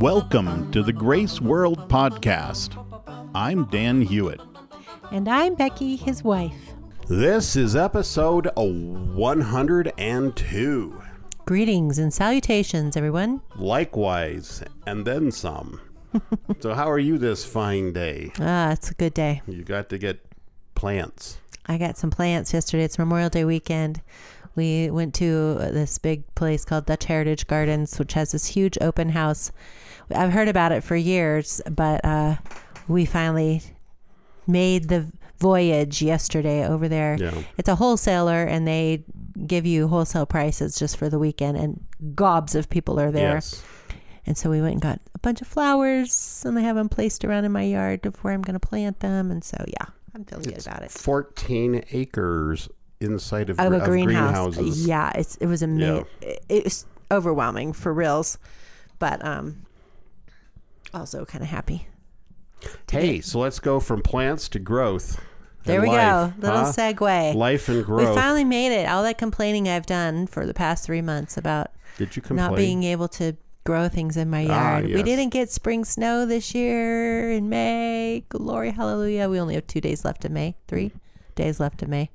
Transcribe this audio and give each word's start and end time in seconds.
Welcome 0.00 0.70
to 0.72 0.82
the 0.82 0.92
Grace 0.94 1.40
World 1.40 1.88
Podcast. 1.88 2.76
I'm 3.34 3.64
Dan 3.66 4.02
Hewitt. 4.02 4.40
And 5.10 5.28
I'm 5.28 5.54
Becky, 5.54 5.96
his 5.96 6.22
wife. 6.22 6.54
This 7.08 7.56
is 7.56 7.74
episode 7.74 8.50
102. 8.56 11.02
Greetings 11.44 11.98
and 11.98 12.12
salutations, 12.12 12.96
everyone. 12.96 13.40
Likewise, 13.56 14.62
and 14.86 15.06
then 15.06 15.32
some. 15.32 15.80
so, 16.60 16.74
how 16.74 16.90
are 16.90 16.98
you 16.98 17.18
this 17.18 17.44
fine 17.44 17.92
day? 17.92 18.30
Ah, 18.38 18.72
it's 18.72 18.90
a 18.90 18.94
good 18.94 19.14
day. 19.14 19.42
You 19.46 19.64
got 19.64 19.88
to 19.88 19.98
get 19.98 20.20
plants. 20.74 21.38
I 21.66 21.78
got 21.78 21.96
some 21.96 22.10
plants 22.10 22.52
yesterday. 22.52 22.84
It's 22.84 22.98
Memorial 22.98 23.30
Day 23.30 23.44
weekend. 23.44 24.02
We 24.54 24.90
went 24.90 25.14
to 25.14 25.54
this 25.54 25.98
big 25.98 26.32
place 26.34 26.64
called 26.64 26.86
Dutch 26.86 27.04
Heritage 27.04 27.46
Gardens, 27.46 27.98
which 27.98 28.12
has 28.14 28.32
this 28.32 28.46
huge 28.46 28.76
open 28.80 29.10
house. 29.10 29.50
I've 30.14 30.32
heard 30.32 30.48
about 30.48 30.72
it 30.72 30.84
for 30.84 30.96
years, 30.96 31.60
but 31.70 32.04
uh, 32.04 32.36
we 32.88 33.04
finally 33.04 33.62
made 34.46 34.88
the 34.88 35.10
voyage 35.38 36.02
yesterday 36.02 36.66
over 36.66 36.88
there. 36.88 37.16
Yeah. 37.18 37.42
It's 37.56 37.68
a 37.68 37.74
wholesaler, 37.74 38.44
and 38.44 38.66
they 38.66 39.04
give 39.46 39.66
you 39.66 39.88
wholesale 39.88 40.26
prices 40.26 40.76
just 40.76 40.96
for 40.96 41.08
the 41.08 41.18
weekend, 41.18 41.56
and 41.56 41.84
gobs 42.14 42.54
of 42.54 42.68
people 42.68 43.00
are 43.00 43.10
there. 43.10 43.34
Yes. 43.34 43.62
And 44.24 44.38
so 44.38 44.50
we 44.50 44.60
went 44.60 44.74
and 44.74 44.82
got 44.82 45.00
a 45.14 45.18
bunch 45.18 45.40
of 45.40 45.48
flowers, 45.48 46.42
and 46.46 46.58
I 46.58 46.62
have 46.62 46.76
them 46.76 46.88
placed 46.88 47.24
around 47.24 47.44
in 47.44 47.52
my 47.52 47.64
yard 47.64 48.06
of 48.06 48.16
where 48.18 48.32
I'm 48.32 48.42
going 48.42 48.54
to 48.54 48.60
plant 48.60 49.00
them. 49.00 49.30
And 49.30 49.42
so, 49.42 49.64
yeah, 49.66 49.86
I'm 50.14 50.24
feeling 50.24 50.44
good 50.44 50.64
about 50.64 50.82
it. 50.82 50.90
14 50.90 51.84
acres 51.90 52.68
inside 53.02 53.50
of, 53.50 53.58
Of 53.60 53.72
a 53.72 53.80
greenhouse. 53.84 54.54
greenhouses. 54.54 54.86
Yeah, 54.86 55.10
it's 55.14 55.36
it 55.36 55.46
was 55.46 55.62
amazing. 55.62 56.06
It 56.48 56.64
was 56.64 56.86
overwhelming 57.10 57.72
for 57.72 57.92
reals, 57.92 58.38
but 58.98 59.24
um, 59.24 59.66
also 60.94 61.24
kind 61.24 61.42
of 61.42 61.50
happy. 61.50 61.86
Hey, 62.90 63.20
so 63.20 63.40
let's 63.40 63.58
go 63.58 63.80
from 63.80 64.02
plants 64.02 64.48
to 64.50 64.58
growth. 64.58 65.20
There 65.64 65.80
we 65.80 65.88
life, 65.88 65.96
go. 66.40 66.46
Little 66.46 66.64
huh? 66.64 66.72
segue. 66.72 67.34
Life 67.34 67.68
and 67.68 67.84
growth. 67.84 68.08
we 68.08 68.14
finally 68.14 68.44
made 68.44 68.72
it. 68.72 68.88
All 68.88 69.02
that 69.04 69.18
complaining 69.18 69.68
I've 69.68 69.86
done 69.86 70.26
for 70.26 70.44
the 70.46 70.54
past 70.54 70.84
three 70.84 71.02
months 71.02 71.36
about 71.36 71.70
Did 71.98 72.16
you 72.16 72.22
complain? 72.22 72.36
not 72.50 72.56
being 72.56 72.82
able 72.84 73.08
to 73.08 73.36
grow 73.64 73.88
things 73.88 74.16
in 74.16 74.28
my 74.28 74.44
Ah, 74.50 74.78
yard. 74.78 74.86
We 74.86 75.02
didn't 75.04 75.28
get 75.30 75.50
spring 75.52 75.84
snow 75.84 76.26
this 76.26 76.52
year 76.54 77.30
in 77.30 77.48
May. 77.48 78.24
Glory, 78.28 78.70
hallelujah. 78.72 79.28
We 79.28 79.38
only 79.38 79.54
have 79.54 79.66
two 79.68 79.80
days 79.80 80.04
left 80.04 80.24
of 80.24 80.32
May. 80.32 80.56
Three 80.66 80.90
days 81.36 81.60
left 81.60 81.80
of 81.82 81.88
May. 81.88 82.10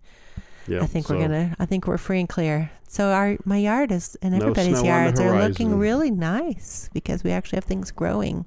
Yeah, 0.67 0.81
I 0.81 0.85
think 0.85 1.07
so- 1.07 1.15
we're 1.15 1.21
gonna. 1.21 1.55
I 1.59 1.65
think 1.65 1.87
we're 1.87 1.97
free 1.97 2.19
and 2.19 2.29
clear. 2.29 2.71
So 2.87 3.09
our 3.09 3.37
my 3.45 3.57
yard 3.57 3.91
is 3.91 4.17
and 4.21 4.33
everybody's 4.35 4.79
the 4.79 4.85
yards 4.85 5.19
are 5.19 5.39
looking 5.47 5.77
really 5.77 6.11
nice 6.11 6.89
because 6.93 7.23
we 7.23 7.31
actually 7.31 7.57
have 7.57 7.65
things 7.65 7.91
growing. 7.91 8.45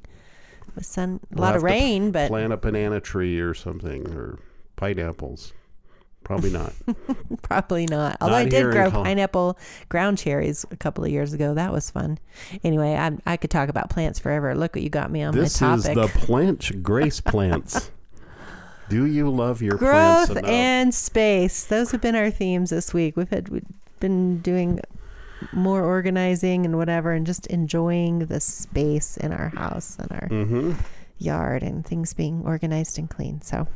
With 0.74 0.86
sun, 0.86 1.18
a 1.32 1.34
We'll 1.34 1.42
lot 1.42 1.56
of 1.56 1.62
rain, 1.64 2.12
but 2.12 2.28
plant 2.28 2.52
a 2.52 2.56
banana 2.56 3.00
tree 3.00 3.40
or 3.40 3.54
something 3.54 4.08
or 4.14 4.38
pineapples. 4.76 5.52
Probably 6.22 6.50
not. 6.50 6.72
probably 7.42 7.86
not. 7.86 8.18
Although 8.20 8.36
Not 8.36 8.46
I 8.46 8.48
did 8.48 8.70
grow 8.70 8.90
pineapple 8.90 9.58
ground 9.88 10.18
cherries 10.18 10.64
a 10.70 10.76
couple 10.76 11.02
of 11.04 11.10
years 11.10 11.32
ago. 11.32 11.54
That 11.54 11.72
was 11.72 11.90
fun. 11.90 12.18
Anyway, 12.62 12.94
I 12.94 13.16
I 13.26 13.36
could 13.36 13.50
talk 13.50 13.68
about 13.68 13.90
plants 13.90 14.18
forever. 14.18 14.54
Look 14.54 14.76
what 14.76 14.82
you 14.82 14.90
got 14.90 15.10
me 15.10 15.22
on 15.22 15.34
this 15.34 15.60
my 15.60 15.68
topic. 15.76 15.94
This 15.94 15.96
is 15.96 16.12
the 16.12 16.26
plant 16.26 16.82
grace 16.82 17.20
plants. 17.20 17.90
Do 18.90 19.06
you 19.06 19.30
love 19.30 19.62
your 19.62 19.76
growth 19.76 20.30
plants 20.30 20.48
and 20.48 20.94
space. 20.94 21.64
Those 21.64 21.92
have 21.92 22.00
been 22.00 22.16
our 22.16 22.30
themes 22.30 22.70
this 22.70 22.92
week. 22.92 23.16
We've 23.16 23.30
had 23.30 23.48
we've 23.48 23.64
been 24.00 24.40
doing 24.40 24.80
more 25.52 25.82
organizing 25.82 26.66
and 26.66 26.76
whatever 26.76 27.12
and 27.12 27.24
just 27.24 27.46
enjoying 27.46 28.26
the 28.26 28.40
space 28.40 29.16
in 29.16 29.32
our 29.32 29.50
house 29.50 29.96
and 29.98 30.12
our 30.12 30.28
mm-hmm. 30.28 30.72
yard 31.18 31.62
and 31.62 31.86
things 31.86 32.12
being 32.12 32.42
organized 32.44 32.98
and 32.98 33.08
clean. 33.08 33.40
So 33.40 33.68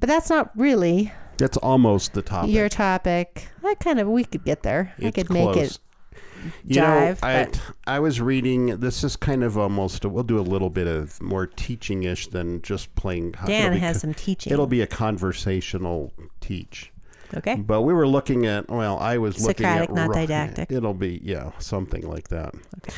but 0.00 0.08
that's 0.08 0.30
not 0.30 0.50
really 0.56 1.12
That's 1.38 1.56
almost 1.56 2.12
the 2.12 2.22
topic. 2.22 2.50
your 2.50 2.68
topic. 2.68 3.48
I 3.64 3.74
kind 3.74 3.98
of 3.98 4.08
we 4.08 4.24
could 4.24 4.44
get 4.44 4.62
there. 4.62 4.94
I 4.98 5.06
It's 5.06 5.14
could 5.16 5.30
make 5.30 5.56
it 5.56 5.78
You 6.64 6.76
jive, 6.76 7.22
know, 7.22 7.28
I 7.86 7.96
I 7.96 8.00
was 8.00 8.20
reading. 8.20 8.78
This 8.80 9.02
is 9.04 9.16
kind 9.16 9.42
of 9.44 9.56
almost. 9.58 10.04
We'll 10.04 10.24
do 10.24 10.38
a 10.38 10.42
little 10.42 10.70
bit 10.70 10.86
of 10.86 11.20
more 11.22 11.46
teaching 11.46 12.02
ish 12.04 12.28
than 12.28 12.62
just 12.62 12.94
playing. 12.94 13.32
dan 13.46 13.72
has 13.74 13.96
co- 13.96 14.00
some 14.00 14.14
teaching 14.14 14.52
It'll 14.52 14.66
be 14.66 14.80
a 14.82 14.86
conversational 14.86 16.12
teach. 16.40 16.92
okay 17.36 17.56
But 17.56 17.82
we 17.82 17.92
were 17.92 18.06
looking 18.06 18.46
at, 18.46 18.68
well, 18.68 18.98
I 18.98 19.18
was 19.18 19.40
looking 19.40 19.64
Socratic, 19.66 19.90
at. 19.90 19.94
not 19.94 20.12
didactic. 20.12 20.70
It'll 20.70 20.94
be, 20.94 21.20
yeah, 21.22 21.52
something 21.58 22.06
like 22.08 22.28
that. 22.28 22.54
Okay. 22.78 22.96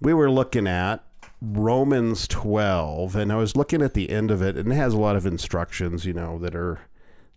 We 0.00 0.12
were 0.14 0.30
looking 0.30 0.66
at 0.66 1.04
Romans 1.42 2.26
12, 2.28 3.14
and 3.16 3.30
I 3.32 3.36
was 3.36 3.56
looking 3.56 3.82
at 3.82 3.94
the 3.94 4.10
end 4.10 4.30
of 4.30 4.40
it, 4.42 4.56
and 4.56 4.72
it 4.72 4.76
has 4.76 4.94
a 4.94 4.98
lot 4.98 5.16
of 5.16 5.26
instructions, 5.26 6.04
you 6.06 6.12
know, 6.14 6.38
that 6.38 6.54
are 6.54 6.80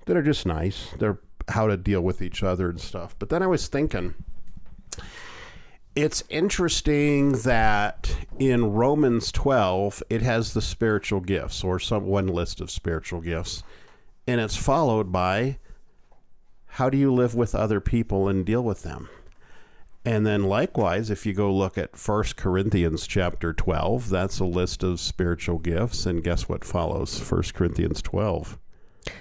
that 0.06 0.16
are 0.18 0.24
just 0.24 0.46
nice. 0.46 0.88
They're 0.98 1.19
how 1.50 1.68
to 1.68 1.75
deal 1.78 2.02
with 2.02 2.22
each 2.22 2.42
other 2.44 2.69
and 2.69 2.80
stuff. 2.80 3.16
But 3.19 3.30
then 3.30 3.42
I 3.44 3.48
was 3.48 3.68
thinking, 3.68 4.14
it's 6.02 6.24
interesting 6.30 7.34
that 7.40 8.16
in 8.38 8.74
Romans 8.74 9.32
12, 9.32 10.04
it 10.10 10.22
has 10.22 10.54
the 10.54 10.62
spiritual 10.62 11.20
gifts, 11.20 11.64
or 11.64 11.80
some 11.80 12.06
one 12.06 12.28
list 12.28 12.62
of 12.62 12.72
spiritual 12.72 13.22
gifts, 13.22 13.64
and 14.28 14.40
it's 14.40 14.56
followed 14.56 15.12
by 15.12 15.58
how 16.74 16.90
do 16.90 16.98
you 16.98 17.14
live 17.14 17.36
with 17.36 17.56
other 17.56 17.80
people 17.80 18.28
and 18.28 18.46
deal 18.46 18.64
with 18.64 18.84
them? 18.84 19.10
And 20.06 20.26
then 20.26 20.44
likewise, 20.44 21.10
if 21.10 21.26
you 21.26 21.34
go 21.34 21.54
look 21.54 21.78
at 21.78 21.98
1 21.98 22.24
Corinthians 22.38 23.06
chapter 23.06 23.52
12, 23.54 24.10
that's 24.10 24.40
a 24.40 24.46
list 24.46 24.81
of 24.81 25.00
spiritual 25.00 25.60
gifts. 25.60 26.06
And 26.06 26.24
guess 26.24 26.48
what 26.48 26.64
follows 26.64 27.20
1 27.20 27.44
Corinthians 27.54 28.02
12? 28.02 28.58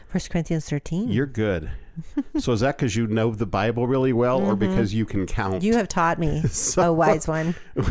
first 0.07 0.31
corinthians 0.31 0.69
13 0.69 1.09
You're 1.09 1.27
good. 1.27 1.71
so 2.39 2.53
is 2.53 2.61
that 2.61 2.77
because 2.77 2.95
you 2.97 3.07
know 3.07 3.33
the 3.33 3.47
Bible 3.47 3.87
really 3.87 4.13
well 4.13 4.41
or 4.41 4.55
because 4.57 4.95
you 4.95 5.05
can 5.05 5.27
count? 5.27 5.57
Mm-hmm. 5.57 5.65
you 5.65 5.77
have 5.77 5.89
taught 5.89 6.19
me 6.19 6.43
So- 6.49 6.91
a 6.91 6.93
wise 6.93 7.27
one 7.29 7.55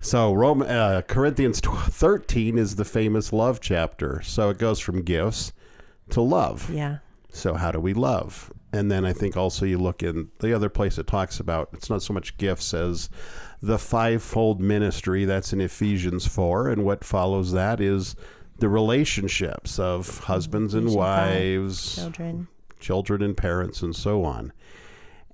So 0.00 0.32
Rome, 0.32 0.62
uh, 0.62 1.02
Corinthians 1.02 1.60
12, 1.60 1.84
13 1.94 2.58
is 2.58 2.74
the 2.74 2.84
famous 2.84 3.32
love 3.32 3.60
chapter. 3.60 4.20
So 4.22 4.50
it 4.50 4.58
goes 4.58 4.80
from 4.80 5.02
gifts 5.02 5.52
to 6.10 6.20
love. 6.20 6.68
yeah 6.70 6.98
So 7.30 7.54
how 7.54 7.70
do 7.70 7.78
we 7.78 7.94
love? 7.94 8.52
And 8.72 8.90
then 8.90 9.04
I 9.04 9.12
think 9.12 9.36
also 9.36 9.64
you 9.64 9.78
look 9.78 10.02
in 10.02 10.30
the 10.40 10.52
other 10.54 10.68
place 10.68 10.98
it 10.98 11.06
talks 11.06 11.38
about 11.38 11.68
it's 11.72 11.88
not 11.88 12.02
so 12.02 12.12
much 12.12 12.36
gifts 12.36 12.74
as 12.74 13.10
the 13.62 13.78
fivefold 13.78 14.60
ministry 14.60 15.24
that's 15.24 15.52
in 15.52 15.60
Ephesians 15.60 16.26
4 16.26 16.70
and 16.70 16.84
what 16.84 17.04
follows 17.04 17.52
that 17.52 17.80
is 17.80 18.16
the 18.58 18.68
relationships 18.68 19.78
of 19.78 20.18
husbands 20.24 20.74
and 20.74 20.84
Ephesians 20.88 20.96
five. 21.04 21.30
wives, 21.36 21.94
children 21.96 22.48
children 22.82 23.22
and 23.22 23.36
parents 23.36 23.80
and 23.80 23.96
so 23.96 24.24
on. 24.24 24.52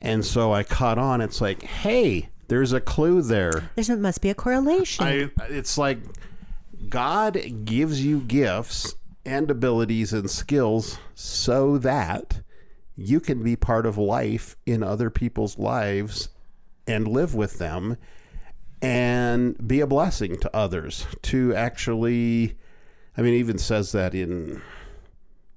And 0.01 0.25
so 0.25 0.53
I 0.53 0.63
caught 0.63 0.99
on 0.99 1.21
it's 1.21 1.41
like, 1.41 1.63
"Hey, 1.63 2.29
there's 2.47 2.73
a 2.73 2.81
clue 2.81 3.21
there." 3.23 3.71
There 3.75 3.97
must 3.97 4.21
be 4.21 4.31
a 4.31 4.35
correlation. 4.35 5.05
I 5.05 5.31
it's 5.49 5.77
like 5.77 5.99
God 6.89 7.41
gives 7.65 8.05
you 8.05 8.21
gifts 8.21 8.95
and 9.25 9.51
abilities 9.51 10.13
and 10.13 10.31
skills 10.31 10.99
so 11.15 11.79
that 11.79 12.41
you 12.97 13.21
can 13.21 13.43
be 13.43 13.57
part 13.57 13.87
of 13.87 13.99
life 13.99 14.57
in 14.67 14.83
other 14.83 15.11
people's 15.11 15.59
lives 15.59 16.29
and 16.87 17.07
live 17.07 17.35
with 17.35 17.59
them 17.59 17.97
and 18.81 19.67
be 19.67 19.81
a 19.81 19.87
blessing 19.87 20.39
to 20.39 20.57
others 20.57 21.07
to 21.23 21.55
actually 21.55 22.57
I 23.17 23.23
mean 23.23 23.35
even 23.35 23.59
says 23.59 23.93
that 23.93 24.15
in 24.15 24.63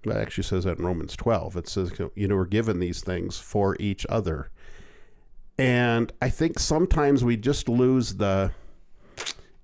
it 0.05 0.15
actually 0.15 0.43
says 0.43 0.63
that 0.63 0.79
in 0.79 0.85
Romans 0.85 1.15
12 1.15 1.57
it 1.57 1.67
says 1.67 1.91
you 2.15 2.27
know 2.27 2.35
we're 2.35 2.45
given 2.45 2.79
these 2.79 3.01
things 3.01 3.37
for 3.37 3.75
each 3.79 4.05
other 4.09 4.49
and 5.57 6.11
I 6.21 6.29
think 6.29 6.57
sometimes 6.57 7.23
we 7.23 7.37
just 7.37 7.69
lose 7.69 8.15
the 8.15 8.51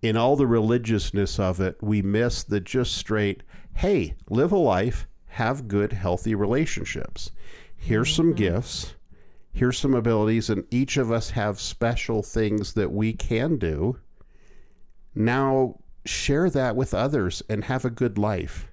in 0.01 0.15
all 0.15 0.35
the 0.35 0.47
religiousness 0.47 1.39
of 1.39 1.59
it, 1.59 1.77
we 1.81 2.01
miss 2.01 2.43
the 2.43 2.59
just 2.59 2.95
straight, 2.95 3.41
hey, 3.73 4.15
live 4.29 4.51
a 4.51 4.57
life, 4.57 5.07
have 5.25 5.67
good, 5.67 5.93
healthy 5.93 6.35
relationships. 6.35 7.31
Here's 7.75 8.13
some 8.13 8.27
mm-hmm. 8.27 8.35
gifts, 8.35 8.93
here's 9.51 9.79
some 9.79 9.95
abilities, 9.95 10.49
and 10.49 10.65
each 10.69 10.97
of 10.97 11.11
us 11.11 11.31
have 11.31 11.59
special 11.59 12.21
things 12.21 12.73
that 12.73 12.91
we 12.91 13.13
can 13.13 13.57
do. 13.57 13.97
Now, 15.15 15.79
share 16.05 16.49
that 16.51 16.75
with 16.75 16.93
others 16.93 17.41
and 17.49 17.63
have 17.63 17.85
a 17.85 17.89
good 17.89 18.17
life. 18.17 18.67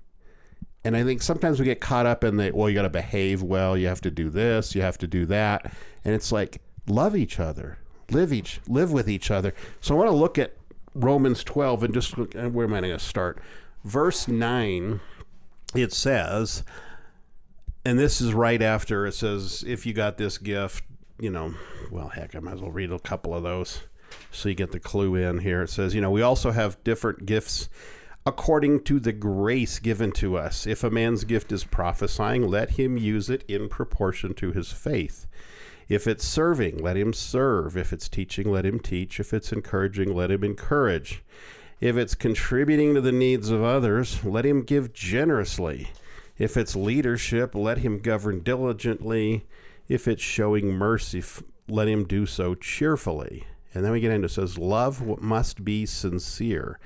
And 0.84 0.96
I 0.96 1.02
think 1.02 1.22
sometimes 1.22 1.58
we 1.58 1.64
get 1.64 1.80
caught 1.80 2.04
up 2.04 2.24
in 2.24 2.36
the, 2.36 2.50
well, 2.52 2.68
you 2.68 2.74
got 2.74 2.82
to 2.82 2.90
behave 2.90 3.42
well, 3.42 3.76
you 3.76 3.86
have 3.88 4.02
to 4.02 4.10
do 4.10 4.28
this, 4.28 4.74
you 4.74 4.82
have 4.82 4.98
to 4.98 5.06
do 5.06 5.24
that. 5.26 5.72
And 6.04 6.14
it's 6.14 6.30
like, 6.30 6.60
love 6.86 7.16
each 7.16 7.40
other, 7.40 7.78
live 8.10 8.32
each, 8.32 8.60
live 8.68 8.92
with 8.92 9.08
each 9.08 9.30
other. 9.30 9.54
So 9.80 9.94
I 9.94 9.98
want 9.98 10.10
to 10.10 10.16
look 10.16 10.38
at 10.38 10.54
Romans 10.94 11.42
12 11.42 11.84
and 11.84 11.94
just 11.94 12.18
look, 12.18 12.34
where 12.34 12.66
am 12.66 12.74
I 12.74 12.80
going 12.80 12.92
to 12.92 12.98
start? 12.98 13.40
Verse 13.82 14.28
9, 14.28 15.00
it 15.74 15.92
says, 15.92 16.64
and 17.84 17.98
this 17.98 18.20
is 18.20 18.34
right 18.34 18.60
after 18.60 19.06
it 19.06 19.12
says, 19.12 19.64
if 19.66 19.86
you 19.86 19.94
got 19.94 20.18
this 20.18 20.38
gift, 20.38 20.84
you 21.18 21.30
know, 21.30 21.54
well, 21.90 22.08
heck, 22.08 22.34
I 22.34 22.40
might 22.40 22.54
as 22.54 22.60
well 22.60 22.70
read 22.70 22.92
a 22.92 22.98
couple 22.98 23.34
of 23.34 23.42
those 23.42 23.80
so 24.30 24.48
you 24.48 24.54
get 24.54 24.72
the 24.72 24.80
clue 24.80 25.14
in 25.14 25.38
here. 25.38 25.62
It 25.62 25.70
says, 25.70 25.94
you 25.94 26.00
know, 26.00 26.10
we 26.10 26.22
also 26.22 26.50
have 26.50 26.82
different 26.84 27.26
gifts 27.26 27.68
according 28.26 28.82
to 28.82 28.98
the 28.98 29.12
grace 29.12 29.78
given 29.78 30.10
to 30.12 30.36
us. 30.36 30.66
If 30.66 30.82
a 30.82 30.90
man's 30.90 31.24
gift 31.24 31.52
is 31.52 31.64
prophesying, 31.64 32.48
let 32.48 32.72
him 32.72 32.96
use 32.96 33.28
it 33.28 33.44
in 33.46 33.68
proportion 33.68 34.32
to 34.34 34.52
his 34.52 34.72
faith. 34.72 35.26
If 35.88 36.06
it's 36.06 36.24
serving, 36.24 36.78
let 36.78 36.96
him 36.96 37.12
serve. 37.12 37.76
If 37.76 37.92
it's 37.92 38.08
teaching, 38.08 38.50
let 38.50 38.64
him 38.64 38.80
teach. 38.80 39.20
If 39.20 39.34
it's 39.34 39.52
encouraging, 39.52 40.14
let 40.14 40.30
him 40.30 40.42
encourage. 40.42 41.22
If 41.80 41.98
it's 41.98 42.14
contributing 42.14 42.94
to 42.94 43.02
the 43.02 43.12
needs 43.12 43.50
of 43.50 43.62
others, 43.62 44.24
let 44.24 44.46
him 44.46 44.62
give 44.62 44.94
generously. 44.94 45.90
If 46.38 46.56
it's 46.56 46.74
leadership, 46.74 47.54
let 47.54 47.78
him 47.78 47.98
govern 47.98 48.40
diligently. 48.40 49.44
If 49.86 50.08
it's 50.08 50.22
showing 50.22 50.72
mercy, 50.72 51.22
let 51.68 51.88
him 51.88 52.04
do 52.04 52.24
so 52.24 52.54
cheerfully. 52.54 53.44
And 53.74 53.84
then 53.84 53.92
we 53.92 54.00
get 54.00 54.12
into 54.12 54.26
it 54.26 54.30
says, 54.30 54.56
love 54.56 55.20
must 55.20 55.64
be 55.64 55.84
sincere. 55.84 56.78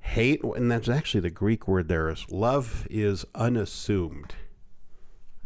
Hate, 0.00 0.42
and 0.42 0.70
that's 0.70 0.88
actually 0.88 1.20
the 1.20 1.30
Greek 1.30 1.68
word 1.68 1.88
there 1.88 2.08
is 2.08 2.24
love 2.30 2.86
is 2.90 3.24
unassumed. 3.34 4.34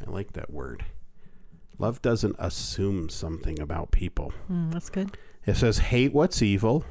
I 0.06 0.10
like 0.10 0.32
that 0.32 0.50
word. 0.50 0.84
Love 1.78 2.02
doesn't 2.02 2.36
assume 2.38 3.08
something 3.08 3.58
about 3.60 3.90
people. 3.90 4.32
Mm, 4.50 4.72
that's 4.72 4.90
good. 4.90 5.16
It 5.44 5.56
says, 5.56 5.78
hate 5.78 6.12
what's 6.12 6.40
evil, 6.40 6.84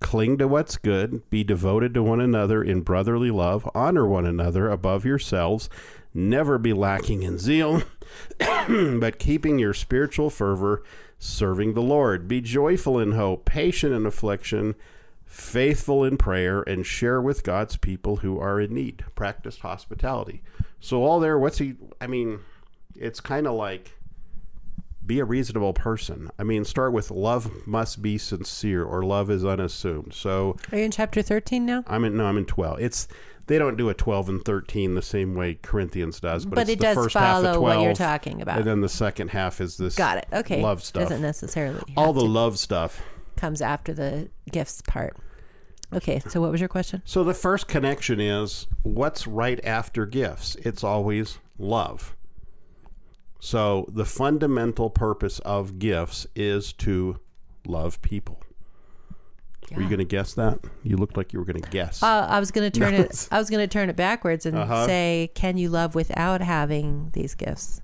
cling 0.00 0.36
to 0.38 0.46
what's 0.46 0.76
good, 0.76 1.28
be 1.30 1.42
devoted 1.42 1.94
to 1.94 2.02
one 2.02 2.20
another 2.20 2.62
in 2.62 2.82
brotherly 2.82 3.30
love, 3.30 3.68
honor 3.74 4.06
one 4.06 4.26
another 4.26 4.68
above 4.68 5.06
yourselves, 5.06 5.70
never 6.12 6.58
be 6.58 6.74
lacking 6.74 7.22
in 7.22 7.38
zeal, 7.38 7.82
but 8.38 9.18
keeping 9.18 9.58
your 9.58 9.72
spiritual 9.72 10.28
fervor, 10.28 10.82
serving 11.18 11.72
the 11.72 11.80
Lord. 11.80 12.28
Be 12.28 12.40
joyful 12.40 12.98
in 12.98 13.12
hope, 13.12 13.44
patient 13.46 13.94
in 13.94 14.04
affliction, 14.04 14.74
faithful 15.32 16.04
in 16.04 16.16
prayer, 16.18 16.62
and 16.62 16.84
share 16.84 17.20
with 17.20 17.42
God's 17.42 17.76
people 17.76 18.16
who 18.16 18.38
are 18.38 18.60
in 18.60 18.74
need. 18.74 19.04
Practice 19.14 19.58
hospitality. 19.60 20.42
So, 20.78 21.02
all 21.02 21.20
there, 21.20 21.38
what's 21.38 21.58
he, 21.58 21.74
I 22.00 22.06
mean, 22.06 22.40
it's 22.96 23.20
kind 23.20 23.46
of 23.46 23.54
like 23.54 23.92
be 25.04 25.18
a 25.18 25.24
reasonable 25.24 25.72
person. 25.72 26.30
I 26.38 26.44
mean, 26.44 26.64
start 26.64 26.92
with 26.92 27.10
love 27.10 27.66
must 27.66 28.02
be 28.02 28.18
sincere 28.18 28.84
or 28.84 29.02
love 29.02 29.30
is 29.30 29.44
unassumed. 29.44 30.14
So 30.14 30.56
Are 30.70 30.78
you 30.78 30.84
in 30.84 30.90
chapter 30.92 31.22
13 31.22 31.66
now? 31.66 31.82
I'm 31.88 32.04
in 32.04 32.16
no, 32.16 32.26
I'm 32.26 32.36
in 32.38 32.44
12. 32.44 32.80
It's 32.80 33.08
they 33.48 33.58
don't 33.58 33.76
do 33.76 33.88
a 33.88 33.94
12 33.94 34.28
and 34.28 34.44
13 34.44 34.94
the 34.94 35.02
same 35.02 35.34
way 35.34 35.58
Corinthians 35.60 36.20
does, 36.20 36.44
but, 36.44 36.54
But, 36.54 36.60
it's 36.62 36.70
it 36.72 36.78
the 36.78 36.82
does 36.84 36.96
first 36.96 37.14
half 37.16 37.38
of 37.38 37.42
follow 37.44 37.58
12 37.58 37.62
what 37.78 37.84
you're 37.84 37.94
talking 37.94 38.40
about. 38.42 38.58
and 38.58 38.66
then 38.66 38.80
the 38.80 38.88
second 38.88 39.28
half 39.30 39.60
is 39.60 39.76
this 39.76 39.96
Got 39.96 40.18
it. 40.18 40.26
Okay. 40.32 40.62
love 40.62 40.84
stuff. 40.84 41.02
Doesn't 41.04 41.22
necessarily 41.22 41.80
all 41.96 42.12
the 42.12 42.20
to- 42.20 42.26
love 42.26 42.56
stuff. 42.58 43.02
Comes 43.42 43.60
after 43.60 43.92
the 43.92 44.30
gifts 44.52 44.80
part. 44.86 45.16
Okay, 45.92 46.20
so 46.20 46.40
what 46.40 46.52
was 46.52 46.60
your 46.60 46.68
question? 46.68 47.02
So 47.04 47.24
the 47.24 47.34
first 47.34 47.66
connection 47.66 48.20
is 48.20 48.68
what's 48.84 49.26
right 49.26 49.58
after 49.64 50.06
gifts? 50.06 50.54
It's 50.60 50.84
always 50.84 51.38
love. 51.58 52.14
So 53.40 53.86
the 53.88 54.04
fundamental 54.04 54.90
purpose 54.90 55.40
of 55.40 55.80
gifts 55.80 56.24
is 56.36 56.72
to 56.74 57.18
love 57.66 58.00
people. 58.00 58.38
Were 59.74 59.82
you 59.82 59.88
going 59.88 59.98
to 59.98 60.04
guess 60.04 60.34
that? 60.34 60.60
You 60.84 60.96
looked 60.96 61.16
like 61.16 61.32
you 61.32 61.40
were 61.40 61.44
going 61.44 61.60
to 61.60 61.68
guess. 61.70 62.00
Uh, 62.02 62.26
I 62.30 62.38
was 62.38 62.52
going 62.52 62.70
to 62.70 62.78
turn 62.80 62.94
it. 62.94 63.28
I 63.32 63.38
was 63.38 63.50
going 63.50 63.66
to 63.66 63.66
turn 63.72 63.88
it 63.90 63.96
backwards 63.96 64.46
and 64.46 64.56
Uh-huh. 64.56 64.86
say, 64.86 65.30
"Can 65.34 65.56
you 65.56 65.68
love 65.70 65.94
without 65.96 66.42
having 66.42 67.10
these 67.14 67.34
gifts?" 67.34 67.80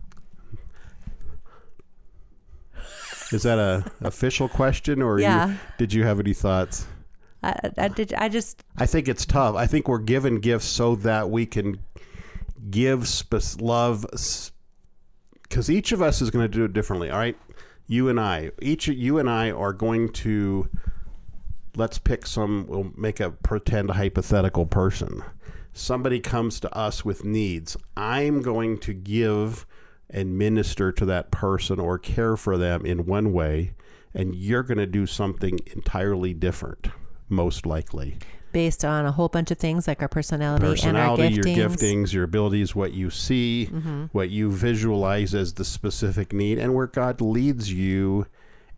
Is 3.32 3.42
that 3.42 3.58
a 3.58 3.84
official 4.00 4.48
question, 4.48 5.02
or 5.02 5.18
Yeah. 5.20 5.48
you, 5.50 5.54
did 5.78 5.92
you 5.92 6.04
have 6.04 6.18
any 6.20 6.32
thoughts? 6.32 6.86
I, 7.42 7.54
I 7.76 7.88
did. 7.88 8.14
I 8.14 8.28
just 8.28 8.64
I 8.76 8.86
think 8.86 9.06
it's 9.08 9.24
tough. 9.26 9.54
I 9.54 9.66
think 9.66 9.86
we're 9.86 9.98
given 9.98 10.40
gifts 10.40 10.66
so 10.66 10.94
that 10.96 11.30
we 11.30 11.46
can 11.46 11.78
give 12.70 13.06
spe- 13.06 13.60
love, 13.60 14.04
because 15.42 15.70
each 15.70 15.92
of 15.92 16.02
us 16.02 16.20
is 16.20 16.30
going 16.30 16.44
to 16.44 16.48
do 16.48 16.64
it 16.64 16.72
differently. 16.72 17.10
All 17.10 17.18
right, 17.18 17.36
you 17.86 18.08
and 18.08 18.18
I, 18.18 18.50
each 18.60 18.88
you 18.88 19.18
and 19.18 19.28
I 19.30 19.50
are 19.50 19.72
going 19.72 20.08
to. 20.14 20.68
Let's 21.76 21.98
pick 21.98 22.26
some. 22.26 22.66
We'll 22.66 22.92
make 22.96 23.20
a 23.20 23.30
pretend 23.30 23.90
hypothetical 23.92 24.66
person. 24.66 25.22
Somebody 25.72 26.18
comes 26.18 26.58
to 26.60 26.74
us 26.76 27.04
with 27.04 27.24
needs. 27.24 27.76
I'm 27.96 28.42
going 28.42 28.78
to 28.78 28.92
give 28.92 29.64
and 30.10 30.38
minister 30.38 30.92
to 30.92 31.04
that 31.06 31.30
person 31.30 31.78
or 31.78 31.98
care 31.98 32.36
for 32.36 32.56
them 32.56 32.86
in 32.86 33.06
one 33.06 33.32
way, 33.32 33.74
and 34.14 34.34
you're 34.34 34.62
going 34.62 34.78
to 34.78 34.86
do 34.86 35.06
something 35.06 35.58
entirely 35.74 36.32
different, 36.34 36.88
most 37.28 37.66
likely 37.66 38.18
based 38.52 38.84
on 38.84 39.06
a 39.06 39.12
whole 39.12 39.28
bunch 39.28 39.50
of 39.50 39.58
things 39.58 39.86
like 39.86 40.02
our 40.02 40.08
personality, 40.08 40.64
personality, 40.64 41.22
and 41.22 41.34
our 41.34 41.42
giftings. 41.42 41.56
your 41.56 41.68
giftings, 41.68 42.12
your 42.12 42.24
abilities, 42.24 42.74
what 42.74 42.92
you 42.92 43.10
see, 43.10 43.68
mm-hmm. 43.70 44.06
what 44.12 44.30
you 44.30 44.50
visualize 44.50 45.34
as 45.34 45.54
the 45.54 45.64
specific 45.64 46.32
need, 46.32 46.58
and 46.58 46.74
where 46.74 46.86
God 46.86 47.20
leads 47.20 47.72
you. 47.72 48.26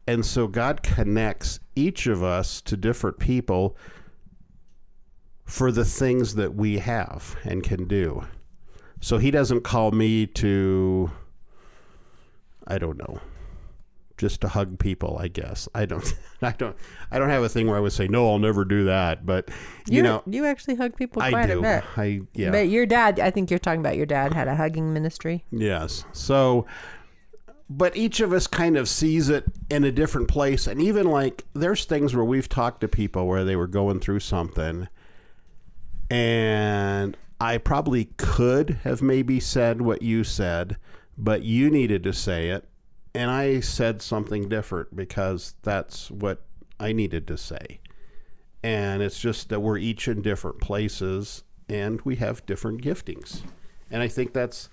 And 0.06 0.26
so 0.26 0.48
God 0.48 0.82
connects 0.82 1.60
each 1.76 2.06
of 2.06 2.22
us 2.22 2.60
to 2.62 2.76
different 2.76 3.18
people 3.18 3.76
for 5.44 5.70
the 5.70 5.84
things 5.84 6.34
that 6.34 6.54
we 6.54 6.78
have 6.78 7.36
and 7.44 7.62
can 7.62 7.86
do. 7.86 8.24
So 9.00 9.18
He 9.18 9.30
doesn't 9.30 9.62
call 9.62 9.90
me 9.92 10.26
to, 10.26 11.10
I 12.66 12.78
don't 12.78 12.98
know, 12.98 13.20
just 14.18 14.42
to 14.42 14.48
hug 14.48 14.78
people. 14.78 15.16
I 15.18 15.28
guess 15.28 15.68
I 15.74 15.86
don't, 15.86 16.14
I 16.42 16.52
don't, 16.52 16.76
I 17.10 17.18
don't 17.18 17.30
have 17.30 17.42
a 17.42 17.48
thing 17.48 17.66
where 17.66 17.76
I 17.76 17.80
would 17.80 17.92
say 17.92 18.06
no, 18.08 18.30
I'll 18.30 18.38
never 18.38 18.64
do 18.64 18.84
that. 18.84 19.24
But 19.24 19.48
you 19.86 19.96
You're- 19.96 20.02
know, 20.08 20.22
you 20.26 20.44
actually 20.46 20.74
hug 20.74 20.94
people 20.96 21.22
I 21.22 21.46
do. 21.46 21.58
a 21.60 21.62
bit. 21.62 21.84
I 21.96 22.20
yeah. 22.34 22.50
But 22.50 22.68
your 22.68 22.84
dad, 22.86 23.18
I 23.18 23.30
think 23.30 23.50
you're 23.50 23.58
talking 23.58 23.80
about 23.80 23.96
your 23.96 24.06
dad 24.06 24.34
had 24.34 24.46
a 24.48 24.54
hugging 24.56 24.92
ministry. 24.92 25.44
yes. 25.50 26.04
So 26.12 26.66
but 27.72 27.96
each 27.96 28.18
of 28.18 28.32
us 28.32 28.48
kind 28.48 28.76
of 28.76 28.88
sees 28.88 29.28
it 29.28 29.44
in 29.70 29.84
a 29.84 29.92
different 29.92 30.26
place 30.26 30.66
and 30.66 30.82
even 30.82 31.06
like 31.08 31.44
there's 31.54 31.84
things 31.84 32.16
where 32.16 32.24
we've 32.24 32.48
talked 32.48 32.80
to 32.80 32.88
people 32.88 33.28
where 33.28 33.44
they 33.44 33.54
were 33.54 33.68
going 33.68 34.00
through 34.00 34.18
something 34.18 34.88
and 36.10 37.16
I 37.40 37.58
probably 37.58 38.06
could 38.16 38.80
have 38.84 39.00
maybe 39.00 39.40
said 39.40 39.80
what 39.80 40.02
you 40.02 40.24
said, 40.24 40.76
but 41.16 41.42
you 41.42 41.70
needed 41.70 42.02
to 42.04 42.12
say 42.12 42.50
it 42.50 42.68
and 43.14 43.30
I 43.30 43.60
said 43.60 44.02
something 44.02 44.48
different 44.48 44.94
because 44.94 45.54
that's 45.62 46.10
what 46.10 46.42
I 46.78 46.92
needed 46.92 47.26
to 47.28 47.36
say. 47.36 47.80
And 48.62 49.02
it's 49.02 49.18
just 49.18 49.48
that 49.48 49.60
we're 49.60 49.78
each 49.78 50.06
in 50.06 50.22
different 50.22 50.60
places 50.60 51.42
and 51.68 52.00
we 52.02 52.16
have 52.16 52.46
different 52.46 52.82
giftings. 52.82 53.42
And 53.90 54.02
I 54.02 54.08
think 54.08 54.32
that's 54.32 54.68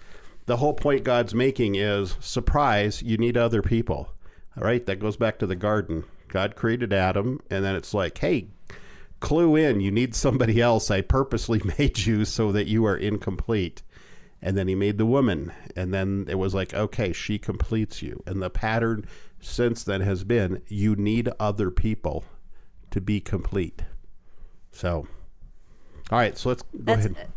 the 0.45 0.57
whole 0.57 0.73
point 0.73 1.03
God's 1.03 1.33
making 1.33 1.75
is 1.75 2.15
surprise, 2.19 3.01
you 3.01 3.17
need 3.17 3.37
other 3.37 3.61
people. 3.61 4.13
All 4.55 4.63
right, 4.63 4.85
that 4.85 4.99
goes 4.99 5.17
back 5.17 5.39
to 5.39 5.47
the 5.47 5.55
garden. 5.55 6.03
God 6.27 6.55
created 6.55 6.91
Adam, 6.91 7.39
and 7.49 7.63
then 7.63 7.75
it's 7.75 7.93
like, 7.93 8.17
hey, 8.17 8.47
clue 9.19 9.55
in, 9.55 9.81
you 9.81 9.91
need 9.91 10.15
somebody 10.15 10.61
else. 10.69 10.89
I 10.91 11.01
purposely 11.01 11.61
made 11.77 11.99
you 11.99 12.25
so 12.25 12.51
that 12.51 12.67
you 12.67 12.85
are 12.85 12.95
incomplete. 12.97 13.83
And 14.41 14.55
then 14.55 14.67
he 14.67 14.75
made 14.75 14.99
the 14.99 15.05
woman, 15.05 15.51
and 15.75 15.91
then 15.91 16.27
it 16.29 16.35
was 16.35 16.53
like, 16.53 16.71
okay, 16.71 17.11
she 17.11 17.39
completes 17.39 18.03
you. 18.03 18.21
And 18.27 18.39
the 18.41 18.51
pattern 18.51 19.05
since 19.39 19.83
then 19.83 20.01
has 20.01 20.23
been 20.23 20.61
you 20.67 20.95
need 20.95 21.29
other 21.39 21.71
people 21.71 22.23
to 22.91 23.01
be 23.01 23.19
complete. 23.19 23.81
So, 24.71 25.07
all 26.11 26.19
right, 26.19 26.37
so 26.37 26.49
let's 26.49 26.61
go 26.61 26.69
That's- 26.83 27.05
ahead. 27.07 27.29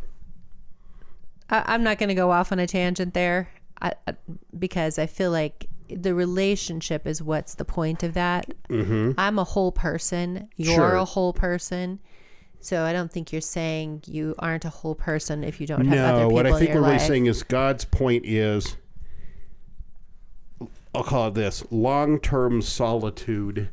I, 1.49 1.65
I'm 1.75 1.83
not 1.83 1.99
going 1.99 2.11
to 2.11 2.15
go 2.15 2.31
off 2.31 2.53
on 2.53 2.59
a 2.59 2.67
tangent 2.67 3.15
there 3.15 3.49
I, 3.81 3.95
I- 4.07 4.15
because 4.59 4.99
I 4.99 5.07
feel 5.07 5.31
like 5.31 5.69
the 5.97 6.15
relationship 6.15 7.07
is 7.07 7.23
what's 7.23 7.55
the 7.55 7.65
point 7.65 8.03
of 8.03 8.15
that. 8.15 8.53
Mm-hmm. 8.69 9.13
I'm 9.19 9.39
a 9.39 9.45
whole 9.45 9.73
person. 9.73 10.49
You're 10.57 10.75
Sure. 10.75 10.95
a 10.95 11.05
whole 11.05 11.33
person. 11.33 12.01
So 12.61 12.85
I 12.85 12.93
don't 12.93 13.11
think 13.11 13.33
you're 13.33 13.41
saying 13.41 14.03
you 14.07 14.35
aren't 14.39 14.65
a 14.67 14.71
whole 14.71 14.95
person 14.95 15.43
if 15.45 15.61
you 15.61 15.67
don't 15.67 15.87
have 15.87 16.15
other 16.15 16.23
No, 16.25 16.29
what 16.29 16.47
I 16.47 16.59
think 16.59 16.75
we're 16.75 16.83
really 16.83 16.99
saying 16.99 17.27
is 17.27 17.43
God's 17.43 17.85
point 17.87 18.27
is 18.27 18.77
I'll 20.95 21.05
call 21.05 21.29
it 21.29 21.35
this 21.35 21.65
long 21.71 22.19
term 22.21 22.63
solitude 22.63 23.71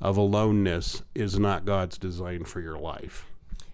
of 0.00 0.16
aloneness 0.16 1.02
is 1.14 1.38
not 1.38 1.64
God's 1.64 1.98
design 1.98 2.44
for 2.44 2.60
your 2.60 2.78
life. 2.78 3.26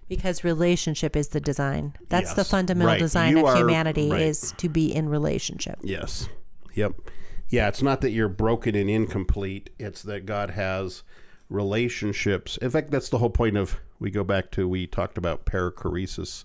because 0.09 0.43
relationship 0.43 1.15
is 1.15 1.29
the 1.29 1.41
design. 1.41 1.93
That's 2.09 2.33
the 2.33 2.43
fundamental 2.45 2.93
Right. 2.95 2.99
design 2.99 3.37
You 3.37 3.41
of 3.47 3.55
are- 3.55 3.57
humanity 3.59 4.11
right. 4.11 4.23
is 4.23 4.55
to 4.57 4.67
be 4.71 4.91
in 4.95 5.07
relationship. 5.11 5.79
Yes. 5.83 6.31
Yep. 6.75 6.95
Yeah, 7.49 7.69
it's 7.69 7.83
not 7.83 8.03
that 8.03 8.11
you're 8.11 8.29
broken 8.29 8.75
and 8.75 8.91
incomplete, 8.91 9.71
it's 9.79 10.03
that 10.03 10.27
God 10.27 10.51
has 10.51 11.03
relationships. 11.49 12.59
In 12.59 12.71
fact, 12.71 12.91
that's 12.91 13.09
the 13.09 13.19
whole 13.19 13.31
point 13.31 13.57
of 13.57 13.79
we 13.99 14.11
go 14.11 14.23
back 14.23 14.51
to 14.53 14.69
we 14.69 14.87
talked 14.87 15.17
about 15.19 15.47
perichoresis 15.47 16.45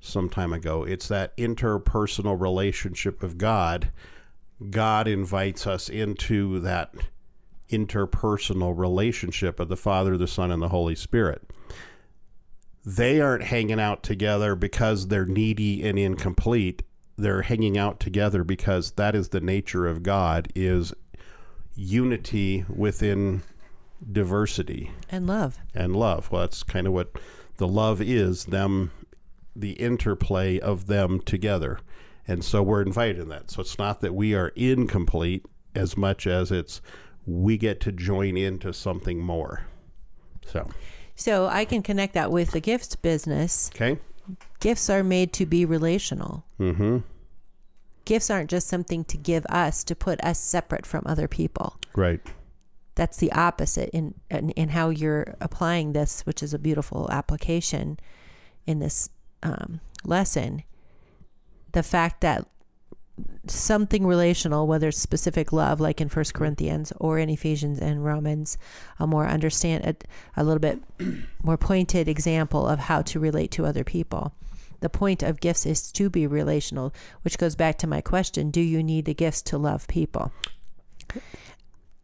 some 0.00 0.28
time 0.28 0.52
ago. 0.52 0.82
It's 0.82 1.08
that 1.08 1.36
interpersonal 1.36 2.38
relationship 2.40 3.22
of 3.22 3.38
God. 3.38 3.90
God 4.70 5.06
invites 5.06 5.66
us 5.66 5.88
into 5.88 6.58
that 6.60 6.92
interpersonal 7.70 8.76
relationship 8.76 9.60
of 9.60 9.68
the 9.68 9.76
Father, 9.76 10.18
the 10.18 10.26
Son, 10.26 10.50
and 10.50 10.60
the 10.60 10.68
Holy 10.68 10.96
Spirit. 10.96 11.48
They 12.84 13.20
aren't 13.20 13.44
hanging 13.44 13.80
out 13.80 14.02
together 14.02 14.56
because 14.56 15.06
they're 15.06 15.24
needy 15.24 15.84
and 15.84 15.98
incomplete. 15.98 16.82
They're 17.22 17.42
hanging 17.42 17.78
out 17.78 18.00
together 18.00 18.42
because 18.44 18.92
that 18.92 19.14
is 19.14 19.28
the 19.30 19.40
nature 19.40 19.86
of 19.86 20.02
God 20.02 20.48
is 20.54 20.92
unity 21.74 22.64
within 22.68 23.42
diversity 24.10 24.90
And 25.08 25.26
love. 25.26 25.58
and 25.74 25.94
love. 25.96 26.30
Well, 26.30 26.42
that's 26.42 26.62
kind 26.62 26.86
of 26.86 26.92
what 26.92 27.12
the 27.56 27.68
love 27.68 28.00
is 28.02 28.46
them, 28.46 28.90
the 29.54 29.72
interplay 29.72 30.58
of 30.58 30.86
them 30.86 31.20
together. 31.20 31.78
And 32.26 32.44
so 32.44 32.62
we're 32.62 32.82
invited 32.82 33.18
in 33.20 33.28
that. 33.28 33.50
So 33.50 33.60
it's 33.62 33.78
not 33.78 34.00
that 34.00 34.14
we 34.14 34.34
are 34.34 34.48
incomplete 34.56 35.44
as 35.74 35.96
much 35.96 36.26
as 36.26 36.50
it's 36.50 36.80
we 37.26 37.56
get 37.56 37.80
to 37.80 37.92
join 37.92 38.36
into 38.36 38.72
something 38.72 39.20
more. 39.20 39.62
So, 40.46 40.68
So 41.14 41.46
I 41.46 41.64
can 41.64 41.82
connect 41.82 42.14
that 42.14 42.30
with 42.32 42.50
the 42.50 42.60
gifts 42.60 42.96
business. 42.96 43.70
okay. 43.74 43.98
Gifts 44.60 44.88
are 44.90 45.02
made 45.02 45.32
to 45.34 45.46
be 45.46 45.64
relational. 45.64 46.44
Mm-hmm. 46.60 46.98
Gifts 48.04 48.30
aren't 48.30 48.50
just 48.50 48.68
something 48.68 49.04
to 49.04 49.16
give 49.16 49.46
us 49.46 49.84
to 49.84 49.94
put 49.94 50.22
us 50.24 50.38
separate 50.38 50.86
from 50.86 51.02
other 51.06 51.28
people. 51.28 51.78
Right. 51.94 52.20
That's 52.94 53.16
the 53.16 53.32
opposite 53.32 53.90
in, 53.90 54.14
in 54.30 54.50
in 54.50 54.70
how 54.70 54.90
you're 54.90 55.34
applying 55.40 55.92
this, 55.92 56.22
which 56.22 56.42
is 56.42 56.52
a 56.52 56.58
beautiful 56.58 57.10
application 57.10 57.98
in 58.66 58.80
this 58.80 59.08
um, 59.42 59.80
lesson. 60.04 60.62
The 61.72 61.82
fact 61.82 62.20
that 62.20 62.46
something 63.46 64.06
relational, 64.06 64.66
whether 64.66 64.88
it's 64.88 64.98
specific 64.98 65.52
love, 65.52 65.80
like 65.80 66.00
in 66.00 66.08
First 66.08 66.34
Corinthians 66.34 66.92
or 66.98 67.18
in 67.18 67.28
Ephesians 67.28 67.78
and 67.78 68.04
Romans, 68.04 68.58
a 68.98 69.06
more 69.06 69.26
understand 69.26 69.84
a, 69.84 70.40
a 70.40 70.44
little 70.44 70.60
bit 70.60 70.80
more 71.42 71.56
pointed 71.56 72.08
example 72.08 72.66
of 72.66 72.78
how 72.78 73.02
to 73.02 73.20
relate 73.20 73.50
to 73.52 73.66
other 73.66 73.84
people. 73.84 74.32
The 74.82 74.90
point 74.90 75.22
of 75.22 75.40
gifts 75.40 75.64
is 75.64 75.90
to 75.92 76.10
be 76.10 76.26
relational, 76.26 76.92
which 77.22 77.38
goes 77.38 77.54
back 77.54 77.78
to 77.78 77.86
my 77.86 78.00
question: 78.00 78.50
Do 78.50 78.60
you 78.60 78.82
need 78.82 79.06
the 79.06 79.14
gifts 79.14 79.40
to 79.42 79.56
love 79.58 79.88
people? 79.88 80.32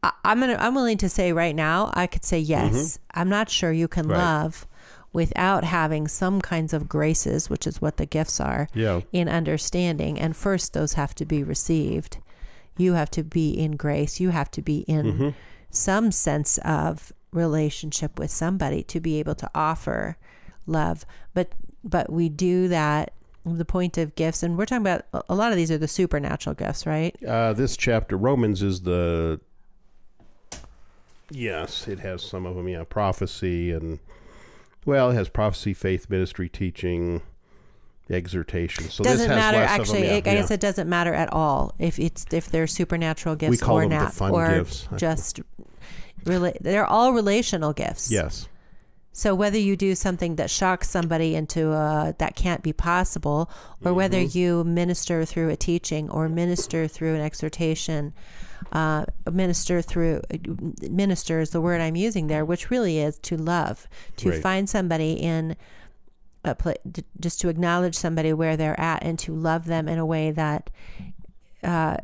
I, 0.03 0.13
I'm 0.25 0.41
gonna. 0.41 0.57
I'm 0.59 0.75
willing 0.75 0.99
to 0.99 1.09
say 1.09 1.33
right 1.33 1.55
now. 1.55 1.91
I 1.95 2.07
could 2.07 2.25
say 2.25 2.39
yes. 2.39 2.73
Mm-hmm. 2.73 3.21
I'm 3.21 3.29
not 3.29 3.51
sure 3.51 3.73
you 3.73 3.89
can 3.89 4.09
Right. 4.09 4.19
love 4.19 4.67
without 5.13 5.65
having 5.65 6.07
some 6.07 6.41
kinds 6.41 6.73
of 6.73 6.89
graces, 6.89 7.51
which 7.51 7.67
is 7.67 7.83
what 7.83 7.97
the 7.97 8.07
gifts 8.07 8.41
are 8.41 8.69
Yeah. 8.75 9.01
in 9.13 9.29
understanding. 9.29 10.21
And 10.21 10.37
first, 10.37 10.73
those 10.73 10.93
have 10.95 11.15
to 11.17 11.25
be 11.25 11.43
received. 11.43 12.19
You 12.77 12.93
have 12.93 13.11
to 13.13 13.25
be 13.25 13.51
in 13.51 13.73
grace. 13.73 14.21
You 14.21 14.31
have 14.31 14.51
to 14.53 14.63
be 14.63 14.81
in 14.81 15.07
mm-hmm. 15.07 15.29
some 15.71 16.13
sense 16.13 16.59
of 16.59 17.13
relationship 17.33 18.19
with 18.19 18.31
somebody 18.31 18.83
to 18.85 19.01
be 19.01 19.19
able 19.19 19.35
to 19.35 19.51
offer 19.55 20.17
love. 20.67 21.05
But 21.35 21.53
but 21.85 22.11
we 22.11 22.29
do 22.29 22.69
that. 22.69 23.13
The 23.45 23.65
point 23.65 23.97
of 23.97 24.15
gifts, 24.15 24.43
and 24.43 24.59
we're 24.59 24.67
talking 24.67 24.83
about 24.83 25.07
a 25.29 25.35
lot 25.35 25.53
of 25.53 25.57
these 25.57 25.71
are 25.71 25.79
the 25.79 25.89
supernatural 25.89 26.55
gifts, 26.55 26.85
right? 26.85 27.17
Uh, 27.25 27.55
this 27.55 27.79
chapter, 27.79 28.17
Romans, 28.17 28.63
is 28.63 28.83
the. 28.83 29.41
Yes, 31.31 31.89
it 31.89 32.01
has 32.01 32.23
some 32.23 32.45
of 32.45 32.57
them. 32.57 32.69
Yeah, 32.69 32.85
prophecy 32.85 33.71
and 33.73 34.01
well, 34.85 35.11
it 35.11 35.15
has 35.15 35.29
prophecy, 35.29 35.75
faith, 35.75 36.09
ministry, 36.09 36.49
teaching, 36.49 37.23
exhortation. 38.09 38.85
So 38.85 39.05
doesn't 39.05 39.29
has 39.29 39.37
matter 39.37 39.59
actually. 39.59 40.03
Of 40.03 40.05
them, 40.05 40.13
I 40.13 40.15
yeah, 40.17 40.21
guess 40.21 40.51
it 40.51 40.61
doesn't 40.61 40.89
matter 40.89 41.13
at 41.13 41.33
all 41.33 41.75
if 41.79 41.99
it's 41.99 42.27
if 42.33 42.51
they're 42.51 42.67
supernatural 42.67 43.37
gifts 43.37 43.63
or 43.63 43.87
not, 43.87 44.19
or 44.21 44.59
gifts. 44.59 44.89
just 44.97 45.41
rela- 46.25 46.59
They're 46.61 46.87
all 46.87 47.13
relational 47.13 47.73
gifts. 47.73 48.11
Yes. 48.11 48.49
So 49.19 49.35
whether 49.35 49.59
you 49.59 49.75
do 49.75 49.97
something 49.97 50.37
that 50.37 50.49
shocks 50.49 50.89
somebody 50.89 51.35
into 51.35 51.73
a, 51.73 52.15
that 52.19 52.37
can't 52.37 52.63
be 52.63 52.73
possible, 52.73 53.51
or 53.85 53.93
whether 53.93 54.19
Mm-hmm. 54.19 54.39
you 54.39 54.63
minister 54.63 55.25
through 55.25 55.49
a 55.51 55.57
teaching 55.57 56.09
or 56.09 56.29
minister 56.29 56.87
through 56.87 57.17
an 57.17 57.21
exhortation, 57.21 58.15
uh, 58.71 59.07
minister 59.33 59.83
through 59.83 60.23
minister 60.89 61.41
is 61.41 61.51
the 61.51 61.61
word 61.61 61.81
I'm 61.81 61.97
using 61.97 62.29
there, 62.29 62.45
which 62.45 62.71
really 62.71 63.01
is 63.01 63.19
to 63.29 63.37
love, 63.37 63.89
to 64.19 64.31
Right. 64.31 64.41
find 64.41 64.69
somebody 64.69 65.15
in 65.15 65.57
a 66.45 66.55
pla 66.55 66.75
d 66.89 67.03
just 67.19 67.41
to 67.41 67.49
acknowledge 67.49 67.97
somebody 67.97 68.33
where 68.33 68.57
they're 68.57 68.79
at 68.81 69.03
and 69.03 69.19
to 69.19 69.35
love 69.35 69.65
them 69.65 69.89
in 69.89 69.99
a 69.99 70.07
way 70.07 70.31
that 70.31 70.71
uh, 71.65 71.97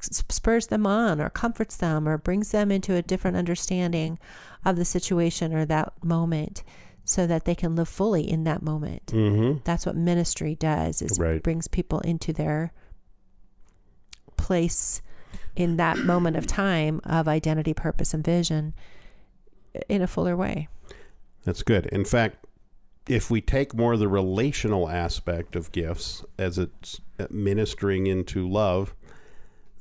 spurs 0.00 0.68
them 0.68 0.86
on 0.86 1.20
or 1.20 1.28
comforts 1.28 1.76
them 1.76 2.08
or 2.08 2.16
brings 2.18 2.52
them 2.52 2.70
into 2.70 2.94
a 2.94 3.02
different 3.02 3.36
understanding 3.36 4.16
of 4.64 4.76
the 4.76 4.84
situation 4.84 5.52
or 5.54 5.64
that 5.64 5.92
moment 6.04 6.62
so 7.04 7.26
that 7.26 7.44
they 7.44 7.54
can 7.54 7.74
live 7.74 7.88
fully 7.88 8.28
in 8.28 8.44
that 8.44 8.62
moment. 8.62 9.06
Mm-hmm. 9.06 9.58
That's 9.64 9.84
what 9.86 9.96
ministry 9.96 10.54
does 10.54 11.02
is 11.02 11.18
Right. 11.18 11.42
brings 11.42 11.66
people 11.66 11.98
into 12.00 12.32
their 12.32 12.72
place 14.36 15.02
in 15.56 15.76
that 15.76 15.98
moment 15.98 16.36
of 16.36 16.46
time 16.46 17.00
of 17.04 17.28
identity, 17.28 17.74
purpose 17.74 18.14
and 18.14 18.24
vision 18.24 18.74
in 19.88 20.02
a 20.02 20.06
fuller 20.06 20.36
way. 20.36 20.68
That's 21.44 21.62
good. 21.62 21.86
In 21.86 22.04
fact, 22.04 22.46
if 23.08 23.30
we 23.30 23.40
take 23.40 23.74
more 23.74 23.94
of 23.94 23.98
the 23.98 24.08
relational 24.08 24.88
aspect 24.88 25.56
of 25.56 25.72
gifts 25.72 26.24
as 26.38 26.56
it's 26.56 27.00
ministering 27.30 28.06
into 28.06 28.48
love, 28.48 28.94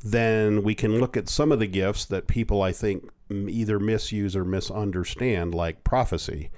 then 0.04 0.64
we 0.64 0.74
can 0.74 1.00
look 1.00 1.16
at 1.16 1.30
some 1.30 1.52
of 1.52 1.60
the 1.60 1.68
gifts 1.68 2.06
that 2.06 2.26
people, 2.28 2.64
I 2.64 2.72
think, 2.72 3.10
either 3.50 3.80
misuse 3.80 4.36
or 4.36 4.46
misunderstand, 4.46 5.54
like 5.54 5.84
prophecy. 5.84 6.50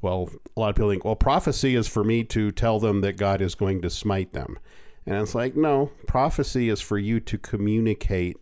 Well, 0.00 0.30
a 0.56 0.60
lot 0.60 0.70
of 0.70 0.76
people 0.76 0.90
think, 0.90 1.04
well, 1.04 1.16
prophecy 1.16 1.74
is 1.74 1.88
for 1.88 2.04
me 2.04 2.22
to 2.24 2.52
tell 2.52 2.78
them 2.78 3.00
that 3.00 3.14
God 3.14 3.40
is 3.40 3.54
going 3.54 3.82
to 3.82 3.90
smite 3.90 4.32
them. 4.32 4.58
And 5.04 5.16
it's 5.16 5.34
like, 5.34 5.56
no, 5.56 5.90
prophecy 6.06 6.68
is 6.68 6.80
for 6.80 6.98
you 6.98 7.18
to 7.20 7.38
communicate 7.38 8.36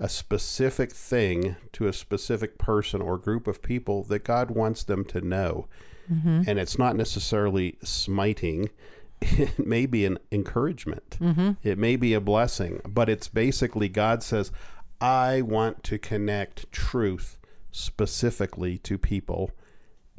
a 0.00 0.08
specific 0.08 0.92
thing 0.92 1.56
to 1.72 1.86
a 1.86 1.92
specific 1.92 2.58
person 2.58 3.00
or 3.02 3.18
group 3.18 3.46
of 3.46 3.62
people 3.62 4.02
that 4.04 4.24
God 4.24 4.50
wants 4.50 4.82
them 4.82 5.04
to 5.04 5.20
know. 5.20 5.68
Mm-hmm. 6.10 6.42
And 6.46 6.58
it's 6.58 6.78
not 6.78 6.96
necessarily 6.96 7.78
smiting. 7.82 8.70
It 9.22 9.58
may 9.58 9.84
be 9.84 10.06
an 10.06 10.18
encouragement. 10.32 11.18
Mm-hmm. 11.20 11.50
It 11.62 11.76
may 11.76 11.96
be 11.96 12.14
a 12.14 12.22
blessing, 12.22 12.80
but 12.88 13.10
it's 13.10 13.28
basically 13.28 13.90
God 13.90 14.22
says, 14.22 14.50
I 15.00 15.42
want 15.42 15.82
to 15.84 15.98
connect 15.98 16.70
truth 16.72 17.38
specifically 17.72 18.78
to 18.78 18.98
people 18.98 19.50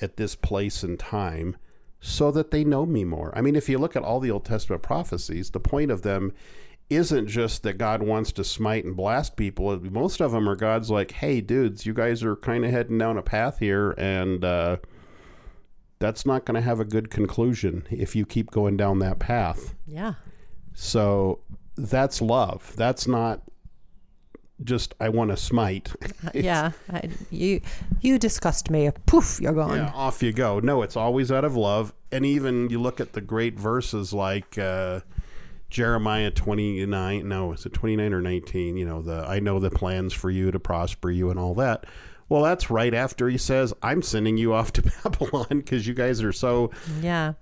at 0.02 0.18
this 0.18 0.36
place 0.36 0.84
and 0.84 0.98
time 0.98 1.58
so 2.00 2.32
that 2.32 2.52
they 2.52 2.64
know 2.64 2.86
me 2.86 3.04
more. 3.04 3.32
I 3.38 3.42
mean, 3.42 3.56
if 3.56 3.70
you 3.70 3.78
look 3.78 3.96
at 3.96 4.04
all 4.04 4.20
the 4.20 4.32
Old 4.32 4.46
Testament 4.46 4.82
prophecies, 4.82 5.52
the 5.52 5.60
point 5.60 5.92
of 5.92 6.02
them 6.02 6.34
isn't 6.90 7.28
just 7.28 7.64
that 7.64 7.78
God 7.78 8.04
wants 8.04 8.32
to 8.34 8.44
smite 8.44 8.84
and 8.84 8.98
blast 8.98 9.38
people. 9.38 9.80
Most 9.80 10.20
of 10.20 10.32
them 10.32 10.50
are 10.50 10.56
God's 10.56 10.90
like, 10.90 11.12
hey, 11.12 11.40
dudes, 11.40 11.86
you 11.86 11.94
guys 11.94 12.24
are 12.24 12.36
kind 12.36 12.66
of 12.66 12.72
heading 12.72 12.98
down 12.98 13.18
a 13.18 13.22
path 13.22 13.60
here, 13.60 13.92
and 13.98 14.44
uh, 14.44 14.78
that's 16.00 16.26
not 16.26 16.44
going 16.44 16.56
to 16.56 16.62
have 16.62 16.80
a 16.80 16.86
good 16.86 17.10
conclusion 17.10 17.88
if 17.90 18.16
you 18.16 18.26
keep 18.26 18.52
going 18.52 18.76
down 18.76 19.00
that 19.00 19.20
path. 19.20 19.76
Yeah. 19.86 20.16
So 20.74 21.40
that's 21.78 22.22
love. 22.22 22.74
That's 22.76 23.08
not 23.08 23.44
just, 24.64 24.94
I 25.00 25.10
want 25.10 25.32
to 25.32 25.38
smite. 25.38 25.92
yeah. 26.34 26.72
I, 26.92 27.10
you 27.30 27.62
you 28.02 28.18
disgust 28.20 28.70
me. 28.70 28.90
Poof, 29.06 29.40
you're 29.42 29.54
gone. 29.54 29.78
Yeah, 29.78 29.92
off 29.94 30.22
you 30.24 30.32
go. 30.34 30.60
No, 30.60 30.82
it's 30.82 30.96
always 30.98 31.32
out 31.32 31.46
of 31.46 31.56
love. 31.56 31.94
And 32.12 32.26
even 32.26 32.70
you 32.70 32.80
look 32.82 33.00
at 33.00 33.14
the 33.14 33.22
great 33.22 33.58
verses 33.60 34.14
like 34.14 34.58
uh, 34.58 35.02
Jeremiah 35.70 36.32
29, 36.32 37.28
no, 37.28 37.54
is 37.54 37.66
it 37.66 37.74
29 37.74 38.14
or 38.14 38.22
19? 38.22 38.78
You 38.78 38.86
know, 38.86 39.02
the 39.02 39.26
I 39.28 39.40
know 39.40 39.60
the 39.60 39.70
plans 39.70 40.14
for 40.14 40.30
you 40.30 40.52
to 40.52 40.60
prosper 40.60 41.10
you 41.10 41.30
and 41.30 41.40
all 41.40 41.54
that. 41.56 41.86
Well, 42.28 42.44
that's 42.44 42.70
right 42.70 42.94
after 42.94 43.28
he 43.30 43.38
says, 43.38 43.74
I'm 43.82 44.02
sending 44.02 44.38
you 44.38 44.54
off 44.54 44.72
to 44.74 44.82
Babylon 45.04 45.48
because 45.50 45.86
you 45.88 45.94
guys 45.94 46.22
are 46.24 46.32
so 46.34 46.72
Yeah. 47.02 47.34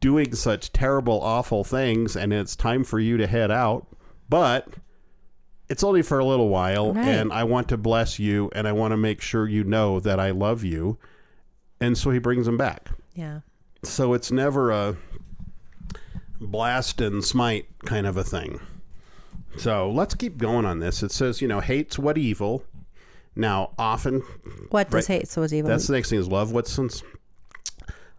doing 0.00 0.34
such 0.34 0.72
terrible, 0.72 1.20
awful 1.22 1.64
things, 1.64 2.16
and 2.16 2.32
it's 2.32 2.56
time 2.56 2.84
for 2.84 2.98
you 2.98 3.16
to 3.18 3.26
head 3.26 3.50
out. 3.50 3.86
But 4.28 4.68
it's 5.72 5.82
only 5.82 6.02
for 6.02 6.18
a 6.18 6.24
little 6.24 6.48
while, 6.50 6.92
Right. 6.92 7.06
and 7.08 7.32
I 7.32 7.44
want 7.44 7.68
to 7.70 7.76
bless 7.78 8.18
you, 8.18 8.50
and 8.54 8.68
I 8.68 8.72
want 8.72 8.92
to 8.92 8.96
make 8.98 9.20
sure 9.22 9.48
you 9.48 9.64
know 9.64 10.00
that 10.00 10.20
I 10.20 10.30
love 10.30 10.62
you. 10.64 10.98
And 11.80 11.96
so 11.96 12.10
he 12.10 12.18
brings 12.18 12.46
him 12.46 12.56
back. 12.58 12.90
Yeah. 13.14 13.40
So 13.82 14.12
it's 14.12 14.30
never 14.30 14.70
a 14.70 14.96
blast 16.40 17.00
and 17.00 17.24
smite 17.24 17.66
kind 17.84 18.06
of 18.06 18.16
a 18.16 18.24
thing. 18.24 18.60
So 19.56 19.90
let's 19.90 20.14
keep 20.14 20.38
going 20.38 20.64
on 20.64 20.80
this. 20.80 21.02
It 21.02 21.10
says, 21.12 21.40
you 21.42 21.48
know, 21.48 21.60
hates 21.60 21.98
what 21.98 22.18
evil. 22.18 22.64
Now, 23.34 23.70
often 23.78 24.22
What 24.70 24.90
does 24.90 25.08
Right. 25.08 25.20
hate 25.20 25.28
so 25.28 25.42
is 25.42 25.54
evil? 25.54 25.70
that's 25.70 25.86
the 25.86 25.94
next 25.94 26.10
thing 26.10 26.18
is 26.18 26.28
love 26.28 26.52
what's 26.52 26.70
since 26.72 27.02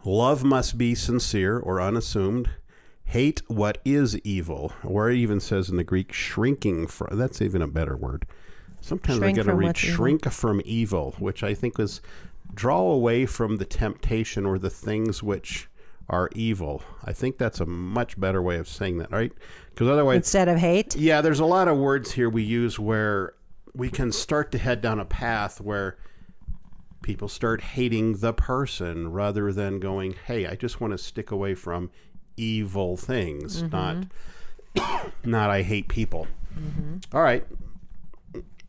love 0.04 0.44
must 0.44 0.78
be 0.78 0.96
sincere 0.96 1.60
or 1.60 1.80
unassumed. 1.82 2.50
Hate 3.06 3.42
what 3.48 3.80
is 3.86 4.18
evil, 4.20 4.72
or 4.84 5.10
it 5.12 5.18
even 5.18 5.40
says 5.40 5.70
in 5.70 5.78
the 5.78 5.84
Greek, 5.84 6.12
shrinking 6.14 6.88
from. 6.88 7.18
That's 7.18 7.42
even 7.42 7.62
a 7.62 7.68
better 7.68 7.96
word. 7.96 8.26
Sometimes 8.82 9.20
Shrink 9.20 9.38
I 9.40 9.44
got 9.44 9.50
to 9.52 9.56
read 9.56 9.68
what's 9.68 9.84
evil. 9.84 9.96
shrink 9.96 10.32
from 10.32 10.62
evil, 10.66 11.16
which 11.20 11.44
I 11.44 11.54
think 11.54 11.80
is 11.80 12.02
draw 12.54 12.82
away 12.92 13.26
from 13.26 13.58
the 13.58 13.66
temptation 13.66 14.46
or 14.46 14.60
the 14.60 14.70
things 14.70 15.24
which 15.24 15.70
are 16.10 16.30
evil. 16.36 16.84
I 17.04 17.14
think 17.14 17.38
that's 17.38 17.62
a 17.62 17.66
much 17.66 18.20
better 18.20 18.42
way 18.42 18.58
of 18.58 18.68
saying 18.68 18.98
that, 18.98 19.12
right? 19.12 19.32
Because 19.70 19.88
otherwise, 19.88 20.18
Instead 20.18 20.50
of 20.50 20.58
hate. 20.58 20.96
yeah, 20.98 21.22
there's 21.22 21.40
a 21.40 21.46
lot 21.46 21.68
of 21.70 21.78
words 21.78 22.12
here 22.12 22.30
we 22.30 22.44
use 22.44 22.78
where 22.78 23.34
we 23.74 23.90
can 23.90 24.12
start 24.12 24.52
to 24.52 24.58
head 24.58 24.82
down 24.82 25.00
a 25.00 25.06
path 25.06 25.62
where 25.62 25.98
people 27.02 27.28
start 27.28 27.62
hating 27.62 28.18
the 28.18 28.34
person 28.34 29.12
rather 29.12 29.52
than 29.54 29.80
going, 29.80 30.16
"Hey, 30.26 30.46
I 30.46 30.56
just 30.56 30.80
want 30.82 30.92
to 30.92 30.98
stick 30.98 31.32
away 31.32 31.56
from 31.56 31.90
evil 32.38 32.98
things, 32.98 33.64
mm-hmm. 33.64 34.06
not 34.76 35.12
not 35.24 35.50
I 35.50 35.62
hate 35.62 35.88
people." 35.88 36.28
Mm-hmm. 36.58 37.16
All 37.16 37.22
right. 37.22 37.46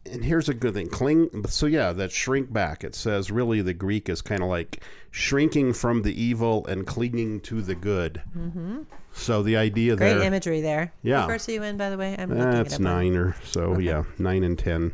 And 0.06 0.23
here's 0.23 0.50
a 0.50 0.54
good 0.54 0.75
thing. 0.75 0.88
Cling 0.88 1.47
so 1.49 1.64
yeah, 1.66 1.92
that 1.92 2.12
shrink 2.12 2.52
back. 2.52 2.85
It 2.85 2.94
says 2.94 3.30
really 3.30 3.62
the 3.62 3.73
Greek 3.73 4.09
is 4.11 4.21
kind 4.21 4.42
of 4.42 4.49
like 4.49 4.83
shrinking 5.11 5.73
from 5.73 6.02
the 6.02 6.23
evil 6.23 6.66
and 6.66 6.87
clinging 6.87 7.40
to 7.40 7.62
the 7.62 7.75
good. 7.75 8.23
Mm-hmm. 8.37 8.83
So 9.14 9.42
the 9.42 9.56
idea 9.56 9.97
Great 9.97 10.09
there 10.09 10.16
Great 10.18 10.26
imagery 10.26 10.61
there. 10.61 10.92
Yeah. 11.02 11.21
What 11.21 11.28
verse 11.28 11.49
are 11.49 11.52
you 11.52 11.62
in, 11.62 11.78
by 11.78 11.88
the 11.88 11.97
way? 11.97 12.16
I'm 12.18 12.28
that's 12.28 12.73
it 12.73 12.75
up 12.75 12.80
nine 12.80 13.16
or 13.16 13.35
so. 13.44 13.78
Yeah, 13.78 14.04
nine 14.18 14.44
and 14.44 14.59
ten. 14.59 14.92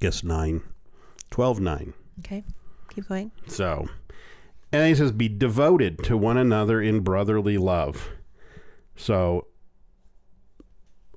Guess 0.00 0.24
nine. 0.24 0.62
Twelve 1.30 1.60
nine. 1.60 1.92
Okay. 2.20 2.44
Keep 2.94 3.08
going. 3.08 3.30
So, 3.46 3.88
and 4.72 4.80
then 4.80 4.88
he 4.88 4.94
says, 4.94 5.12
"Be 5.12 5.28
devoted 5.28 6.02
to 6.04 6.16
one 6.16 6.36
another 6.36 6.80
in 6.80 7.00
brotherly 7.00 7.58
love." 7.58 8.08
So, 8.96 9.46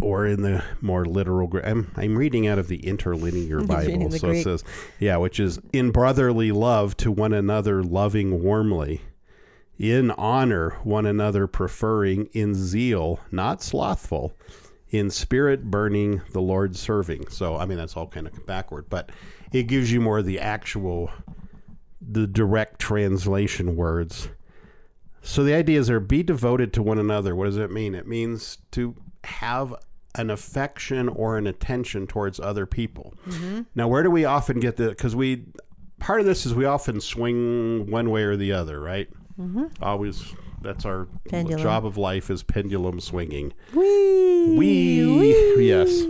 or 0.01 0.25
in 0.25 0.41
the 0.41 0.63
more 0.81 1.05
literal, 1.05 1.50
I'm 1.63 1.91
I'm 1.95 2.17
reading 2.17 2.47
out 2.47 2.59
of 2.59 2.67
the 2.67 2.85
interlinear 2.85 3.62
Bible, 3.62 4.09
the 4.09 4.19
so 4.19 4.29
it 4.29 4.43
says, 4.43 4.63
yeah, 5.00 5.17
which 5.17 5.39
is 5.39 5.59
in 5.71 5.91
brotherly 5.91 6.51
love 6.51 6.97
to 6.97 7.12
one 7.12 7.33
another, 7.33 7.83
loving 7.83 8.43
warmly. 8.43 9.01
In 9.77 10.12
honor, 10.12 10.77
one 10.83 11.05
another 11.05 11.47
preferring, 11.47 12.27
in 12.31 12.55
zeal, 12.55 13.19
not 13.29 13.62
slothful, 13.62 14.33
in 14.89 15.09
spirit 15.09 15.69
burning, 15.69 16.21
the 16.31 16.41
Lord 16.41 16.77
serving. 16.77 17.27
So, 17.27 17.57
I 17.57 17.65
mean, 17.65 17.77
that's 17.77 17.97
all 17.97 18.07
kind 18.07 18.25
of 18.25 18.45
backward, 18.45 18.85
but 18.89 19.12
it 19.51 19.63
gives 19.63 19.91
you 19.91 20.00
more 20.00 20.19
of 20.19 20.25
the 20.25 20.39
actual, 20.39 21.12
the 22.07 22.27
direct 22.27 22.79
translation 22.79 23.75
words. 23.75 24.29
So 25.21 25.43
the 25.43 25.53
idea 25.53 25.79
is 25.79 25.88
there 25.88 26.00
be 26.00 26.21
devoted 26.24 26.71
to 26.74 26.83
one 26.83 27.00
another. 27.00 27.35
What 27.35 27.45
does 27.45 27.57
it 27.57 27.71
mean? 27.71 27.95
It 27.95 28.07
means 28.07 28.59
to 28.71 28.95
have 29.24 29.74
an 30.13 30.29
affection 30.29 31.09
or 31.09 31.38
an 31.38 31.47
attention 31.47 32.07
towards 32.07 32.39
other 32.39 32.65
people. 32.65 33.13
Mm-hmm. 33.27 33.62
Now, 33.74 33.88
where 33.88 34.03
do 34.03 34.12
we 34.12 34.24
often 34.24 34.59
get 34.59 34.77
the? 34.77 34.89
Because 34.89 35.15
we 35.15 35.45
part 36.00 36.19
of 36.19 36.25
this 36.25 36.45
is 36.45 36.53
we 36.53 36.65
often 36.65 37.01
swing 37.01 37.89
one 37.89 38.12
way 38.12 38.24
or 38.24 38.38
the 38.38 38.51
other, 38.51 38.79
right? 38.79 39.09
Mm-hmm. 39.39 39.83
Always. 39.83 40.33
That's 40.62 40.83
our 40.83 41.07
Pendulum. 41.29 41.62
job 41.62 41.85
of 41.85 41.95
life 41.95 42.31
is 42.31 42.41
pendulum 42.41 43.00
swinging. 43.00 43.53
Wee. 43.74 44.55
We 44.57 45.67
yes. 45.67 46.01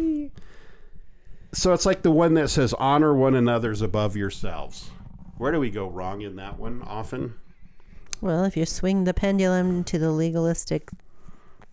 So 1.52 1.74
it's 1.74 1.86
like 1.86 2.04
the 2.04 2.12
one 2.12 2.36
that 2.36 2.50
says 2.50 2.74
honor 2.76 3.14
one 3.14 3.36
another's 3.36 3.82
above 3.82 4.16
yourselves. 4.16 4.92
Where 5.38 5.52
do 5.52 5.60
we 5.60 5.70
go 5.70 5.88
wrong 5.90 6.22
in 6.22 6.36
that 6.38 6.58
one 6.60 6.82
often? 6.84 7.34
Well, 8.22 8.44
if 8.46 8.56
you 8.56 8.66
swing 8.66 9.04
the 9.04 9.14
pendulum 9.14 9.84
to 9.86 10.00
the 10.00 10.12
legalistic, 10.12 10.90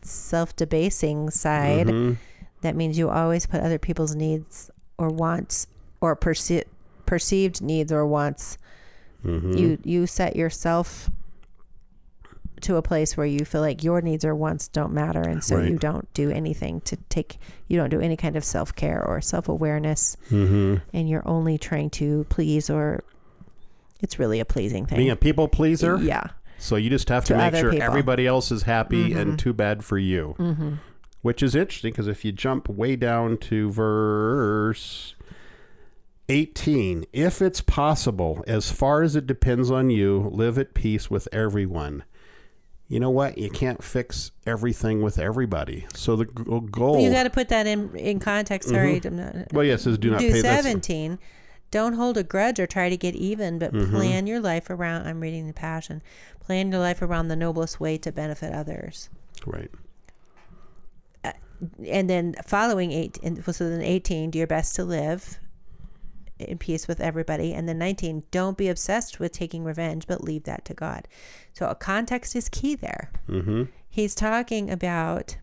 self 0.03 0.57
debasing 0.57 1.31
side, 1.31 1.87
Mhm. 1.87 2.17
that 2.63 2.75
means 2.75 2.99
you 2.99 3.09
always 3.09 3.47
put 3.47 3.61
other 3.61 3.79
people's 3.79 4.17
needs 4.17 4.71
or 4.99 5.09
wants 5.09 5.69
or 6.01 6.17
perce- 6.17 6.65
perceived 7.07 7.63
needs 7.63 7.93
or 7.93 8.05
wants. 8.07 8.59
Mhm. 9.25 9.57
You 9.57 9.79
you 9.85 10.07
set 10.09 10.35
yourself 10.35 11.09
to 12.63 12.77
a 12.77 12.83
place 12.83 13.17
where 13.17 13.27
you 13.27 13.45
feel 13.45 13.61
like 13.61 13.83
your 13.85 14.01
needs 14.01 14.25
or 14.25 14.35
wants 14.35 14.67
don't 14.69 14.93
matter, 14.93 15.21
and 15.21 15.43
so 15.43 15.57
Right. 15.57 15.69
you 15.71 15.79
don't 15.79 16.13
do 16.15 16.31
anything 16.31 16.81
to 16.83 16.97
take. 17.09 17.39
You 17.69 17.77
don't 17.77 17.91
do 17.91 18.01
any 18.01 18.17
kind 18.17 18.35
of 18.37 18.45
self 18.45 18.75
care 18.75 19.05
or 19.05 19.21
self 19.21 19.49
awareness, 19.49 20.17
Mhm. 20.31 20.81
and 20.93 21.09
you're 21.09 21.27
only 21.29 21.59
trying 21.59 21.91
to 21.91 22.25
please 22.29 22.69
or. 22.69 23.05
It's 24.03 24.19
really 24.19 24.41
a 24.41 24.45
pleasing 24.45 24.85
thing. 24.85 24.99
Being 24.99 25.11
a 25.11 25.17
people 25.17 25.49
pleaser. 25.49 25.97
yeah. 26.03 26.25
So 26.59 26.77
you 26.77 26.91
just 26.91 27.09
have 27.09 27.25
to, 27.25 27.33
To 27.33 27.39
make 27.39 27.55
sure 27.57 27.71
people. 27.71 27.87
everybody 27.87 28.27
else 28.27 28.53
is 28.53 28.63
happy 28.65 29.11
Mhm. 29.11 29.17
and 29.17 29.39
too 29.39 29.53
bad 29.53 29.83
for 29.85 29.99
you. 29.99 30.35
Mm-hmm. 30.39 30.75
Which 31.23 31.43
is 31.43 31.55
interesting 31.55 31.93
because 31.93 32.09
if 32.09 32.25
you 32.25 32.33
jump 32.33 32.69
way 32.69 32.95
down 32.97 33.37
to 33.39 33.71
verse 33.73 35.15
18, 36.29 37.05
if 37.13 37.43
it's 37.43 37.61
possible, 37.61 38.45
as 38.47 38.71
far 38.71 39.03
as 39.03 39.17
it 39.17 39.27
depends 39.27 39.71
on 39.71 39.91
you, 39.91 40.29
live 40.33 40.59
at 40.59 40.75
peace 40.75 41.11
with 41.11 41.29
everyone. 41.33 42.05
You 42.89 43.01
know 43.01 43.11
what? 43.11 43.39
You 43.39 43.51
can't 43.51 43.83
fix 43.83 44.33
everything 44.47 45.01
with 45.03 45.19
everybody. 45.19 45.87
So 45.95 46.15
the 46.17 46.27
goal. 46.27 47.01
You 47.01 47.11
got 47.11 47.23
to 47.25 47.31
put 47.31 47.49
that 47.49 47.67
in 47.67 47.95
in 47.97 48.19
context. 48.21 48.69
Sorry, 48.69 49.01
I'm 49.05 49.17
not, 49.17 49.53
well, 49.53 49.65
yes, 49.65 49.81
it 49.81 49.85
says 49.85 49.99
do 49.99 50.11
not 50.11 50.21
do 50.21 50.27
pay 50.29 50.33
this. 50.35 50.43
Don't 51.73 51.95
hold 51.95 52.17
a 52.17 52.23
grudge 52.23 52.61
or 52.61 52.69
try 52.69 52.89
to 52.89 52.97
get 52.97 53.17
even, 53.17 53.59
but 53.59 53.73
Mm-hmm. 53.73 53.97
plan 53.97 54.27
your 54.29 54.39
life 54.39 54.71
around. 54.71 55.09
I'm 55.09 55.21
reading 55.21 55.49
the 55.49 55.53
Passion. 55.53 56.03
Plan 56.39 56.71
your 56.71 56.81
life 56.81 57.03
around 57.03 57.27
the 57.29 57.37
noblest 57.37 57.81
way 57.81 57.99
to 57.99 58.13
benefit 58.13 58.53
others. 58.53 59.11
Right. 59.45 59.71
And 61.87 62.11
then 62.11 62.35
following 62.45 62.91
eight, 62.91 63.19
and 63.23 63.43
so 63.45 63.69
then 63.71 63.83
eighteen, 63.83 64.31
do 64.31 64.39
your 64.39 64.49
best 64.49 64.75
to 64.77 64.85
live 64.85 65.39
in 66.41 66.59
peace 66.59 66.89
with 66.89 67.01
everybody. 67.01 67.53
And 67.55 67.69
then 67.69 67.79
nineteen, 67.79 68.25
don't 68.33 68.59
be 68.59 68.69
obsessed 68.69 69.21
with 69.21 69.31
taking 69.33 69.63
revenge, 69.63 70.09
but 70.09 70.25
leave 70.25 70.43
that 70.43 70.65
to 70.65 70.75
God. 70.75 71.07
So 71.53 71.69
a 71.69 71.77
context 71.77 72.35
is 72.35 72.49
key 72.49 72.75
there. 72.75 73.13
Mm-hmm. 73.29 73.65
he's 73.89 74.15
talking 74.17 74.71
about 74.71 75.37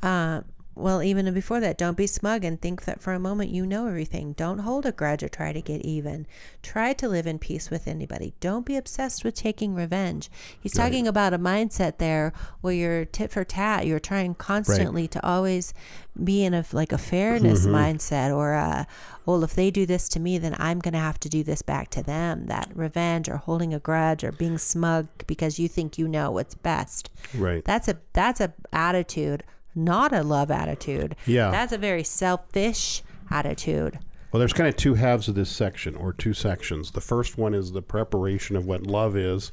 uh, 0.00 0.42
well 0.78 1.02
even 1.02 1.32
before 1.34 1.60
that 1.60 1.76
don't 1.76 1.96
be 1.96 2.06
smug 2.06 2.44
and 2.44 2.60
think 2.60 2.84
that 2.84 3.00
for 3.02 3.12
a 3.12 3.18
moment 3.18 3.50
you 3.50 3.66
know 3.66 3.86
everything. 3.86 4.32
Don't 4.34 4.60
hold 4.60 4.86
a 4.86 4.92
grudge 4.92 5.22
or 5.22 5.28
try 5.28 5.52
to 5.52 5.60
get 5.60 5.82
even. 5.84 6.26
Try 6.62 6.92
to 6.94 7.08
live 7.08 7.26
in 7.26 7.38
peace 7.38 7.68
with 7.70 7.88
anybody. 7.88 8.32
Don't 8.40 8.64
be 8.64 8.76
obsessed 8.76 9.24
with 9.24 9.34
taking 9.34 9.74
revenge. 9.74 10.30
He's 10.60 10.74
Right. 10.76 10.84
talking 10.84 11.06
about 11.08 11.34
a 11.34 11.38
mindset 11.38 11.98
there 11.98 12.32
where 12.60 12.74
you're 12.74 13.04
tit 13.04 13.30
for 13.30 13.44
tat. 13.44 13.86
You're 13.86 13.98
trying 14.00 14.34
constantly 14.34 15.08
to 15.08 15.26
always 15.26 15.74
be 16.22 16.44
in 16.44 16.54
a 16.54 16.64
like 16.72 16.92
a 16.92 16.98
fairness 16.98 17.66
Mm-hmm. 17.66 17.74
mindset 17.74 18.34
or 18.34 18.52
a 18.54 18.86
well 19.26 19.42
if 19.44 19.54
they 19.54 19.70
do 19.70 19.86
this 19.86 20.08
to 20.08 20.18
me 20.18 20.36
then 20.38 20.54
i'm 20.58 20.80
going 20.80 20.92
to 20.94 20.98
have 20.98 21.20
to 21.20 21.28
do 21.28 21.42
this 21.44 21.62
back 21.62 21.90
to 21.90 22.02
them. 22.02 22.46
That 22.46 22.70
revenge 22.74 23.28
or 23.28 23.36
holding 23.36 23.74
a 23.74 23.78
grudge 23.78 24.22
or 24.24 24.32
being 24.32 24.58
smug 24.58 25.06
because 25.26 25.58
you 25.58 25.68
think 25.68 25.98
you 25.98 26.06
know 26.08 26.30
what's 26.30 26.54
best. 26.54 27.10
Right. 27.34 27.64
that's 27.64 27.88
a 27.88 27.96
that's 28.12 28.40
a 28.40 28.52
attitude 28.72 29.44
not 29.78 30.12
a 30.12 30.22
love 30.22 30.50
attitude 30.50 31.14
Yeah. 31.26 31.50
that's 31.50 31.72
a 31.72 31.78
very 31.78 32.04
selfish 32.04 33.02
attitude 33.30 33.98
Well, 34.32 34.38
there's 34.40 34.52
kind 34.52 34.68
of 34.68 34.76
two 34.76 34.94
halves 34.94 35.28
of 35.28 35.34
this 35.36 35.48
section, 35.48 35.94
or 35.96 36.12
two 36.12 36.34
sections. 36.34 36.90
The 36.90 37.00
first 37.00 37.38
one 37.38 37.54
is 37.54 37.72
the 37.72 37.80
preparation 37.80 38.56
of 38.56 38.66
what 38.66 38.86
love 38.86 39.16
is, 39.16 39.52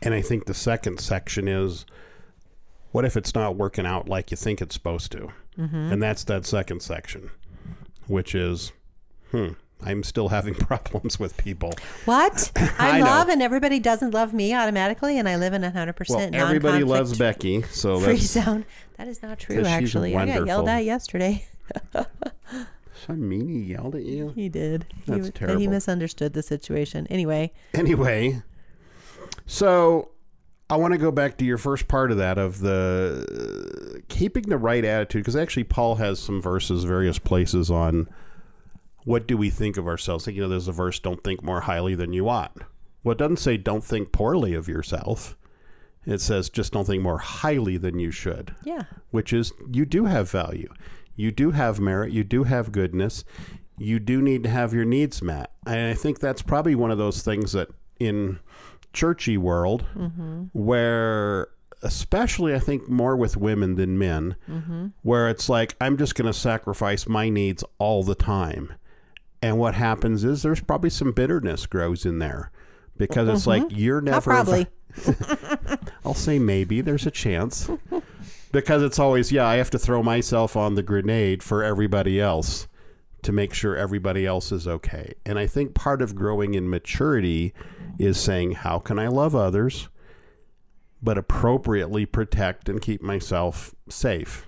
and 0.00 0.14
I 0.14 0.20
think 0.22 0.44
the 0.46 0.54
second 0.54 1.00
section 1.00 1.48
is 1.48 1.84
what 2.92 3.04
if 3.04 3.16
it's 3.16 3.34
not 3.34 3.56
working 3.56 3.84
out 3.86 4.08
like 4.08 4.30
you 4.30 4.36
think 4.36 4.60
it's 4.62 4.74
supposed 4.74 5.10
to? 5.12 5.32
Mm-hmm. 5.58 5.92
And 5.92 6.00
that's 6.02 6.22
that 6.24 6.46
second 6.46 6.82
section, 6.82 7.30
which 8.06 8.34
is, 8.34 8.70
hmm, 9.32 9.54
I'm 9.84 10.02
still 10.02 10.28
having 10.28 10.54
problems 10.70 11.18
with 11.18 11.36
people. 11.36 11.72
what? 12.04 12.50
I, 12.56 12.72
I 12.78 12.98
know. 12.98 13.04
love 13.04 13.28
and 13.28 13.42
everybody 13.42 13.78
doesn't 13.78 14.12
love 14.12 14.32
me 14.32 14.54
automatically 14.54 15.18
and 15.18 15.28
i 15.28 15.36
live 15.36 15.52
in 15.52 15.64
a 15.64 15.70
100% 15.70 16.08
Well, 16.08 16.30
everybody 16.32 16.84
loves 16.84 17.18
Becky, 17.18 17.62
so 17.62 18.00
free 18.00 18.16
zone. 18.16 18.64
That 18.96 19.08
is 19.08 19.22
not 19.22 19.38
true, 19.38 19.64
actually. 19.64 20.16
I 20.16 20.26
got 20.26 20.46
yelled 20.46 20.68
at 20.68 20.84
yesterday. 20.84 21.46
So 23.06 23.14
mean 23.14 23.48
he 23.48 23.72
yelled 23.72 23.96
at 23.96 24.04
you. 24.04 24.28
he 24.28 24.48
did. 24.48 24.86
That's 25.06 25.26
he, 25.26 25.46
But 25.46 25.58
he 25.58 25.66
misunderstood 25.66 26.34
the 26.34 26.42
situation. 26.42 27.06
Anyway. 27.08 27.52
Anyway, 27.74 28.42
so 29.44 30.10
I 30.70 30.76
want 30.76 30.92
to 30.92 30.98
go 30.98 31.10
back 31.10 31.36
to 31.38 31.44
your 31.44 31.58
first 31.58 31.88
part 31.88 32.12
of 32.12 32.18
that 32.18 32.38
of 32.38 32.60
the 32.60 33.96
uh, 33.96 33.98
keeping 34.08 34.44
the 34.44 34.56
right 34.56 34.84
attitude 34.84 35.22
because 35.22 35.34
actually 35.36 35.64
Paul 35.64 35.96
has 35.96 36.20
some 36.20 36.40
verses, 36.40 36.84
various 36.84 37.18
places 37.18 37.70
on 37.70 38.08
what 39.04 39.26
do 39.26 39.36
we 39.36 39.50
think 39.50 39.76
of 39.76 39.86
ourselves. 39.86 40.26
You 40.26 40.42
know, 40.42 40.48
there's 40.48 40.68
a 40.68 40.72
verse, 40.72 40.98
"Don't 40.98 41.22
think 41.22 41.42
more 41.42 41.62
highly 41.62 41.94
than 41.94 42.12
you 42.12 42.28
ought." 42.28 42.56
Well, 43.04 43.12
it 43.12 43.18
doesn't 43.18 43.38
say 43.38 43.56
don't 43.56 43.84
think 43.84 44.12
poorly 44.12 44.54
of 44.54 44.68
yourself. 44.68 45.36
It 46.04 46.20
says 46.20 46.48
just 46.50 46.72
don't 46.72 46.84
think 46.84 47.02
more 47.02 47.18
highly 47.18 47.76
than 47.76 48.00
you 48.00 48.10
should 48.10 48.56
yeah 48.64 48.82
which 49.12 49.32
is 49.32 49.52
you 49.70 49.86
do 49.86 50.06
have 50.06 50.28
value. 50.28 50.72
You 51.14 51.30
do 51.30 51.52
have 51.52 51.78
merit. 51.78 52.12
You 52.12 52.24
do 52.24 52.42
have 52.44 52.72
goodness. 52.72 53.24
You 53.78 54.00
do 54.00 54.20
need 54.20 54.42
to 54.44 54.50
have 54.50 54.74
your 54.74 54.84
needs 54.84 55.22
met. 55.22 55.52
And 55.66 55.90
I 55.90 55.94
think 55.94 56.18
that's 56.18 56.42
probably 56.42 56.74
one 56.74 56.90
of 56.90 56.98
those 56.98 57.22
things 57.22 57.52
that 57.52 57.68
in 58.00 58.40
churchy 58.92 59.36
world 59.36 59.84
mm-hmm. 59.94 60.44
where 60.52 61.48
especially 61.82 62.54
I 62.54 62.58
think 62.58 62.88
more 62.88 63.16
with 63.16 63.36
women 63.36 63.74
than 63.74 63.98
men, 63.98 64.36
mm-hmm. 64.48 64.88
where 65.02 65.28
it's 65.28 65.48
like, 65.48 65.76
I'm 65.80 65.96
just 65.96 66.14
going 66.14 66.32
to 66.32 66.38
sacrifice 66.38 67.08
my 67.08 67.28
needs 67.28 67.64
all 67.78 68.02
the 68.02 68.14
time. 68.14 68.72
And 69.42 69.58
what 69.58 69.74
happens 69.74 70.22
is 70.22 70.42
there's 70.42 70.60
probably 70.60 70.90
some 70.90 71.12
bitterness 71.12 71.66
grows 71.66 72.06
in 72.06 72.20
there 72.20 72.52
because 72.96 73.28
it's 73.28 73.46
like, 73.46 73.64
mm-hmm. 73.64 73.76
you're 73.76 74.00
Not 74.00 74.12
never. 74.12 74.30
probably. 74.30 74.66
I'll 76.04 76.14
say 76.14 76.38
maybe 76.38 76.80
there's 76.80 77.06
a 77.06 77.10
chance 77.10 77.68
because 78.52 78.82
it's 78.82 78.98
always 78.98 79.32
yeah 79.32 79.46
I 79.46 79.56
have 79.56 79.70
to 79.70 79.78
throw 79.78 80.02
myself 80.02 80.54
on 80.54 80.74
the 80.74 80.82
grenade 80.82 81.42
for 81.42 81.64
everybody 81.64 82.20
else 82.20 82.68
to 83.22 83.32
make 83.32 83.54
sure 83.54 83.76
everybody 83.76 84.26
else 84.26 84.52
is 84.52 84.66
okay. 84.66 85.14
And 85.24 85.38
I 85.38 85.46
think 85.46 85.74
part 85.74 86.02
of 86.02 86.14
growing 86.14 86.54
in 86.54 86.68
maturity 86.68 87.54
is 87.98 88.20
saying 88.20 88.52
how 88.52 88.78
can 88.78 88.98
I 88.98 89.08
love 89.08 89.34
others 89.34 89.88
but 91.00 91.18
appropriately 91.18 92.04
protect 92.06 92.68
and 92.68 92.80
keep 92.80 93.02
myself 93.02 93.74
safe. 93.88 94.46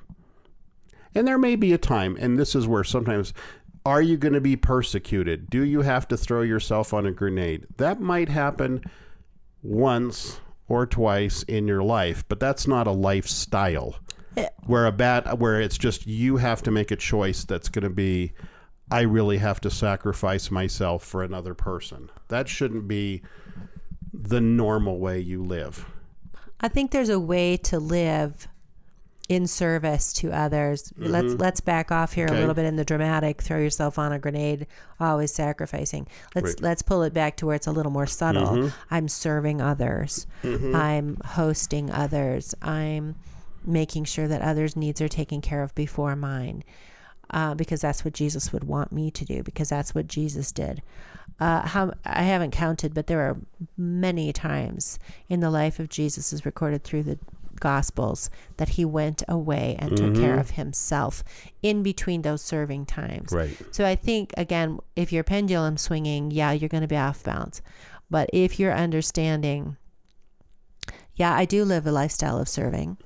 And 1.14 1.26
there 1.26 1.38
may 1.38 1.57
be 1.57 1.72
a 1.72 1.78
time 1.78 2.16
and 2.20 2.38
this 2.38 2.54
is 2.54 2.66
where 2.66 2.85
sometimes 2.85 3.33
are 3.87 4.03
you 4.03 4.16
going 4.16 4.35
to 4.35 4.40
be 4.40 4.57
persecuted? 4.57 5.51
Do 5.51 5.62
you 5.64 5.83
have 5.83 6.09
to 6.09 6.16
throw 6.16 6.42
yourself 6.42 6.94
on 6.94 7.07
a 7.07 7.12
grenade? 7.12 7.66
That 7.77 8.01
might 8.01 8.29
happen 8.29 8.83
once 9.62 10.40
or 10.68 10.87
twice 10.87 11.42
in 11.44 11.68
your 11.68 11.83
life, 11.83 12.25
but 12.29 12.40
that's 12.40 12.66
not 12.66 12.87
a 12.87 12.92
lifestyle. 12.92 13.97
Yeah. 14.37 14.49
Where 14.66 14.87
a 14.87 14.92
bad 14.92 15.38
where 15.38 15.61
it's 15.61 15.79
just 15.79 16.07
you 16.07 16.38
have 16.38 16.62
to 16.62 16.70
make 16.70 16.90
a 16.90 16.97
choice 16.97 17.44
that's 17.44 17.68
going 17.68 17.85
to 17.85 17.90
be 17.90 18.33
I 18.90 19.03
really 19.03 19.38
have 19.38 19.61
to 19.61 19.70
sacrifice 19.70 20.51
myself 20.51 21.05
for 21.05 21.23
another 21.23 21.55
person. 21.55 22.11
That 22.29 22.49
shouldn't 22.49 22.88
be 22.88 23.23
the 24.12 24.40
normal 24.40 24.99
way 24.99 25.20
you 25.20 25.42
live. 25.42 25.87
I 26.61 26.68
think 26.68 26.90
there's 26.90 27.09
a 27.11 27.20
way 27.20 27.57
to 27.59 27.79
live 27.79 28.49
in 29.28 29.46
service 29.46 30.12
to 30.12 30.30
others. 30.32 30.92
Let's 30.98 31.32
let's 31.34 31.60
back 31.60 31.90
off 31.90 32.12
here 32.12 32.26
Mm-hmm. 32.26 32.32
Okay. 32.34 32.38
a 32.38 32.40
little 32.42 32.54
bit 32.54 32.66
in 32.66 32.76
the 32.76 32.84
dramatic. 32.84 33.40
Throw 33.40 33.58
yourself 33.58 33.98
on 33.98 34.12
a 34.12 34.18
grenade, 34.18 34.66
always 35.00 35.32
sacrificing. 35.32 36.06
Let's 36.34 36.48
Right. 36.50 36.60
let's 36.60 36.82
pull 36.82 37.02
it 37.02 37.14
back 37.14 37.37
to 37.38 37.46
where 37.46 37.54
it's 37.56 37.66
a 37.66 37.72
little 37.72 37.92
more 37.92 38.06
subtle. 38.06 38.70
I'm 38.90 39.08
serving 39.08 39.60
others. 39.62 40.26
I'm 40.42 41.16
hosting 41.24 41.90
others. 41.90 42.54
I'm 42.60 43.14
making 43.64 44.04
sure 44.04 44.28
that 44.28 44.42
others' 44.42 44.76
needs 44.76 45.00
are 45.00 45.08
taken 45.08 45.40
care 45.40 45.62
of 45.62 45.74
before 45.74 46.14
mine. 46.14 46.62
Uh, 47.30 47.54
because 47.54 47.80
that's 47.80 48.04
what 48.04 48.12
Jesus 48.12 48.52
would 48.52 48.64
want 48.64 48.92
me 48.92 49.10
to 49.10 49.24
do. 49.24 49.42
Because 49.42 49.70
that's 49.70 49.94
what 49.94 50.06
Jesus 50.06 50.52
did. 50.52 50.82
Uh, 51.40 51.62
how 51.66 51.94
I 52.04 52.22
haven't 52.24 52.50
counted, 52.50 52.92
but 52.92 53.06
there 53.06 53.20
are 53.22 53.38
many 53.78 54.32
times 54.34 54.98
in 55.30 55.40
the 55.40 55.50
life 55.50 55.80
of 55.80 55.88
Jesus, 55.88 56.32
is 56.34 56.44
recorded 56.44 56.84
through 56.84 57.02
the 57.04 57.18
Gospels, 57.60 58.30
that 58.56 58.70
he 58.70 58.84
went 58.84 59.22
away 59.28 59.76
and 59.78 59.96
took 59.96 60.12
mm-hmm. 60.12 60.22
care 60.22 60.38
of 60.38 60.50
himself 60.50 61.24
in 61.62 61.82
between 61.82 62.22
those 62.22 62.42
serving 62.42 62.86
times. 62.86 63.32
Right. 63.32 63.56
So 63.70 63.84
I 63.84 63.94
think 63.94 64.32
again, 64.36 64.78
if 64.96 65.12
you're 65.12 65.24
pendulum 65.24 65.76
swinging, 65.76 66.30
yeah, 66.30 66.52
you're 66.52 66.68
going 66.68 66.82
to 66.82 66.88
be 66.88 66.96
off 66.96 67.22
balance. 67.22 67.62
But 68.10 68.30
if 68.32 68.58
you're 68.58 68.74
understanding, 68.74 69.76
yeah, 71.16 71.34
I 71.34 71.44
do 71.44 71.64
live 71.64 71.86
a 71.86 71.92
lifestyle 71.92 72.38
of 72.38 72.48
serving. 72.48 72.98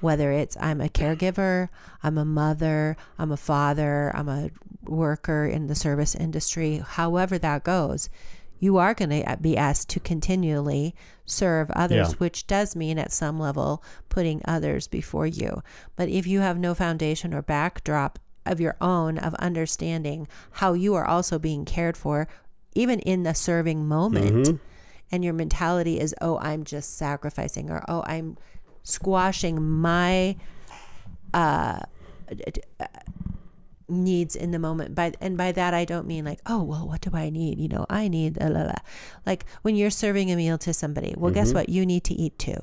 Whether 0.00 0.32
it's 0.32 0.56
I'm 0.60 0.80
a 0.80 0.88
caregiver, 0.88 1.70
I'm 2.02 2.18
a 2.18 2.24
mother, 2.24 2.96
I'm 3.18 3.32
a 3.32 3.38
father, 3.38 4.12
I'm 4.14 4.28
a 4.28 4.50
worker 4.82 5.46
in 5.46 5.66
the 5.66 5.74
service 5.74 6.14
industry, 6.14 6.82
however 6.86 7.38
that 7.38 7.64
goes, 7.64 8.10
you 8.60 8.76
are 8.78 8.94
going 8.94 9.10
to 9.10 9.36
be 9.40 9.56
asked 9.56 9.88
to 9.90 10.00
continually 10.00 10.94
serve 11.26 11.70
others, 11.72 12.10
Yeah. 12.10 12.16
which 12.18 12.46
does 12.46 12.74
mean 12.76 12.98
at 12.98 13.12
some 13.12 13.38
level 13.38 13.82
putting 14.08 14.40
others 14.46 14.86
before 14.88 15.26
you. 15.26 15.62
But 15.96 16.08
if 16.08 16.26
you 16.26 16.40
have 16.40 16.58
no 16.58 16.74
foundation 16.74 17.34
or 17.34 17.42
backdrop 17.42 18.18
of 18.46 18.60
your 18.60 18.76
own 18.80 19.18
of 19.18 19.34
understanding 19.34 20.28
how 20.52 20.72
you 20.74 20.94
are 20.94 21.06
also 21.06 21.38
being 21.38 21.64
cared 21.64 21.96
for, 21.96 22.28
even 22.74 23.00
in 23.00 23.22
the 23.22 23.34
serving 23.34 23.86
moment, 23.86 24.60
and 25.12 25.24
your 25.24 25.34
mentality 25.34 26.00
is, 26.00 26.14
oh, 26.20 26.38
I'm 26.38 26.64
just 26.64 26.96
sacrificing, 26.96 27.70
or 27.70 27.84
oh, 27.88 28.02
I'm 28.06 28.36
squashing 28.82 29.62
my 29.62 30.36
uh, 31.32 31.80
uh, 32.80 32.86
needs 33.88 34.34
in 34.36 34.50
the 34.50 34.58
moment. 34.58 34.94
By 34.94 35.12
and 35.20 35.36
by 35.36 35.52
that 35.52 35.74
I 35.74 35.84
don't 35.84 36.06
mean 36.06 36.24
like, 36.24 36.40
oh, 36.46 36.62
well, 36.62 36.86
what 36.86 37.00
do 37.00 37.10
I 37.14 37.30
need? 37.30 37.58
You 37.58 37.68
know, 37.68 37.86
I 37.88 38.08
need 38.08 38.38
a 38.40 38.48
la 38.48 38.62
la. 38.62 38.74
Like 39.26 39.44
when 39.62 39.76
you're 39.76 39.90
serving 39.90 40.30
a 40.30 40.36
meal 40.36 40.58
to 40.58 40.72
somebody, 40.72 41.14
well, 41.16 41.32
guess 41.32 41.48
mm-hmm. 41.48 41.58
what? 41.58 41.68
You 41.68 41.86
need 41.86 42.04
to 42.04 42.14
eat 42.14 42.38
too. 42.38 42.58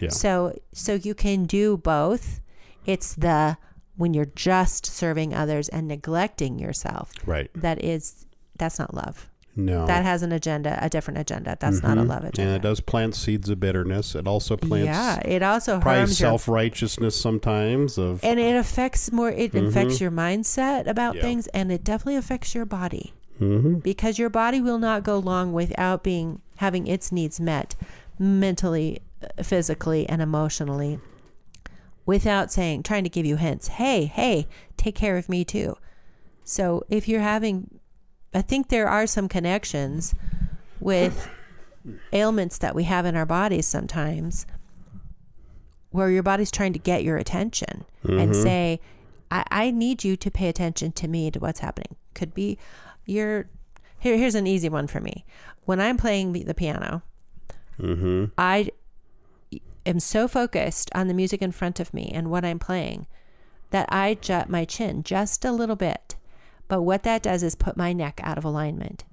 Yeah. 0.00 0.10
So 0.10 0.58
so 0.72 0.94
you 0.94 1.14
can 1.14 1.44
do 1.44 1.76
both. 1.76 2.40
It's 2.86 3.14
the 3.14 3.56
when 3.96 4.12
you're 4.12 4.24
just 4.24 4.86
serving 4.86 5.34
others 5.34 5.68
and 5.68 5.88
neglecting 5.88 6.58
yourself. 6.58 7.12
Right. 7.24 7.50
That 7.54 7.82
is 7.82 8.26
that's 8.56 8.78
not 8.78 8.94
love. 8.94 9.28
No. 9.56 9.86
That 9.86 10.04
has 10.04 10.22
an 10.22 10.32
agenda, 10.32 10.78
a 10.82 10.88
different 10.90 11.18
agenda. 11.20 11.56
That's 11.60 11.82
not 11.82 11.96
a 11.96 12.02
love 12.02 12.24
agenda. 12.24 12.42
and 12.42 12.56
it 12.56 12.62
does 12.66 12.80
plant 12.80 13.14
seeds 13.14 13.48
of 13.48 13.60
bitterness. 13.60 14.14
It 14.16 14.26
also 14.26 14.56
plants 14.56 14.86
yeah, 14.86 15.20
it 15.20 15.42
also 15.42 15.78
probably 15.80 16.06
self 16.12 16.48
righteousness 16.48 17.14
sometimes 17.20 17.96
of 17.96 18.24
and 18.24 18.40
it 18.40 18.56
affects 18.56 19.12
more 19.12 19.30
it 19.30 19.54
affects 19.54 20.00
your 20.00 20.10
mindset 20.10 20.86
about 20.88 21.14
Mm-hmm. 21.14 21.16
Yeah. 21.18 21.22
things 21.22 21.46
and 21.48 21.70
it 21.70 21.84
definitely 21.84 22.16
affects 22.16 22.54
your 22.54 22.64
body 22.64 23.12
Mhm. 23.40 23.82
because 23.82 24.18
your 24.18 24.30
body 24.30 24.60
will 24.60 24.78
not 24.78 25.02
go 25.04 25.18
long 25.18 25.52
without 25.52 26.02
being 26.02 26.40
having 26.56 26.86
its 26.86 27.12
needs 27.12 27.38
met 27.40 27.74
mentally 28.18 29.00
uh, 29.22 29.42
physically 29.42 30.08
and 30.08 30.20
emotionally 30.22 30.98
without 32.06 32.52
saying 32.52 32.82
trying 32.82 33.04
to 33.04 33.10
give 33.10 33.26
you 33.26 33.36
hints 33.36 33.68
hey 33.68 34.04
hey 34.06 34.46
take 34.76 34.94
care 34.94 35.16
of 35.16 35.28
me 35.28 35.44
too 35.44 35.76
so 36.44 36.82
if 36.88 37.08
you're 37.08 37.20
having 37.20 37.78
i 38.34 38.42
think 38.42 38.68
there 38.68 38.88
are 38.88 39.06
some 39.06 39.28
connections 39.28 40.14
with 40.80 41.28
ailments 42.12 42.58
that 42.58 42.74
we 42.74 42.84
have 42.84 43.06
in 43.06 43.16
our 43.16 43.26
bodies 43.26 43.66
sometimes 43.66 44.46
where 45.94 46.10
your 46.10 46.24
body's 46.24 46.50
trying 46.50 46.72
to 46.72 46.78
get 46.80 47.04
your 47.04 47.16
attention 47.16 47.84
and 48.02 48.32
mm-hmm. 48.32 48.42
say, 48.42 48.80
I, 49.30 49.44
I 49.48 49.70
need 49.70 50.02
you 50.02 50.16
to 50.16 50.28
pay 50.28 50.48
attention 50.48 50.90
to 50.90 51.06
me, 51.06 51.30
to 51.30 51.38
what's 51.38 51.60
happening. 51.60 51.94
Could 52.14 52.34
be 52.34 52.58
your, 53.06 53.46
here, 54.00 54.16
here's 54.16 54.34
an 54.34 54.48
easy 54.48 54.68
one 54.68 54.88
for 54.88 55.00
me. 55.00 55.24
When 55.66 55.80
I'm 55.80 55.96
playing 55.96 56.32
the 56.32 56.42
the 56.42 56.52
piano, 56.52 57.02
mm-hmm. 57.80 58.24
I 58.36 58.70
am 59.86 60.00
so 60.00 60.26
focused 60.26 60.90
on 60.96 61.06
the 61.06 61.14
music 61.14 61.40
in 61.40 61.52
front 61.52 61.78
of 61.78 61.94
me 61.94 62.10
and 62.12 62.28
what 62.28 62.44
I'm 62.44 62.58
playing 62.58 63.06
that 63.70 63.86
I 63.88 64.14
jut 64.14 64.48
my 64.48 64.64
chin 64.64 65.04
just 65.04 65.44
a 65.44 65.52
little 65.52 65.76
bit. 65.76 66.03
But 66.68 66.82
what 66.82 67.02
that 67.02 67.22
does 67.22 67.42
is 67.42 67.54
put 67.54 67.76
my 67.76 67.92
neck 67.92 68.20
out 68.22 68.38
of 68.38 68.44
alignment. 68.44 69.04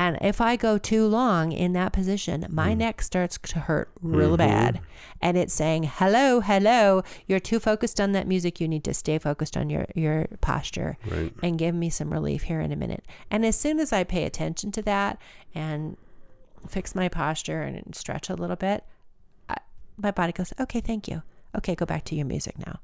And 0.00 0.16
if 0.22 0.40
I 0.40 0.56
go 0.56 0.78
too 0.78 1.06
long 1.06 1.52
in 1.52 1.74
that 1.74 1.92
position, 1.92 2.46
my 2.48 2.72
mm. 2.72 2.78
neck 2.78 3.02
starts 3.02 3.36
to 3.36 3.58
hurt 3.58 3.90
real 4.00 4.28
mm-hmm. 4.28 4.36
bad. 4.36 4.80
And 5.20 5.36
it's 5.36 5.52
saying, 5.52 5.90
hello, 5.92 6.40
hello, 6.40 7.02
you're 7.26 7.38
too 7.38 7.60
focused 7.60 8.00
on 8.00 8.12
that 8.12 8.26
music. 8.26 8.62
You 8.62 8.68
need 8.68 8.82
to 8.84 8.94
stay 8.94 9.18
focused 9.18 9.58
on 9.58 9.68
your, 9.68 9.84
your 9.94 10.26
posture 10.40 10.96
Right. 11.06 11.34
and 11.42 11.58
give 11.58 11.74
me 11.74 11.90
some 11.90 12.14
relief 12.14 12.44
here 12.44 12.60
in 12.60 12.72
a 12.72 12.76
minute. 12.76 13.04
And 13.30 13.44
as 13.44 13.60
soon 13.60 13.78
as 13.78 13.92
I 13.92 14.04
pay 14.04 14.24
attention 14.24 14.72
to 14.72 14.82
that 14.82 15.20
and 15.54 15.98
fix 16.66 16.94
my 16.94 17.10
posture 17.10 17.60
and 17.60 17.94
stretch 17.94 18.30
a 18.30 18.34
little 18.34 18.56
bit, 18.56 18.84
I, 19.50 19.56
my 19.98 20.12
body 20.12 20.32
goes, 20.32 20.54
okay, 20.58 20.80
thank 20.80 21.08
you. 21.08 21.22
Okay, 21.54 21.74
go 21.74 21.84
back 21.84 22.06
to 22.06 22.14
your 22.14 22.24
music 22.24 22.58
now. 22.58 22.80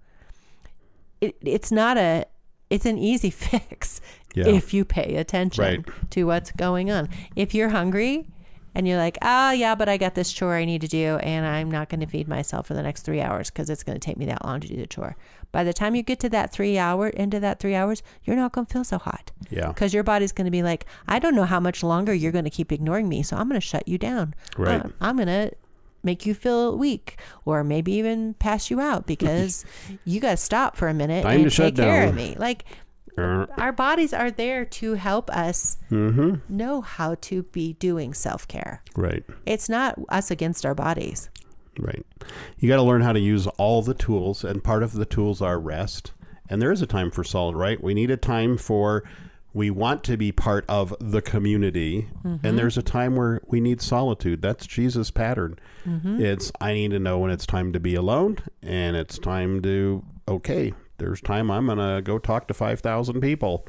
It, 1.23 1.37
it's 1.41 1.73
not 1.73 1.97
a, 1.97 2.27
it's 2.71 2.87
an 2.87 2.99
easy 2.99 3.31
fix 3.45 4.01
Yeah. 4.35 4.49
if 4.49 4.75
you 4.75 4.85
pay 4.85 5.17
attention 5.17 5.65
Right. 5.65 5.85
to 6.11 6.25
what's 6.25 6.53
going 6.53 6.91
on. 6.91 7.09
If 7.35 7.55
you're 7.55 7.71
hungry 7.71 8.27
and 8.75 8.87
you're 8.87 8.99
like, 8.99 9.17
oh, 9.23 9.53
yeah, 9.53 9.75
but 9.75 9.89
I 9.89 9.97
got 9.97 10.15
this 10.15 10.31
chore 10.33 10.55
I 10.55 10.65
need 10.67 10.83
to 10.83 10.89
do 10.89 11.17
and 11.23 11.47
I'm 11.47 11.71
not 11.71 11.89
going 11.89 12.01
to 12.01 12.07
feed 12.07 12.29
myself 12.29 12.67
for 12.67 12.75
the 12.75 12.83
next 12.83 13.03
three 13.03 13.21
hours 13.23 13.51
because 13.51 13.71
it's 13.71 13.83
going 13.83 13.99
to 13.99 14.05
take 14.05 14.17
me 14.19 14.27
that 14.27 14.45
long 14.45 14.61
to 14.61 14.69
do 14.69 14.77
the 14.77 14.87
chore. 14.87 15.17
By 15.53 15.65
the 15.65 15.73
time 15.73 15.95
you 15.95 16.03
get 16.03 16.21
to 16.21 16.29
that 16.31 16.53
three 16.53 16.77
hour, 16.77 17.09
into 17.09 17.41
that 17.41 17.59
three 17.61 17.75
hours, 17.75 18.03
you're 18.25 18.37
not 18.37 18.53
going 18.53 18.67
to 18.67 18.73
feel 18.73 18.85
so 18.85 18.99
hot 18.99 19.31
Yeah. 19.49 19.69
because 19.69 19.95
your 19.95 20.03
body's 20.03 20.33
going 20.33 20.45
to 20.45 20.51
be 20.51 20.63
like, 20.63 20.85
I 21.09 21.19
don't 21.19 21.35
know 21.35 21.45
how 21.47 21.61
much 21.61 21.83
longer 21.83 22.13
you're 22.13 22.33
going 22.33 22.45
to 22.45 22.51
keep 22.51 22.71
ignoring 22.73 23.09
me, 23.09 23.23
so 23.23 23.37
I'm 23.37 23.49
going 23.49 23.59
to 23.61 23.67
shut 23.67 23.89
you 23.89 23.97
down. 23.97 24.35
Right. 24.59 24.85
Uh, 24.85 24.89
I'm 25.01 25.17
going 25.17 25.29
to 25.29 25.53
make 26.07 26.25
you 26.25 26.33
feel 26.33 26.79
weak, 26.79 27.19
or 27.45 27.63
maybe 27.63 27.93
even 27.93 28.33
pass 28.35 28.71
you 28.71 28.81
out 28.81 29.07
because 29.07 29.67
you 30.07 30.21
got 30.21 30.31
to 30.31 30.37
stop 30.39 30.77
for 30.77 30.89
a 30.89 30.95
minute 30.95 31.25
Time 31.25 31.43
and 31.43 31.53
take 31.53 31.77
care 31.77 32.01
down. 32.03 32.09
of 32.09 32.15
me. 32.15 32.35
Like 32.39 32.65
Uh, 33.19 33.47
our 33.57 33.73
bodies 33.73 34.13
are 34.13 34.31
there 34.31 34.65
to 34.67 34.93
help 34.95 35.31
us 35.31 35.79
mhm. 35.91 36.41
know 36.49 36.83
how 36.83 37.15
to 37.23 37.43
be 37.45 37.73
doing 37.75 38.13
self 38.15 38.47
care. 38.47 38.83
Right. 38.95 39.25
It's 39.47 39.69
not 39.69 39.99
us 40.11 40.31
against 40.31 40.65
our 40.67 40.75
bodies. 40.75 41.31
Right. 41.79 42.05
You 42.59 42.69
got 42.69 42.77
to 42.77 42.83
learn 42.83 43.03
how 43.03 43.13
to 43.13 43.21
use 43.21 43.47
all 43.59 43.83
the 43.83 43.95
tools, 43.95 44.45
and 44.45 44.63
part 44.65 44.83
of 44.83 44.93
the 44.93 45.05
tools 45.07 45.41
are 45.43 45.59
rest. 45.59 46.13
And 46.49 46.61
there 46.63 46.73
is 46.73 46.81
a 46.83 46.87
time 46.87 47.11
for 47.11 47.25
solid, 47.25 47.57
right? 47.57 47.83
We 47.83 47.93
need 47.95 48.11
a 48.11 48.17
time 48.17 48.57
for 48.57 49.03
We 49.57 49.71
want 49.71 50.05
to 50.05 50.19
be 50.19 50.33
part 50.33 50.67
of 50.69 50.95
the 51.01 51.23
community. 51.23 52.09
And 52.23 52.43
mm-hmm. 52.43 52.57
there's 52.57 52.77
a 52.77 52.83
time 52.83 53.17
where 53.17 53.41
we 53.47 53.59
need 53.59 53.81
solitude. 53.81 54.43
That's 54.43 54.67
Jesus' 54.67 55.11
pattern. 55.11 55.59
Mm-hmm. 55.87 56.21
It's, 56.21 56.53
I 56.61 56.75
need 56.75 56.91
to 56.91 56.99
know 56.99 57.21
when 57.21 57.31
it's 57.31 57.47
time 57.47 57.73
to 57.73 57.81
be 57.81 57.95
alone 57.95 58.37
and 58.63 58.97
it's 58.97 59.19
time 59.19 59.63
to, 59.63 60.05
okay, 60.29 60.75
there's 60.99 61.23
time 61.23 61.51
I'm 61.51 61.65
going 61.65 61.79
to 61.79 62.03
go 62.03 62.19
talk 62.19 62.49
to 62.49 62.55
5,000 62.55 63.23
people. 63.23 63.67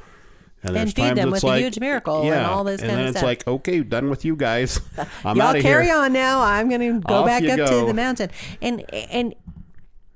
And 0.62 0.76
there's 0.76 0.92
feed 0.92 1.14
them 1.14 1.32
it's 1.32 1.42
with 1.42 1.52
a 1.54 1.58
huge 1.58 1.80
miracle 1.80 2.30
and 2.30 2.44
all 2.44 2.64
this 2.64 2.82
and 2.82 2.90
kind 2.90 2.98
then 2.98 3.06
of 3.06 3.10
it's 3.10 3.18
stuff. 3.18 3.26
like, 3.26 3.46
okay, 3.46 3.80
done 3.80 4.10
with 4.10 4.26
you 4.26 4.36
guys. 4.36 4.80
I'm 5.24 5.38
Y'all 5.38 5.46
out 5.46 5.56
of 5.56 5.62
carry 5.62 5.86
here. 5.86 5.96
on 5.96 6.12
now. 6.12 6.42
I'm 6.42 6.68
going 6.68 6.80
to 6.80 7.00
go 7.00 7.14
Off 7.14 7.26
back 7.26 7.44
up 7.44 7.70
to 7.70 7.86
the 7.86 7.94
mountain. 7.94 8.30
And 8.60 8.84
and 8.92 9.34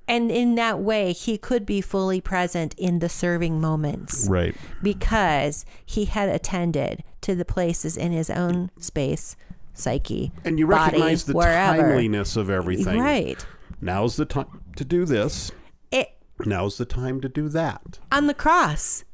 and 0.08 0.30
in 0.30 0.54
that 0.56 0.80
way, 0.80 1.12
he 1.12 1.38
could 1.38 1.64
be 1.64 1.80
fully 1.80 2.20
present 2.20 2.74
in 2.78 2.98
the 2.98 3.08
serving 3.08 3.60
moments 3.60 4.26
Right. 4.28 4.54
because 4.82 5.64
he 5.84 6.04
had 6.06 6.28
attended 6.28 7.02
to 7.22 7.34
the 7.34 7.44
places 7.44 7.96
in 7.96 8.12
his 8.12 8.28
own 8.30 8.70
space, 8.78 9.36
psyche, 9.74 10.32
And 10.44 10.58
you 10.58 10.66
body, 10.66 10.96
recognize 10.96 11.24
the 11.24 11.32
wherever. 11.34 11.82
timeliness 11.82 12.36
of 12.36 12.50
everything. 12.50 13.00
Right. 13.00 13.44
Now's 13.80 14.16
the 14.16 14.24
time 14.26 14.60
to 14.76 14.84
do 14.84 15.04
this. 15.04 15.50
It, 15.90 16.10
Now's 16.44 16.78
the 16.78 16.84
time 16.84 17.20
to 17.20 17.28
do 17.28 17.48
that. 17.50 17.98
on 18.10 18.26
the 18.26 18.34
cross, 18.34 19.04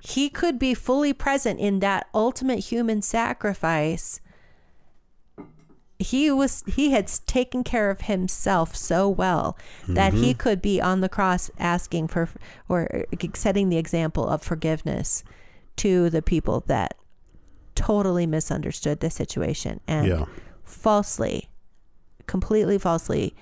he 0.00 0.28
could 0.30 0.58
be 0.58 0.72
fully 0.74 1.12
present 1.12 1.58
in 1.60 1.80
that 1.80 2.06
ultimate 2.14 2.60
human 2.60 3.02
sacrifice. 3.02 4.20
He 5.98 6.30
was 6.30 6.64
he 6.66 6.90
had 6.90 7.06
taken 7.26 7.62
care 7.64 7.88
of 7.90 8.02
himself 8.02 8.74
so 8.74 9.08
well 9.08 9.56
that 9.88 10.12
Mm-hmm. 10.12 10.22
he 10.22 10.34
could 10.34 10.60
be 10.60 10.80
on 10.80 11.00
the 11.00 11.08
cross 11.08 11.50
asking 11.58 12.08
for 12.08 12.28
or 12.68 13.04
setting 13.34 13.68
the 13.68 13.76
example 13.78 14.26
of 14.28 14.42
forgiveness 14.42 15.22
to 15.76 16.10
the 16.10 16.22
people 16.22 16.64
that 16.66 16.94
totally 17.74 18.26
misunderstood 18.26 19.00
the 19.00 19.10
situation 19.10 19.80
and 19.86 20.06
Yeah. 20.08 20.24
falsely 20.64 21.48
completely 22.26 22.78
falsely 22.78 23.34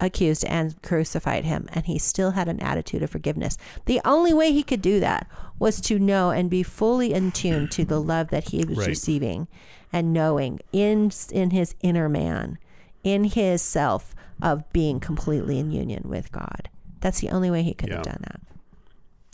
accused 0.00 0.44
and 0.46 0.80
crucified 0.82 1.44
him 1.44 1.68
and 1.74 1.84
he 1.86 1.98
still 1.98 2.30
had 2.32 2.48
an 2.48 2.58
attitude 2.60 3.02
of 3.02 3.10
forgiveness 3.10 3.58
the 3.84 4.00
only 4.04 4.32
way 4.32 4.50
he 4.50 4.62
could 4.62 4.80
do 4.82 4.98
that 5.00 5.26
was 5.60 5.80
to 5.82 5.96
know 6.00 6.30
and 6.30 6.50
be 6.50 6.64
fully 6.64 7.12
in 7.12 7.30
tune 7.30 7.68
to 7.68 7.84
the 7.84 8.00
love 8.00 8.28
that 8.30 8.48
he 8.48 8.64
was 8.64 8.78
Right. 8.78 8.88
receiving 8.88 9.46
and 9.92 10.12
knowing 10.12 10.58
in 10.72 11.12
in 11.30 11.50
his 11.50 11.76
inner 11.82 12.08
man 12.08 12.58
in 13.04 13.22
his 13.24 13.62
self 13.62 14.14
of 14.42 14.68
being 14.72 14.98
completely 14.98 15.58
in 15.60 15.70
union 15.70 16.02
with 16.06 16.32
god 16.32 16.68
that's 17.00 17.20
the 17.20 17.28
only 17.30 17.50
way 17.50 17.62
he 17.62 17.74
could 17.74 17.90
have 17.90 18.02
done 18.02 18.18
that 18.22 18.40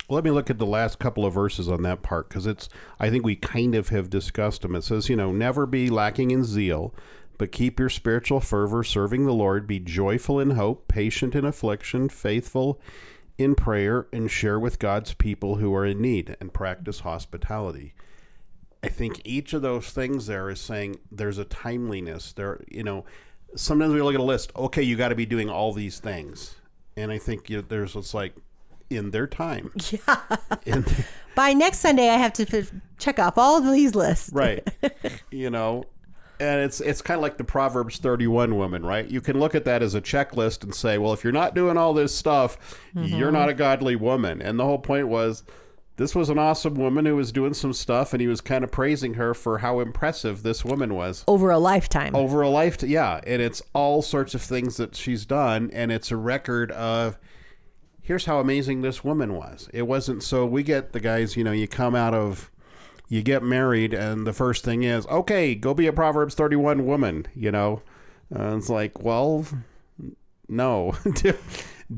Let 0.08 0.22
me 0.24 0.30
look 0.30 0.50
at 0.50 0.58
the 0.58 0.66
last 0.66 0.98
couple 1.00 1.24
of 1.26 1.34
verses 1.34 1.68
on 1.68 1.82
that 1.82 2.02
part 2.02 2.28
because 2.28 2.46
it's, 2.46 2.68
I 3.00 3.10
think 3.10 3.24
we 3.24 3.34
kind 3.34 3.74
of 3.74 3.88
have 3.88 4.08
discussed 4.08 4.62
them. 4.62 4.76
It 4.76 4.84
says, 4.84 5.08
you 5.08 5.16
know, 5.16 5.32
never 5.32 5.66
be 5.66 5.90
lacking 5.90 6.30
in 6.30 6.44
zeal, 6.44 6.94
but 7.38 7.50
keep 7.50 7.80
your 7.80 7.88
spiritual 7.88 8.38
fervor 8.38 8.84
serving 8.84 9.26
the 9.26 9.32
Lord. 9.34 9.66
Be 9.66 9.80
joyful 9.80 10.38
in 10.38 10.50
hope, 10.52 10.86
patient 10.86 11.34
in 11.34 11.44
affliction, 11.44 12.08
faithful 12.08 12.80
in 13.38 13.54
prayer, 13.54 14.06
and 14.12 14.30
share 14.30 14.58
with 14.58 14.78
God's 14.78 15.14
people 15.14 15.56
who 15.56 15.74
are 15.74 15.84
in 15.84 16.00
need 16.00 16.36
and 16.40 16.52
practice 16.52 17.00
hospitality. 17.00 17.94
I 18.82 18.88
think 18.88 19.20
each 19.24 19.52
of 19.52 19.62
those 19.62 19.90
things 19.90 20.26
there 20.26 20.48
is 20.50 20.60
saying 20.60 20.98
there's 21.10 21.38
a 21.38 21.44
timeliness. 21.44 22.32
There, 22.32 22.62
you 22.68 22.82
know, 22.82 23.04
sometimes 23.54 23.92
we 23.92 24.02
look 24.02 24.14
at 24.14 24.20
a 24.20 24.24
list. 24.24 24.52
Okay, 24.56 24.82
you 24.82 24.96
got 24.96 25.08
to 25.08 25.14
be 25.14 25.26
doing 25.26 25.50
all 25.50 25.72
these 25.72 25.98
things, 25.98 26.56
and 26.96 27.10
I 27.10 27.18
think 27.18 27.50
you 27.50 27.62
there's 27.62 27.96
it's 27.96 28.14
like 28.14 28.34
in 28.90 29.10
their 29.10 29.26
time. 29.26 29.72
Yeah. 30.64 30.82
by 31.34 31.52
next 31.52 31.80
sunday 31.80 32.08
i 32.08 32.16
have 32.16 32.32
to 32.32 32.46
f- 32.50 32.72
check 32.98 33.18
off 33.18 33.36
all 33.36 33.58
of 33.58 33.70
these 33.70 33.94
lists 33.94 34.30
right. 34.32 34.66
you 35.30 35.50
know, 35.50 35.84
and 36.40 36.60
it's 36.60 36.80
it's 36.80 37.02
kind 37.02 37.18
of 37.18 37.22
like 37.22 37.36
the 37.36 37.44
Proverbs 37.44 37.98
31 37.98 38.56
woman, 38.56 38.84
right? 38.84 39.08
You 39.08 39.20
can 39.20 39.38
look 39.38 39.54
at 39.54 39.64
that 39.64 39.82
as 39.82 39.94
a 39.94 40.00
checklist 40.00 40.62
and 40.62 40.74
say, 40.74 40.98
well, 40.98 41.12
if 41.12 41.24
you're 41.24 41.32
not 41.32 41.54
doing 41.54 41.76
all 41.76 41.94
this 41.94 42.14
stuff, 42.14 42.58
you're 42.94 43.28
mm-hmm. 43.28 43.32
not 43.32 43.48
a 43.48 43.54
godly 43.54 43.96
woman. 43.96 44.42
And 44.42 44.58
the 44.58 44.64
whole 44.64 44.78
point 44.78 45.08
was. 45.08 45.42
This 45.98 46.14
was 46.14 46.28
an 46.28 46.38
awesome 46.38 46.74
woman 46.74 47.06
who 47.06 47.16
was 47.16 47.32
doing 47.32 47.54
some 47.54 47.72
stuff, 47.72 48.12
and 48.12 48.20
he 48.20 48.26
was 48.26 48.42
kind 48.42 48.62
of 48.62 48.70
praising 48.70 49.14
her 49.14 49.32
for 49.32 49.56
how 49.56 49.80
impressive 49.80 50.42
this 50.42 50.62
woman 50.62 50.92
was. 50.92 51.24
over 51.26 51.48
a 51.48 51.58
lifetime 51.58 52.14
over 52.14 52.42
a 52.42 52.50
life 52.50 52.82
yeah 52.82 53.18
and 53.26 53.40
it's 53.40 53.62
all 53.72 54.02
sorts 54.02 54.34
of 54.34 54.42
things 54.42 54.76
that 54.76 54.94
she's 54.94 55.24
done 55.24 55.70
and 55.72 55.90
it's 55.90 56.10
a 56.10 56.16
record 56.18 56.70
of 56.72 57.18
here's 58.02 58.26
how 58.26 58.40
amazing 58.40 58.82
this 58.82 59.02
woman 59.02 59.32
was 59.32 59.70
it 59.72 59.82
wasn't 59.82 60.22
so 60.22 60.44
we 60.44 60.62
get 60.62 60.92
the 60.92 61.00
guys 61.00 61.34
you 61.34 61.42
know 61.42 61.50
you 61.50 61.66
come 61.66 61.94
out 61.94 62.12
of 62.12 62.50
you 63.08 63.22
get 63.22 63.42
married 63.42 63.94
and 63.94 64.26
the 64.26 64.32
first 64.32 64.64
thing 64.64 64.82
is 64.82 65.06
okay 65.06 65.54
go 65.54 65.74
be 65.74 65.86
a 65.86 65.92
proverbs 65.92 66.34
31 66.34 66.86
woman 66.86 67.26
you 67.34 67.50
know? 67.50 67.82
Uh, 68.34 68.56
it's 68.56 68.68
like 68.68 69.00
well 69.02 69.46
no. 70.48 70.94
Do, 71.14 71.36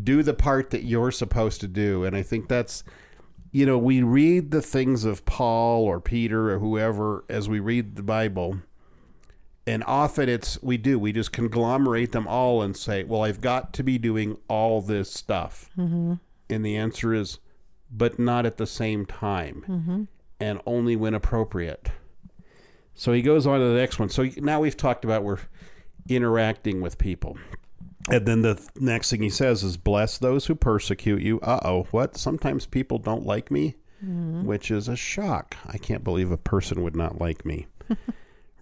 do 0.03 0.23
the 0.23 0.35
part 0.35 0.71
that 0.71 0.85
you're 0.85 1.11
supposed 1.11 1.61
to 1.63 1.69
do. 1.69 2.05
And 2.05 2.15
i 2.15 2.23
think 2.23 2.49
that's 2.49 2.85
you 3.53 3.65
know 3.65 3.79
we 3.79 4.03
read 4.03 4.51
the 4.51 4.61
things 4.63 5.05
of 5.05 5.25
paul 5.25 5.85
or 5.85 6.01
peter 6.01 6.53
or 6.53 6.59
whoever 6.59 7.25
as 7.31 7.49
we 7.49 7.59
read 7.61 7.97
the 7.97 8.03
bible 8.03 8.59
and 9.67 9.83
often 9.87 10.29
it's 10.29 10.63
we 10.63 10.77
do 10.77 10.99
we 10.99 11.13
just 11.13 11.33
conglomerate 11.33 12.13
them 12.13 12.27
all 12.27 12.61
and 12.61 12.77
say 12.77 13.05
well 13.05 13.23
i've 13.23 13.41
got 13.41 13.73
to 13.73 13.83
be 13.83 13.97
doing 13.97 14.37
all 14.49 14.83
this 14.83 15.11
stuff. 15.11 15.71
Mm-hmm. 15.79 16.15
and 16.51 16.65
the 16.65 16.77
answer 16.77 17.15
is 17.15 17.39
but 17.91 18.19
not 18.19 18.45
at 18.45 18.59
the 18.59 18.67
same 18.67 19.07
time. 19.07 19.65
Mm-hmm. 19.67 20.03
And 20.41 20.61
only 20.67 20.97
when 20.97 21.15
appropriate. 21.15 21.91
So 22.95 23.13
he 23.13 23.23
goes 23.23 23.47
on 23.47 23.61
to 23.61 23.67
the 23.67 23.75
next 23.75 23.99
one. 23.99 24.09
So 24.09 24.29
now 24.39 24.61
we've 24.61 24.77
talked 24.77 25.05
about 25.05 25.23
we're 25.23 25.39
interacting 26.09 26.81
with 26.81 26.99
people. 26.99 27.39
And 28.11 28.27
then 28.27 28.43
the 28.43 28.61
next 28.81 29.11
thing 29.11 29.23
he 29.23 29.31
says 29.31 29.63
is 29.63 29.77
bless 29.77 30.19
those 30.19 30.47
who 30.47 30.55
persecute 30.55 31.23
you. 31.23 31.41
Uh-oh 31.41 31.87
what? 31.91 32.17
Sometimes 32.17 32.67
people 32.67 32.99
don't 32.99 33.27
like 33.27 33.51
me? 33.51 33.77
Mm-hmm. 34.05 34.45
Which 34.45 34.71
is 34.71 34.89
a 34.89 34.97
shock. 34.97 35.57
I 35.67 35.77
can't 35.77 36.05
believe 36.05 36.31
a 36.31 36.37
person 36.37 36.83
would 36.83 36.97
not 36.97 37.21
like 37.21 37.45
me. 37.45 37.67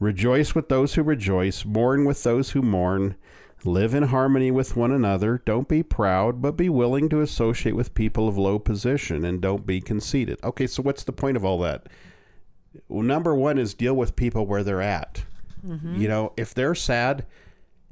Rejoice 0.01 0.55
with 0.55 0.69
those 0.69 0.95
who 0.95 1.03
rejoice, 1.03 1.65
mourn 1.65 2.05
with 2.05 2.23
those 2.23 2.51
who 2.51 2.61
mourn, 2.61 3.17
live 3.65 3.95
in 3.95 4.05
harmony 4.05 4.51
with 4.51 4.77
one 4.77 4.93
another. 4.93 5.43
Don't 5.45 5.69
be 5.69 5.83
proud, 5.83 6.41
but 6.41 6.57
be 6.57 6.69
willing 6.69 7.09
to 7.09 7.21
associate 7.21 7.75
with 7.75 7.95
people 7.95 8.29
of 8.29 8.39
low 8.39 8.59
position 8.59 9.25
and 9.25 9.41
don't 9.41 9.67
be 9.67 9.81
conceited. 9.81 10.39
Okay, 10.45 10.67
so 10.67 10.83
what's 10.83 11.05
the 11.05 11.13
point 11.13 11.37
of 11.37 11.45
all 11.45 11.59
that? 11.61 11.87
Well, 12.89 13.03
number 13.03 13.35
one 13.35 13.59
is 13.59 13.75
deal 13.75 13.95
with 13.95 14.17
people 14.17 14.47
where 14.47 14.63
they're 14.63 14.83
at. 14.83 15.25
Mm-hmm. 15.67 16.01
You 16.01 16.09
know, 16.09 16.33
if 16.37 16.55
they're 16.55 16.75
sad, 16.75 17.25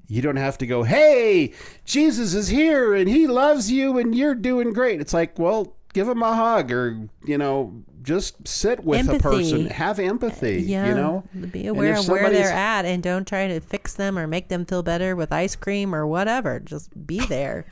you 0.07 0.23
don't 0.23 0.37
have 0.37 0.59
to 0.59 0.67
go, 0.67 0.83
hey, 0.83 1.53
Jesus 1.85 2.35
is 2.35 2.49
here 2.49 2.95
and 2.95 3.09
he 3.09 3.27
loves 3.27 3.71
you 3.71 3.99
and 3.99 4.15
you're 4.15 4.35
doing 4.35 4.73
great. 4.73 5.01
It's 5.01 5.15
like, 5.15 5.39
well, 5.39 5.75
give 5.95 6.07
them 6.07 6.23
a 6.23 6.35
hug 6.35 6.71
or, 6.71 7.09
you 7.25 7.39
know, 7.39 7.83
just 8.03 8.47
sit 8.47 8.85
with 8.85 9.09
a 9.09 9.19
person, 9.19 9.67
have 9.69 9.99
empathy, 9.99 10.61
Yeah, 10.61 10.89
you 10.89 10.95
know? 10.95 11.25
be 11.51 11.67
aware 11.69 11.97
of 11.99 12.07
where 12.09 12.29
they're 12.29 12.53
at, 12.53 12.85
and 12.85 13.03
don't 13.03 13.27
try 13.27 13.49
to 13.49 13.61
fix 13.61 13.95
them 13.95 14.19
or 14.19 14.27
make 14.27 14.49
them 14.49 14.67
feel 14.67 14.83
better 14.83 15.17
with 15.17 15.33
ice 15.33 15.57
cream 15.57 15.95
or 15.95 16.07
whatever. 16.07 16.61
Just 16.61 16.91
be 17.07 17.21
there. 17.27 17.65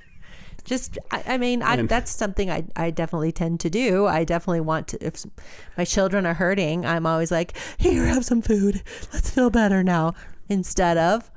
Just, 0.65 0.97
I, 1.11 1.23
I 1.27 1.39
mean, 1.39 1.61
I, 1.63 1.83
that's 1.83 2.11
something 2.13 2.49
I, 2.51 2.65
I 2.77 2.91
definitely 2.91 3.33
tend 3.33 3.59
to 3.61 3.69
do. 3.71 4.07
I 4.07 4.25
definitely 4.25 4.61
want 4.61 4.87
to. 4.89 5.05
If 5.07 5.25
my 5.77 5.85
children 5.85 6.25
are 6.25 6.35
hurting, 6.35 6.87
I'm 6.87 7.05
always 7.05 7.33
like, 7.33 7.59
"Here, 7.79 8.07
have 8.07 8.25
some 8.25 8.41
food. 8.43 8.81
Let's 9.13 9.29
feel 9.29 9.51
better 9.51 9.83
now." 9.83 10.15
Instead 10.49 10.99
of, 10.99 11.31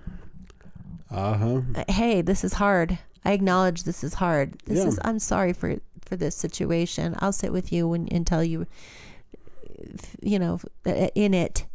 Uh-huh. 1.10 1.62
"Hey, 1.88 2.22
this 2.22 2.44
is 2.44 2.54
hard. 2.54 3.00
I 3.24 3.32
acknowledge 3.32 3.84
this 3.84 4.04
is 4.04 4.14
hard. 4.16 4.60
This 4.66 4.78
Yeah. 4.80 4.88
is. 4.90 5.00
I'm 5.04 5.18
sorry 5.20 5.54
for 5.54 5.78
for 6.06 6.16
this 6.16 6.36
situation. 6.36 7.16
I'll 7.20 7.34
sit 7.34 7.52
with 7.52 7.72
you 7.72 7.88
when, 7.88 8.08
until 8.12 8.44
you, 8.44 8.68
you 10.22 10.40
know, 10.40 10.60
in 10.86 11.34
it." 11.34 11.66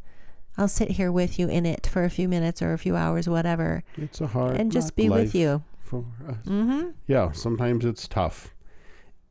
I'll 0.59 0.69
sit 0.69 0.90
here 0.90 1.11
with 1.11 1.38
you 1.38 1.49
in 1.49 1.64
it 1.64 1.87
for 1.87 2.05
a 2.05 2.11
few 2.11 2.29
minutes 2.29 2.61
or 2.61 2.75
a 2.75 2.79
few 2.79 2.95
hours, 2.95 3.27
whatever, 3.27 3.83
It's 3.97 4.21
a 4.21 4.27
hard 4.27 4.57
and 4.57 4.71
just 4.71 4.95
be 4.95 5.09
with 5.09 5.35
you. 5.35 5.62
For 5.81 6.05
us. 6.29 6.37
Mm-hmm. 6.45 6.90
Yeah, 7.07 7.33
sometimes 7.33 7.87
it's 7.87 8.07
tough. 8.07 8.53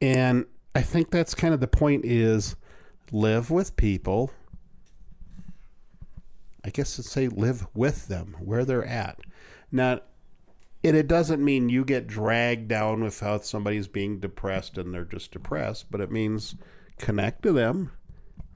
And 0.01 0.45
I 0.73 0.81
think 0.81 1.11
that's 1.11 1.35
kind 1.35 1.53
of 1.53 1.59
the 1.59 1.67
point 1.67 2.03
is 2.03 2.55
live 3.11 3.51
with 3.51 3.75
people. 3.75 4.31
I 6.65 6.69
guess 6.69 6.95
to 6.95 7.03
say 7.03 7.27
live 7.27 7.67
with 7.75 8.07
them 8.07 8.35
where 8.39 8.65
they're 8.65 8.85
at. 8.85 9.19
Now, 9.71 9.99
and 10.83 10.95
it 10.95 11.07
doesn't 11.07 11.43
mean 11.43 11.69
you 11.69 11.83
get 11.85 12.07
dragged 12.07 12.67
down 12.67 13.03
with 13.03 13.19
how 13.19 13.39
somebody's 13.39 13.87
being 13.87 14.19
depressed 14.19 14.77
and 14.77 14.93
they're 14.93 15.05
just 15.05 15.31
depressed, 15.31 15.87
but 15.91 16.01
it 16.01 16.11
means 16.11 16.55
connect 16.97 17.43
to 17.43 17.51
them, 17.51 17.91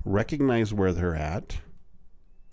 recognize 0.05 0.73
where 0.73 0.91
they're 0.93 1.15
at, 1.15 1.57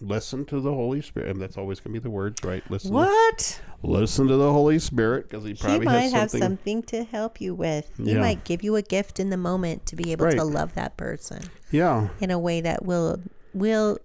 listen 0.00 0.44
to 0.46 0.61
the 0.61 0.72
Holy 0.72 1.00
Spirit. 1.02 1.30
And 1.30 1.40
that's 1.40 1.56
always 1.59 1.78
going 1.80 1.94
to 1.94 2.00
be 2.00 2.02
the 2.02 2.11
words, 2.11 2.42
right? 2.44 2.68
Listen. 2.70 2.92
What? 2.92 3.61
Listen 3.83 4.26
to 4.28 4.37
the 4.37 4.52
Holy 4.52 4.78
Spirit 4.78 5.28
because 5.28 5.44
he 5.44 5.50
He 5.50 5.56
probably 5.56 5.87
might 5.87 6.00
has 6.02 6.12
have 6.12 6.30
something. 6.30 6.40
something 6.40 6.83
to 6.85 7.04
help 7.04 7.40
you 7.40 7.54
with. 7.54 7.90
He 7.96 8.12
Yeah. 8.12 8.20
might 8.20 8.44
give 8.44 8.62
you 8.62 8.76
a 8.76 8.83
gift 8.83 9.18
in 9.20 9.30
the 9.30 9.37
moment 9.37 9.87
to 9.87 9.96
be 9.96 10.12
able 10.12 10.26
Right. 10.26 10.37
to 10.37 10.44
love 10.44 10.74
that 10.74 10.96
person 10.96 11.42
Yeah, 11.70 12.09
in 12.20 12.30
a 12.30 12.38
way 12.38 12.61
that 12.61 12.85
will 12.85 13.20
will 13.52 13.98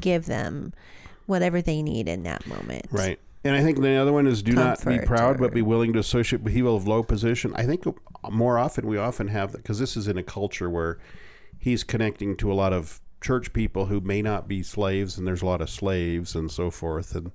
give 0.00 0.24
them 0.26 0.72
whatever 1.26 1.60
they 1.60 1.82
need 1.82 2.08
in 2.08 2.22
that 2.22 2.46
moment. 2.46 2.86
right. 2.90 3.18
And 3.48 3.56
I 3.56 3.62
think 3.62 3.80
the 3.80 3.96
other 3.96 4.12
one 4.12 4.26
is 4.26 4.42
do 4.42 4.52
not 4.52 4.78
be 4.80 4.98
Comfort 4.98 5.06
proud, 5.06 5.38
but 5.38 5.54
be 5.54 5.62
willing 5.62 5.94
to 5.94 6.00
associate 6.00 6.42
with 6.42 6.52
people 6.52 6.76
of 6.76 6.86
low 6.86 7.02
position. 7.02 7.54
I 7.56 7.62
think 7.62 7.82
more 8.30 8.58
often 8.58 8.86
we 8.86 8.98
often 8.98 9.28
have 9.28 9.52
that 9.52 9.62
because 9.62 9.78
this 9.78 9.96
is 9.96 10.06
in 10.06 10.18
a 10.18 10.22
culture 10.22 10.68
where 10.68 10.98
he's 11.58 11.82
connecting 11.82 12.36
to 12.36 12.52
a 12.52 12.54
lot 12.54 12.74
of 12.74 13.00
church 13.22 13.54
people 13.54 13.86
who 13.86 14.00
may 14.00 14.20
not 14.20 14.48
be 14.48 14.62
slaves, 14.62 15.16
and 15.16 15.26
there's 15.26 15.40
a 15.40 15.46
lot 15.46 15.62
of 15.62 15.70
slaves 15.70 16.34
and 16.34 16.50
so 16.50 16.70
forth. 16.70 17.14
And 17.14 17.32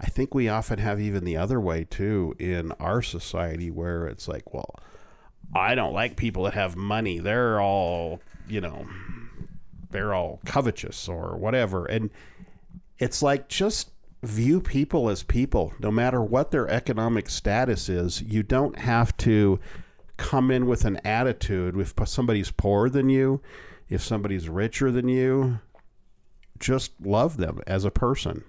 I 0.00 0.06
think 0.06 0.34
we 0.34 0.48
often 0.48 0.78
have 0.78 0.98
even 1.02 1.22
the 1.22 1.36
other 1.36 1.60
way 1.60 1.84
too 1.84 2.34
in 2.38 2.72
our 2.80 3.02
society 3.02 3.70
where 3.70 4.06
it's 4.06 4.26
like, 4.26 4.54
well, 4.54 4.76
I 5.54 5.74
don't 5.74 5.92
like 5.92 6.16
people 6.16 6.44
that 6.44 6.54
have 6.54 6.76
money. 6.76 7.18
They're 7.18 7.60
all, 7.60 8.22
you 8.48 8.62
know, 8.62 8.86
they're 9.90 10.14
all 10.14 10.40
covetous 10.46 11.10
or 11.10 11.36
whatever. 11.36 11.84
And 11.84 12.08
it's 12.98 13.22
like 13.22 13.48
just 13.48 13.90
view 14.22 14.60
people 14.60 15.08
as 15.08 15.22
people, 15.22 15.72
no 15.80 15.90
matter 15.90 16.22
what 16.22 16.50
their 16.50 16.68
economic 16.68 17.28
status 17.28 17.88
is. 17.88 18.22
You 18.22 18.42
don't 18.42 18.78
have 18.78 19.16
to 19.18 19.58
come 20.16 20.50
in 20.50 20.66
with 20.66 20.84
an 20.84 20.98
attitude. 21.04 21.76
If 21.76 21.94
somebody's 22.06 22.50
poorer 22.50 22.88
than 22.88 23.08
you, 23.08 23.40
if 23.88 24.02
somebody's 24.02 24.48
richer 24.48 24.90
than 24.90 25.08
you, 25.08 25.58
just 26.58 26.92
love 27.00 27.36
them 27.36 27.60
as 27.66 27.84
a 27.84 27.90
person. 27.90 28.44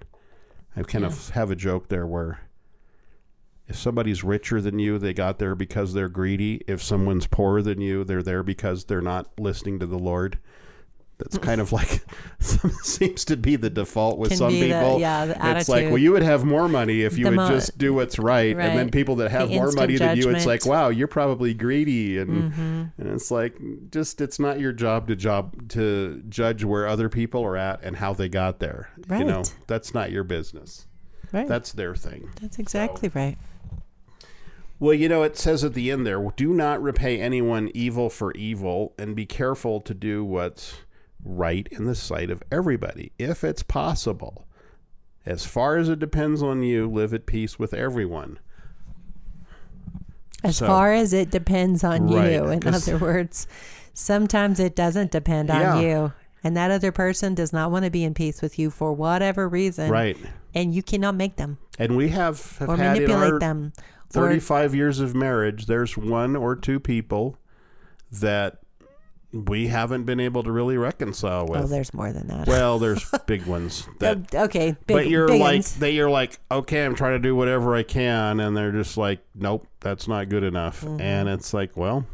I 0.76 0.82
kind 0.82 1.04
of 1.04 1.30
have 1.30 1.50
a 1.50 1.56
joke 1.56 1.88
there 1.88 2.06
where 2.06 2.40
if 3.66 3.76
somebody's 3.76 4.22
richer 4.22 4.60
than 4.60 4.78
you, 4.78 4.98
they 4.98 5.12
got 5.12 5.38
there 5.38 5.54
because 5.54 5.92
they're 5.94 6.08
greedy. 6.08 6.62
If 6.66 6.82
someone's 6.82 7.26
poorer 7.26 7.62
than 7.62 7.80
you, 7.80 8.04
they're 8.04 8.22
there 8.22 8.42
because 8.42 8.84
they're 8.84 9.00
not 9.00 9.30
listening 9.38 9.78
to 9.80 9.86
the 9.86 9.98
Lord. 9.98 10.38
That's 11.18 11.38
kind 11.38 11.60
of 11.60 11.70
like 11.72 12.02
seems 12.40 13.24
to 13.26 13.36
be 13.36 13.54
the 13.54 13.70
default 13.70 14.18
with 14.18 14.30
Can 14.30 14.38
some 14.38 14.48
be 14.50 14.62
the- 14.62 14.66
people. 14.66 14.98
yeah, 14.98 15.26
the 15.26 15.32
it's 15.58 15.68
like, 15.68 15.76
attitude. 15.78 15.92
well, 15.92 15.98
you 16.02 16.10
would 16.12 16.22
have 16.24 16.44
more 16.44 16.68
money 16.68 17.02
if 17.02 17.16
you 17.16 17.24
The 17.26 17.30
would 17.30 17.36
mo- 17.36 17.48
just 17.50 17.78
do 17.78 17.94
what's 17.94 18.18
right. 18.18 18.56
And 18.56 18.76
then 18.76 18.90
people 18.90 19.14
that 19.16 19.30
have 19.30 19.48
The 19.48 19.54
more 19.54 19.66
instant 19.66 19.82
money 19.82 19.96
than 19.96 20.16
you, 20.16 20.28
it's 20.30 20.44
like, 20.44 20.60
judgment. 20.60 20.62
Mm-hmm. 20.62 20.70
wow, 20.70 20.88
you're 20.88 21.06
probably 21.08 21.54
greedy, 21.54 22.18
and 22.18 22.52
and 22.98 23.08
it's 23.12 23.30
like, 23.30 23.56
just 23.90 24.20
it's 24.20 24.40
not 24.40 24.58
your 24.58 24.72
job 24.72 25.06
to 25.06 25.14
job 25.16 25.68
to 25.70 26.20
judge 26.28 26.64
where 26.64 26.88
other 26.88 27.08
people 27.08 27.44
are 27.44 27.56
at 27.56 27.82
and 27.84 27.94
how 27.96 28.12
they 28.12 28.28
got 28.28 28.58
there. 28.58 28.90
You 29.10 29.24
know, 29.24 29.36
Right. 29.38 29.54
that's 29.68 29.94
not 29.94 30.10
your 30.10 30.24
business. 30.24 30.86
Right. 31.32 31.46
That's 31.48 31.72
their 31.72 31.94
thing. 31.94 32.30
That's 32.40 32.58
exactly 32.58 33.10
right. 33.14 33.38
Well, 34.80 34.94
you 34.94 35.08
know, 35.08 35.22
it 35.22 35.36
says 35.38 35.62
at 35.64 35.74
the 35.74 35.90
end 35.90 36.04
there, 36.06 36.20
do 36.36 36.52
not 36.52 36.82
repay 36.82 37.20
anyone 37.20 37.70
evil 37.74 38.10
for 38.10 38.32
evil 38.32 38.92
and 38.98 39.14
be 39.14 39.24
careful 39.24 39.80
to 39.82 39.94
do 39.94 40.24
what's 40.24 40.74
right 41.24 41.66
in 41.70 41.84
the 41.84 41.94
sight 41.94 42.30
of 42.30 42.42
everybody, 42.52 43.12
if 43.18 43.42
it's 43.44 43.62
possible. 43.62 44.46
As 45.26 45.44
far 45.46 45.78
as 45.78 45.88
it 45.88 45.98
depends 45.98 46.42
on 46.42 46.62
you, 46.62 46.86
live 46.88 47.14
at 47.14 47.24
peace 47.26 47.58
with 47.58 47.72
everyone. 47.72 48.38
As 50.42 50.58
So- 50.58 50.66
far 50.66 50.92
as 50.92 51.12
it 51.12 51.30
depends 51.30 51.82
on 51.82 52.08
Right, 52.08 52.32
you, 52.32 52.48
in 52.48 52.66
other 52.74 52.98
words, 52.98 53.46
sometimes 53.94 54.60
it 54.60 54.76
doesn't 54.76 55.10
depend 55.10 55.50
on 55.50 55.60
Yeah. 55.60 55.80
you. 55.80 56.12
And 56.42 56.54
that 56.58 56.70
other 56.70 56.92
person 56.92 57.34
does 57.34 57.54
not 57.54 57.70
want 57.70 57.86
to 57.86 57.90
be 57.90 58.04
in 58.04 58.12
peace 58.12 58.42
with 58.42 58.58
you 58.58 58.68
for 58.68 58.92
whatever 58.92 59.48
reason. 59.48 59.90
Right. 59.90 60.18
And 60.54 60.74
you 60.74 60.82
cannot 60.82 61.14
make 61.14 61.36
them 61.36 61.56
And 61.78 61.96
we 61.96 62.10
have, 62.10 62.58
have 62.58 62.68
or 62.68 62.76
manipulate 62.76 63.40
them. 63.40 63.72
Or 64.14 64.28
35 64.28 64.74
years 64.74 65.00
of 65.00 65.14
marriage, 65.14 65.64
there's 65.66 65.96
one 65.96 66.36
or 66.36 66.54
two 66.54 66.78
people 66.78 67.38
that 68.12 68.58
we 69.34 69.66
haven't 69.66 70.04
been 70.04 70.20
able 70.20 70.42
to 70.44 70.52
really 70.52 70.76
reconcile 70.76 71.46
with. 71.46 71.60
oh, 71.62 71.66
there's 71.66 71.92
more 71.92 72.12
than 72.12 72.28
that. 72.28 72.46
well, 72.46 72.78
there's 72.78 73.04
big 73.26 73.44
ones 73.46 73.88
that 73.98 74.32
okay, 74.34 74.76
big, 74.86 74.96
but 74.96 75.08
you're 75.08 75.26
big 75.26 75.40
like 75.40 75.56
uns. 75.56 75.74
they 75.74 75.90
you're 75.90 76.08
like 76.08 76.38
okay 76.52 76.84
i'm 76.84 76.94
trying 76.94 77.14
to 77.14 77.18
do 77.18 77.34
whatever 77.34 77.74
i 77.74 77.82
can 77.82 78.38
and 78.38 78.56
they're 78.56 78.70
just 78.70 78.96
like 78.96 79.18
nope 79.34 79.66
that's 79.80 80.06
not 80.06 80.28
good 80.28 80.44
enough 80.44 80.82
Mm-hmm. 80.82 81.00
and 81.00 81.28
it's 81.28 81.52
like 81.52 81.76
well 81.76 82.06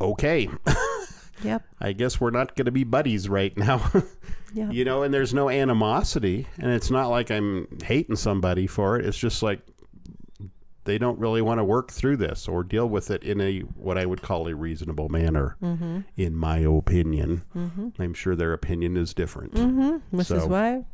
okay 0.00 0.48
Yep. 1.44 1.62
i 1.80 1.92
guess 1.92 2.20
we're 2.20 2.30
not 2.30 2.54
going 2.56 2.66
to 2.66 2.70
be 2.72 2.84
buddies 2.84 3.28
right 3.28 3.56
now 3.56 3.90
Yeah. 4.54 4.70
you 4.70 4.84
know 4.84 5.02
and 5.02 5.12
there's 5.14 5.32
no 5.32 5.48
animosity 5.48 6.46
and 6.58 6.70
it's 6.70 6.90
not 6.90 7.08
like 7.08 7.30
i'm 7.30 7.66
hating 7.84 8.16
somebody 8.16 8.66
for 8.66 8.98
it 8.98 9.06
it's 9.06 9.16
just 9.18 9.42
like 9.42 9.60
they 10.84 10.98
don't 10.98 11.18
really 11.18 11.40
want 11.42 11.58
to 11.58 11.64
work 11.64 11.90
through 11.92 12.16
this 12.16 12.48
or 12.48 12.64
deal 12.64 12.88
with 12.88 13.10
it 13.10 13.22
in 13.22 13.40
a 13.40 13.60
what 13.60 13.96
i 13.98 14.04
would 14.06 14.20
call 14.22 14.48
a 14.48 14.54
reasonable 14.54 15.08
manner 15.08 15.56
Mm-hmm. 15.62 16.00
in 16.16 16.34
my 16.34 16.58
opinion 16.58 17.42
i'm 17.98 18.14
sure 18.14 18.34
their 18.36 18.52
opinion 18.52 18.96
is 18.96 19.14
different 19.14 19.54
Mm-hmm. 19.54 20.16
Which 20.16 20.30
is 20.30 20.42
So- 20.42 20.46
why 20.48 20.84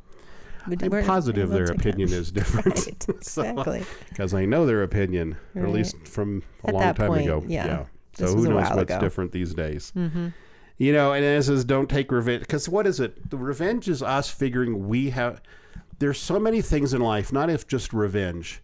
we 0.69 0.77
I'm 0.83 1.05
positive 1.07 1.49
their 1.49 1.71
opinion 1.71 2.13
is 2.13 2.31
different. 2.39 2.67
Right, 2.77 3.09
exactly. 3.09 3.85
because 4.11 4.35
I 4.35 4.45
know 4.45 4.67
their 4.67 4.83
opinion, 4.83 5.39
or 5.55 5.63
at 5.65 5.73
least 5.73 5.97
from 6.07 6.43
a 6.65 6.69
At 6.69 6.75
long 6.75 6.95
time 6.95 7.07
point, 7.09 7.23
ago. 7.23 7.43
yeah. 7.49 7.87
So 8.13 8.25
This 8.27 8.35
who 8.35 8.49
knows 8.51 8.69
what's 8.69 8.83
ago. 8.83 9.01
different 9.01 9.33
these 9.33 9.55
days? 9.55 9.93
Mm-hmm. 9.97 10.29
You 10.77 10.93
know, 10.93 11.15
and 11.15 11.25
it 11.25 11.43
says 11.45 11.65
don't 11.65 11.89
take 11.89 12.13
revenge 12.13 12.41
because 12.41 12.69
what 12.69 12.87
is 12.87 13.01
it? 13.01 13.31
The 13.31 13.39
revenge 13.39 13.89
is 13.89 14.03
us 14.03 14.29
figuring 14.29 14.89
we 14.89 15.09
have. 15.11 15.41
There's 16.01 16.21
so 16.21 16.39
many 16.39 16.61
things 16.61 16.93
in 16.93 17.01
life, 17.01 17.33
not 17.33 17.49
if 17.49 17.67
just 17.67 17.95
revenge, 17.95 18.61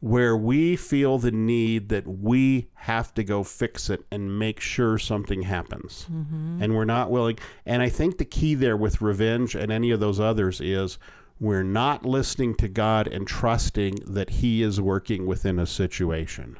where 0.00 0.36
we 0.36 0.76
feel 0.76 1.18
the 1.18 1.30
need 1.32 1.88
that 1.88 2.06
we 2.06 2.68
have 2.74 3.12
to 3.14 3.24
go 3.24 3.42
fix 3.42 3.90
it 3.90 4.04
and 4.12 4.38
make 4.38 4.60
sure 4.60 4.96
something 4.98 5.42
happens, 5.42 6.06
Mm-hmm. 6.12 6.62
and 6.62 6.74
we're 6.76 6.84
not 6.84 7.10
willing. 7.10 7.38
And 7.66 7.82
I 7.82 7.88
think 7.88 8.18
the 8.18 8.24
key 8.24 8.54
there 8.54 8.76
with 8.76 9.00
revenge 9.02 9.54
and 9.56 9.72
any 9.72 9.90
of 9.90 9.98
those 10.00 10.20
others 10.20 10.60
is 10.60 10.98
we're 11.40 11.62
not 11.64 12.04
listening 12.04 12.54
to 12.56 12.68
God 12.68 13.06
and 13.08 13.26
trusting 13.26 13.96
that 14.06 14.30
He 14.30 14.62
is 14.62 14.80
working 14.80 15.26
within 15.26 15.58
a 15.58 15.66
situation. 15.66 16.56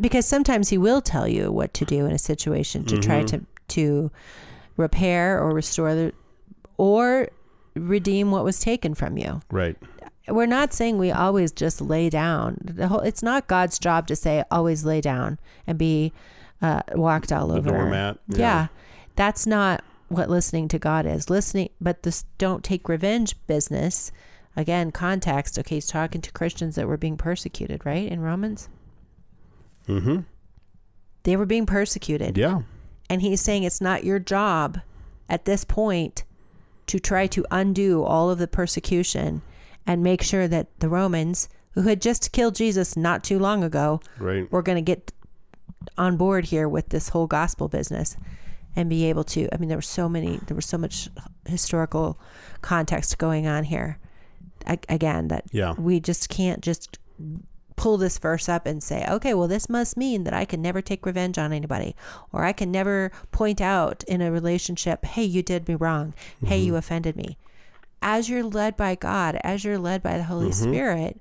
Because 0.00 0.26
sometimes 0.26 0.70
he 0.70 0.78
will 0.78 1.00
tell 1.02 1.28
you 1.28 1.52
what 1.52 1.74
to 1.74 1.84
do 1.84 2.06
in 2.06 2.12
a 2.12 2.18
situation 2.18 2.84
to 2.86 2.98
try 2.98 3.22
Mm-hmm. 3.22 3.26
to 3.38 3.46
to 3.68 4.10
repair 4.78 5.38
or 5.40 5.52
restore 5.52 5.94
the 5.94 6.12
or 6.78 7.28
redeem 7.74 8.30
what 8.30 8.44
was 8.44 8.58
taken 8.60 8.94
from 8.94 9.18
you. 9.18 9.40
Right. 9.50 9.76
We're 10.28 10.46
not 10.46 10.72
saying 10.72 10.98
we 10.98 11.10
always 11.10 11.52
just 11.52 11.80
lay 11.80 12.10
down. 12.10 12.58
The 12.62 12.88
whole 12.88 13.00
it's 13.00 13.22
not 13.22 13.46
God's 13.48 13.78
job 13.78 14.06
to 14.08 14.16
say 14.16 14.44
always 14.50 14.84
lay 14.84 15.00
down 15.00 15.38
and 15.66 15.78
be 15.78 16.12
uh, 16.62 16.82
walked 16.94 17.32
all 17.32 17.48
The 17.48 17.56
over. 17.58 17.70
doormat. 17.70 18.18
Yeah. 18.28 18.68
That's 19.16 19.46
not 19.46 19.82
what 20.08 20.30
listening 20.30 20.68
to 20.68 20.78
God 20.78 21.06
is. 21.06 21.28
Listening, 21.30 21.70
but 21.80 22.02
this 22.02 22.24
don't 22.38 22.64
take 22.64 22.88
revenge 22.88 23.34
business. 23.46 24.10
Again, 24.56 24.90
context. 24.90 25.58
Okay, 25.58 25.76
he's 25.76 25.86
talking 25.86 26.20
to 26.20 26.32
Christians 26.32 26.74
that 26.76 26.88
were 26.88 26.96
being 26.96 27.16
persecuted, 27.16 27.84
right? 27.86 28.10
In 28.10 28.20
Romans, 28.20 28.68
Mm-hmm. 29.86 30.20
they 31.22 31.36
were 31.36 31.46
being 31.46 31.66
persecuted. 31.66 32.36
Yeah. 32.36 32.62
And 33.08 33.22
he's 33.22 33.40
saying 33.40 33.62
it's 33.62 33.80
not 33.80 34.04
your 34.04 34.18
job 34.18 34.80
at 35.28 35.44
this 35.46 35.64
point 35.64 36.24
to 36.86 36.98
try 36.98 37.26
to 37.28 37.46
undo 37.50 38.02
all 38.02 38.30
of 38.30 38.38
the 38.38 38.46
persecution 38.48 39.42
and 39.88 40.02
make 40.02 40.22
sure 40.22 40.46
that 40.46 40.68
the 40.80 40.88
Romans, 40.88 41.48
who 41.72 41.82
had 41.82 42.00
just 42.00 42.30
killed 42.30 42.54
Jesus 42.54 42.96
not 42.96 43.24
too 43.24 43.38
long 43.38 43.64
ago, 43.64 44.00
Right. 44.18 44.50
were 44.52 44.62
going 44.62 44.76
to 44.76 44.82
get 44.82 45.12
on 45.96 46.16
board 46.16 46.44
here 46.46 46.68
with 46.68 46.90
this 46.90 47.08
whole 47.08 47.26
gospel 47.26 47.68
business 47.68 48.16
and 48.76 48.90
be 48.90 49.06
able 49.06 49.24
to. 49.24 49.48
I 49.52 49.56
mean, 49.56 49.68
there 49.68 49.78
were 49.78 49.82
so 49.82 50.08
many, 50.08 50.38
there 50.46 50.54
was 50.54 50.66
so 50.66 50.76
much 50.78 51.08
historical 51.46 52.20
context 52.60 53.16
going 53.18 53.46
on 53.46 53.64
here. 53.64 53.98
Again, 54.88 55.28
that 55.28 55.44
Yeah. 55.50 55.72
we 55.78 55.98
just 55.98 56.28
can't 56.28 56.60
just 56.60 56.98
pull 57.76 57.96
this 57.96 58.18
verse 58.18 58.48
up 58.48 58.66
and 58.66 58.82
say, 58.82 59.06
okay, 59.08 59.32
well, 59.32 59.48
this 59.48 59.68
must 59.68 59.96
mean 59.96 60.24
that 60.24 60.34
I 60.34 60.44
can 60.44 60.60
never 60.60 60.82
take 60.82 61.06
revenge 61.06 61.38
on 61.38 61.52
anybody, 61.52 61.96
or 62.32 62.44
I 62.44 62.52
can 62.52 62.70
never 62.70 63.10
point 63.32 63.60
out 63.60 64.04
in 64.04 64.20
a 64.20 64.30
relationship, 64.32 65.04
hey, 65.04 65.22
you 65.24 65.42
did 65.42 65.66
me 65.68 65.76
wrong. 65.76 66.12
Hey, 66.44 66.58
you 66.58 66.72
mm-hmm. 66.72 66.78
offended 66.78 67.16
me. 67.16 67.38
As 68.00 68.28
you're 68.28 68.44
led 68.44 68.76
by 68.76 68.94
God, 68.94 69.38
as 69.42 69.64
you're 69.64 69.78
led 69.78 70.02
by 70.02 70.16
the 70.18 70.24
Holy 70.24 70.50
mm-hmm. 70.50 70.70
Spirit, 70.70 71.20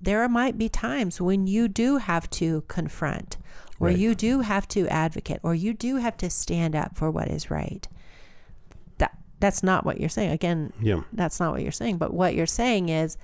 there 0.00 0.26
might 0.28 0.56
be 0.58 0.68
times 0.68 1.20
when 1.20 1.46
you 1.46 1.68
do 1.68 1.98
have 1.98 2.28
to 2.30 2.62
confront, 2.68 3.36
or 3.80 3.88
Right. 3.88 3.98
you 3.98 4.14
do 4.14 4.40
have 4.40 4.66
to 4.68 4.86
advocate, 4.88 5.40
or 5.42 5.54
you 5.54 5.72
do 5.74 5.96
have 5.96 6.16
to 6.18 6.30
stand 6.30 6.74
up 6.74 6.96
for 6.96 7.10
what 7.10 7.28
is 7.28 7.50
right. 7.50 7.86
That 8.98 9.16
that's 9.40 9.62
not 9.62 9.84
what 9.84 10.00
you're 10.00 10.08
saying. 10.08 10.30
Again, 10.30 10.72
Yeah. 10.80 11.02
that's 11.12 11.38
not 11.40 11.52
what 11.52 11.62
you're 11.62 11.72
saying. 11.72 11.98
But 11.98 12.14
what 12.14 12.34
you're 12.34 12.46
saying 12.46 12.88
is 12.88 13.16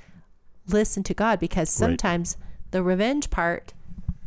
listen 0.69 1.03
to 1.05 1.15
God 1.15 1.41
because 1.41 1.69
Right. 1.81 1.89
sometimes 1.89 2.37
the 2.73 2.83
revenge 2.83 3.31
part 3.31 3.73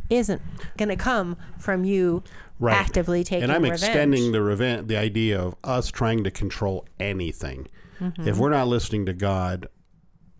isn't 0.10 0.42
going 0.78 0.90
to 0.90 0.96
come 0.96 1.38
from 1.58 1.84
you 1.86 2.24
Right. 2.60 2.76
actively 2.76 3.24
taking 3.24 3.44
revenge. 3.44 3.56
and 3.56 3.66
I'm 3.66 3.72
revenge. 3.72 3.84
extending 3.84 4.32
the 4.32 4.42
revenge, 4.42 4.88
the 4.88 4.98
idea 4.98 5.40
of 5.40 5.56
us 5.64 5.90
trying 5.90 6.24
to 6.24 6.32
control 6.32 6.86
anything. 7.00 7.68
Mm-hmm. 8.04 8.28
If 8.28 8.38
we're 8.38 8.50
not 8.50 8.68
listening 8.68 9.06
to 9.06 9.14
God, 9.14 9.68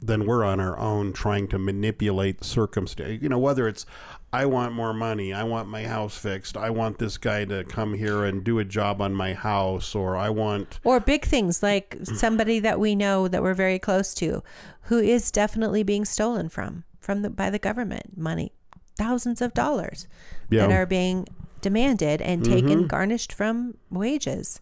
then 0.02 0.26
we're 0.26 0.44
on 0.44 0.60
our 0.60 0.78
own 0.78 1.14
trying 1.14 1.48
to 1.48 1.58
manipulate 1.58 2.44
circumstance. 2.44 3.22
You 3.22 3.30
know, 3.30 3.40
whether 3.40 3.68
it's 3.70 3.86
I 4.34 4.46
want 4.48 4.74
more 4.74 4.94
money, 4.94 5.32
I 5.32 5.44
want 5.44 5.70
my 5.70 5.84
house 5.84 6.18
fixed, 6.18 6.58
I 6.58 6.72
want 6.72 6.98
this 6.98 7.18
guy 7.18 7.46
to 7.46 7.64
come 7.64 7.94
here 7.94 8.26
and 8.26 8.44
do 8.44 8.60
a 8.60 8.66
job 8.66 9.02
on 9.02 9.14
my 9.14 9.34
house, 9.34 9.96
or 9.96 10.18
I 10.18 10.30
want 10.30 10.80
or 10.84 11.00
big 11.00 11.24
things 11.26 11.64
like 11.64 11.98
somebody 12.04 12.60
that 12.60 12.80
we 12.80 12.96
know 12.96 13.28
that 13.30 13.42
we're 13.44 13.54
very 13.54 13.80
close 13.80 14.14
to 14.16 14.44
who 14.88 14.98
is 15.00 15.32
definitely 15.32 15.84
being 15.84 16.04
stolen 16.04 16.50
from 16.50 16.84
from 17.00 17.22
the 17.22 17.30
by 17.30 17.50
the 17.50 17.60
government 17.60 18.18
money 18.18 18.52
thousands 18.98 19.42
of 19.42 19.54
dollars 19.54 20.08
that 20.50 20.56
Yeah. 20.56 20.64
Mm-hmm. 20.64 20.72
are 20.74 20.86
being 20.86 21.28
demanded 21.62 22.22
and 22.22 22.44
taken 22.44 22.88
garnished 22.88 23.32
from 23.32 23.76
wages 23.90 24.60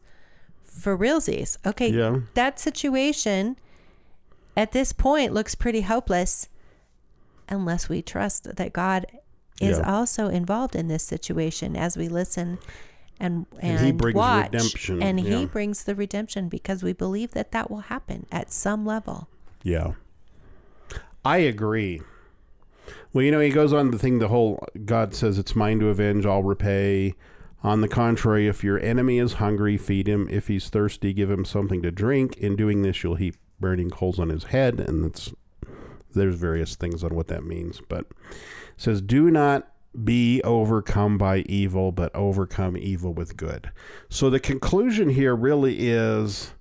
for 0.72 0.98
realsies 0.98 1.58
okay 1.66 1.90
Yeah. 1.92 2.22
that 2.34 2.60
situation 2.60 3.58
at 4.56 4.72
this 4.72 4.94
point 4.94 5.34
looks 5.34 5.54
pretty 5.54 5.82
hopeless 5.82 6.48
unless 7.50 7.90
we 7.90 8.02
trust 8.02 8.56
that 8.56 8.72
god 8.74 9.06
is 9.60 9.78
Yeah. 9.78 9.92
also 9.98 10.28
involved 10.30 10.76
in 10.76 10.88
this 10.88 11.04
situation 11.04 11.76
as 11.76 11.98
we 11.98 12.08
listen 12.08 12.58
and 13.20 13.46
and, 13.60 13.78
And 13.78 13.86
he 13.86 13.92
brings 13.92 14.16
watch 14.16 14.46
redemption, 14.52 15.04
and 15.04 15.20
he 15.20 15.46
brings 15.46 15.84
the 15.84 15.94
redemption 15.94 16.50
because 16.50 16.82
we 16.82 16.94
believe 16.94 17.32
that 17.32 17.52
that 17.52 17.70
will 17.70 17.82
happen 17.82 18.26
at 18.32 18.52
some 18.52 18.86
level 18.86 19.28
Yeah. 19.64 19.92
I 21.24 21.38
agree. 21.38 22.02
Well, 23.14 23.24
you 23.24 23.30
know, 23.32 23.40
he 23.40 23.52
goes 23.52 23.74
on 23.74 23.92
the 23.92 24.00
thing, 24.00 24.18
the 24.18 24.28
whole 24.30 24.66
God 24.86 25.14
says, 25.14 25.38
It's 25.38 25.56
mine 25.56 25.80
to 25.82 25.90
avenge, 25.90 26.26
I'll 26.26 26.42
repay. 26.42 27.14
On 27.64 27.82
the 27.82 27.88
contrary, 27.88 28.48
if 28.48 28.64
your 28.64 28.80
enemy 28.80 29.20
is 29.20 29.34
hungry, 29.34 29.78
feed 29.78 30.08
him. 30.08 30.28
If 30.30 30.48
he's 30.48 30.70
thirsty, 30.70 31.14
give 31.14 31.30
him 31.30 31.46
something 31.46 31.82
to 31.84 31.92
drink. 31.92 32.38
In 32.38 32.56
doing 32.56 32.82
this, 32.82 33.04
you'll 33.04 33.16
heap 33.16 33.36
burning 33.60 33.90
coals 33.90 34.20
on 34.20 34.30
his 34.30 34.46
head. 34.46 34.80
And 34.80 35.06
it's, 35.06 35.32
there's 36.14 36.36
various 36.36 36.76
things 36.76 37.04
on 37.04 37.14
what 37.14 37.28
that 37.28 37.44
means. 37.44 37.82
But 37.88 38.08
it 38.30 38.38
says, 38.78 39.02
Do 39.02 39.30
not 39.30 39.72
be 40.04 40.42
overcome 40.44 41.18
by 41.18 41.40
evil, 41.40 41.92
but 41.92 42.16
overcome 42.16 42.78
evil 42.78 43.14
with 43.14 43.38
good. 43.38 43.72
So 44.10 44.30
the 44.30 44.40
conclusion 44.40 45.10
here 45.10 45.36
really 45.36 45.90
is 45.90 46.54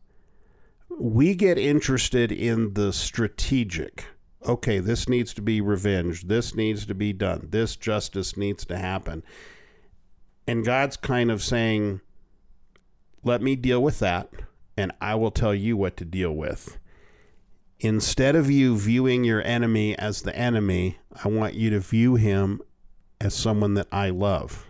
we 0.98 1.34
get 1.34 1.56
interested 1.56 2.32
in 2.32 2.74
the 2.74 2.92
strategic. 2.92 4.06
Okay, 4.46 4.80
this 4.80 5.08
needs 5.08 5.32
to 5.34 5.42
be 5.42 5.60
revenged. 5.60 6.28
This 6.28 6.54
needs 6.54 6.84
to 6.86 6.94
be 6.94 7.12
done. 7.12 7.48
This 7.50 7.76
justice 7.76 8.36
needs 8.36 8.64
to 8.66 8.76
happen. 8.76 9.22
And 10.50 10.64
God's 10.64 10.96
kind 10.96 11.30
of 11.30 11.44
saying, 11.44 12.00
let 13.22 13.40
me 13.40 13.54
deal 13.54 13.80
with 13.80 14.00
that, 14.00 14.32
and 14.76 14.90
I 15.00 15.14
will 15.14 15.30
tell 15.30 15.54
you 15.54 15.76
what 15.76 15.96
to 15.98 16.04
deal 16.04 16.32
with. 16.32 16.76
Instead 17.78 18.34
of 18.34 18.50
you 18.50 18.76
viewing 18.76 19.22
your 19.22 19.46
enemy 19.46 19.96
as 19.96 20.22
the 20.22 20.34
enemy, 20.34 20.98
I 21.24 21.28
want 21.28 21.54
you 21.54 21.70
to 21.70 21.78
view 21.78 22.16
him 22.16 22.62
as 23.20 23.32
someone 23.32 23.74
that 23.74 23.86
I 23.92 24.10
love, 24.10 24.66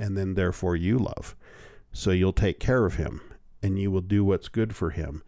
and 0.00 0.18
then 0.18 0.34
therefore 0.34 0.74
you 0.74 0.98
love. 0.98 1.36
So 1.92 2.10
you'll 2.10 2.32
take 2.32 2.58
care 2.58 2.84
of 2.84 2.96
him, 2.96 3.20
and 3.62 3.78
you 3.78 3.92
will 3.92 4.00
do 4.00 4.24
what's 4.24 4.48
good 4.48 4.74
for 4.74 4.90
him. 4.90 5.22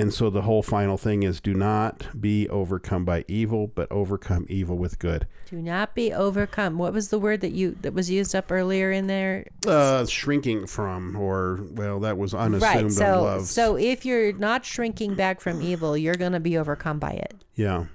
And 0.00 0.14
so 0.14 0.30
the 0.30 0.42
whole 0.42 0.62
final 0.62 0.96
thing 0.96 1.22
is 1.24 1.40
do 1.40 1.52
not 1.52 2.06
be 2.18 2.48
overcome 2.48 3.04
by 3.04 3.24
evil, 3.28 3.66
but 3.66 3.90
overcome 3.92 4.46
evil 4.48 4.78
with 4.78 4.98
good. 4.98 5.26
do 5.50 5.60
not 5.60 5.94
be 5.94 6.12
overcome 6.12 6.78
what 6.78 6.92
was 6.92 7.08
the 7.10 7.18
word 7.18 7.40
that 7.42 7.52
you 7.52 7.76
that 7.82 7.92
was 7.92 8.08
used 8.10 8.34
up 8.34 8.50
earlier 8.50 8.90
in 8.90 9.06
there 9.08 9.46
Uh, 9.66 10.06
shrinking 10.06 10.66
from, 10.66 11.16
or, 11.16 11.60
well, 11.72 12.00
that 12.00 12.16
was 12.16 12.32
unassumed 12.32 12.62
right 12.62 12.92
so 12.92 13.22
love. 13.22 13.46
so 13.46 13.76
if 13.76 14.04
you're 14.06 14.32
not 14.32 14.64
shrinking 14.64 15.14
back 15.14 15.40
from 15.40 15.60
evil 15.60 15.96
you're 15.96 16.14
going 16.14 16.32
to 16.32 16.40
be 16.40 16.56
overcome 16.56 16.98
by 16.98 17.12
it 17.12 17.34
Yeah. 17.54 17.86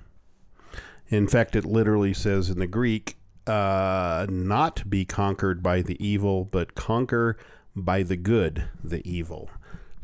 In 1.10 1.28
fact, 1.28 1.56
it 1.56 1.66
literally 1.66 2.14
says 2.14 2.50
in 2.50 2.60
the 2.60 2.68
Greek, 2.68 3.18
uh, 3.48 4.26
not 4.30 4.90
be 4.90 5.06
conquered 5.06 5.62
by 5.62 5.82
the 5.84 6.04
evil, 6.04 6.46
but 6.46 6.74
conquer 6.76 7.38
by 7.76 8.02
the 8.04 8.16
good 8.18 8.64
the 8.84 9.08
evil. 9.10 9.50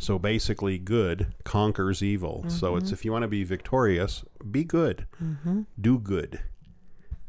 So 0.02 0.18
basically, 0.18 0.80
good 0.80 1.36
conquers 1.44 2.02
evil. 2.02 2.44
So 2.48 2.76
it's 2.76 2.86
mm-hmm. 2.86 2.94
if 2.96 3.06
you 3.06 3.12
want 3.12 3.22
to 3.22 3.28
be 3.28 3.44
victorious, 3.44 4.24
be 4.50 4.64
good, 4.64 5.06
mm-hmm. 5.22 5.62
do 5.80 6.00
good. 6.00 6.42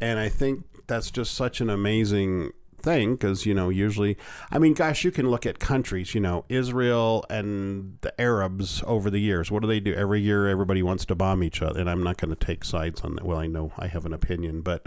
And 0.01 0.19
I 0.19 0.31
think 0.31 0.65
that's 0.87 1.11
just 1.11 1.35
such 1.35 1.61
an 1.61 1.69
amazing 1.69 2.53
thing 2.81 3.15
because, 3.15 3.45
you 3.45 3.53
know, 3.53 3.69
usually, 3.69 4.17
I 4.51 4.59
mean, 4.59 4.73
gosh, 4.73 5.05
you 5.05 5.11
can 5.11 5.31
look 5.31 5.45
at 5.45 5.59
countries, 5.59 6.15
you 6.15 6.21
know, 6.23 6.47
Israel 6.49 7.27
and 7.29 7.99
the 8.01 8.19
Arabs 8.19 8.83
over 8.87 9.11
the 9.11 9.21
years. 9.21 9.51
What 9.51 9.61
do 9.61 9.69
they 9.69 9.79
do? 9.79 9.93
Every 9.93 10.23
year, 10.23 10.49
everybody 10.49 10.83
wants 10.83 11.05
to 11.07 11.15
bomb 11.15 11.43
each 11.43 11.61
other. 11.61 11.79
And 11.79 11.91
I'm 11.91 12.03
not 12.03 12.17
going 12.17 12.35
to 12.35 12.47
take 12.47 12.65
sides 12.65 13.03
on 13.03 13.17
that. 13.17 13.25
Well, 13.25 13.39
I 13.39 13.49
know 13.49 13.73
I 13.79 13.89
have 13.89 14.07
an 14.07 14.15
opinion, 14.15 14.63
but 14.63 14.87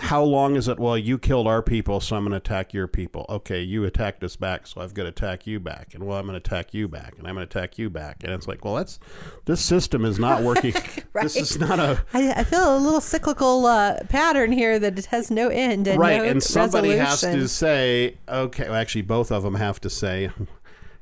how 0.00 0.22
long 0.22 0.56
is 0.56 0.68
it? 0.68 0.78
Well, 0.78 0.98
you 0.98 1.18
killed 1.18 1.46
our 1.46 1.62
people, 1.62 2.00
so 2.00 2.16
I'm 2.16 2.24
going 2.24 2.32
to 2.32 2.36
attack 2.36 2.74
your 2.74 2.86
people. 2.86 3.24
Okay, 3.30 3.62
you 3.62 3.84
attacked 3.84 4.22
us 4.22 4.36
back, 4.36 4.66
so 4.66 4.82
I've 4.82 4.92
got 4.92 5.04
to 5.04 5.08
attack 5.08 5.46
you 5.46 5.58
back. 5.58 5.94
And 5.94 6.04
well, 6.06 6.18
I'm 6.18 6.26
going 6.26 6.34
to 6.34 6.46
attack 6.46 6.74
you 6.74 6.86
back, 6.86 7.14
and 7.18 7.26
I'm 7.26 7.34
going 7.34 7.46
to 7.46 7.58
attack 7.58 7.78
you 7.78 7.88
back. 7.88 8.22
And 8.22 8.32
it's 8.32 8.46
like, 8.46 8.64
well, 8.64 8.74
that's 8.74 8.98
this 9.46 9.60
system 9.62 10.04
is 10.04 10.18
not 10.18 10.42
working. 10.42 10.74
right. 11.14 11.22
This 11.22 11.36
is 11.36 11.58
not 11.58 11.78
a 11.78 12.04
I, 12.12 12.30
I 12.32 12.44
feel 12.44 12.76
a 12.76 12.78
little 12.78 13.00
cyclical 13.00 13.64
uh, 13.64 14.00
pattern 14.10 14.52
here 14.52 14.78
that 14.78 14.98
it 14.98 15.06
has 15.06 15.30
no 15.30 15.48
end 15.48 15.88
and 15.88 15.98
right. 15.98 16.18
no 16.18 16.24
and 16.24 16.42
somebody 16.42 16.90
has 16.90 17.22
to 17.22 17.48
say, 17.48 18.18
okay. 18.28 18.64
Well, 18.64 18.74
actually, 18.74 19.02
both 19.02 19.32
of 19.32 19.44
them 19.44 19.54
have 19.54 19.80
to 19.80 19.88
say, 19.88 20.30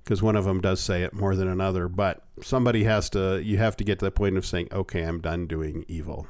because 0.04 0.22
one 0.22 0.36
of 0.36 0.44
them 0.44 0.60
does 0.60 0.80
say 0.80 1.02
it 1.02 1.12
more 1.12 1.34
than 1.34 1.48
another. 1.48 1.88
But 1.88 2.22
somebody 2.42 2.84
has 2.84 3.10
to. 3.10 3.42
You 3.42 3.58
have 3.58 3.76
to 3.78 3.84
get 3.84 3.98
to 3.98 4.04
the 4.04 4.12
point 4.12 4.36
of 4.36 4.46
saying, 4.46 4.68
okay, 4.70 5.02
I'm 5.02 5.20
done 5.20 5.48
doing 5.48 5.84
evil. 5.88 6.28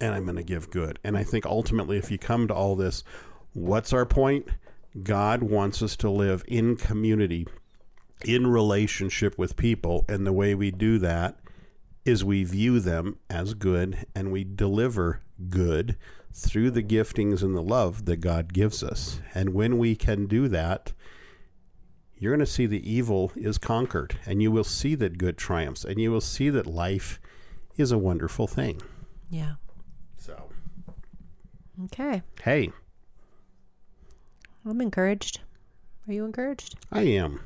And 0.00 0.14
I'm 0.14 0.24
going 0.24 0.36
to 0.36 0.42
give 0.42 0.70
good. 0.70 0.98
And 1.04 1.16
I 1.16 1.24
think 1.24 1.46
ultimately, 1.46 1.96
if 1.96 2.10
you 2.10 2.18
come 2.18 2.48
to 2.48 2.54
all 2.54 2.76
this, 2.76 3.04
what's 3.52 3.92
our 3.92 4.06
point? 4.06 4.48
God 5.02 5.42
wants 5.42 5.82
us 5.82 5.96
to 5.96 6.10
live 6.10 6.44
in 6.46 6.76
community, 6.76 7.46
in 8.24 8.46
relationship 8.46 9.38
with 9.38 9.56
people. 9.56 10.04
And 10.08 10.26
the 10.26 10.32
way 10.32 10.54
we 10.54 10.70
do 10.70 10.98
that 10.98 11.38
is 12.04 12.24
we 12.24 12.44
view 12.44 12.80
them 12.80 13.18
as 13.28 13.54
good 13.54 14.06
and 14.14 14.32
we 14.32 14.44
deliver 14.44 15.20
good 15.48 15.96
through 16.32 16.70
the 16.70 16.82
giftings 16.82 17.42
and 17.42 17.54
the 17.54 17.62
love 17.62 18.04
that 18.06 18.18
God 18.18 18.52
gives 18.52 18.82
us. 18.82 19.20
And 19.34 19.54
when 19.54 19.78
we 19.78 19.94
can 19.94 20.26
do 20.26 20.48
that, 20.48 20.92
you're 22.16 22.32
going 22.32 22.44
to 22.44 22.50
see 22.50 22.66
the 22.66 22.90
evil 22.90 23.32
is 23.36 23.58
conquered 23.58 24.18
and 24.26 24.42
you 24.42 24.50
will 24.50 24.64
see 24.64 24.94
that 24.96 25.18
good 25.18 25.36
triumphs 25.36 25.84
and 25.84 26.00
you 26.00 26.10
will 26.10 26.20
see 26.20 26.50
that 26.50 26.66
life 26.66 27.20
is 27.76 27.92
a 27.92 27.98
wonderful 27.98 28.46
thing. 28.46 28.80
yeah. 29.30 29.54
Okay. 31.84 32.22
hey, 32.42 32.70
I'm 34.66 34.80
encouraged. 34.80 35.40
Are 36.08 36.12
you 36.12 36.24
encouraged? 36.24 36.76
I 36.90 37.02
am. 37.02 37.40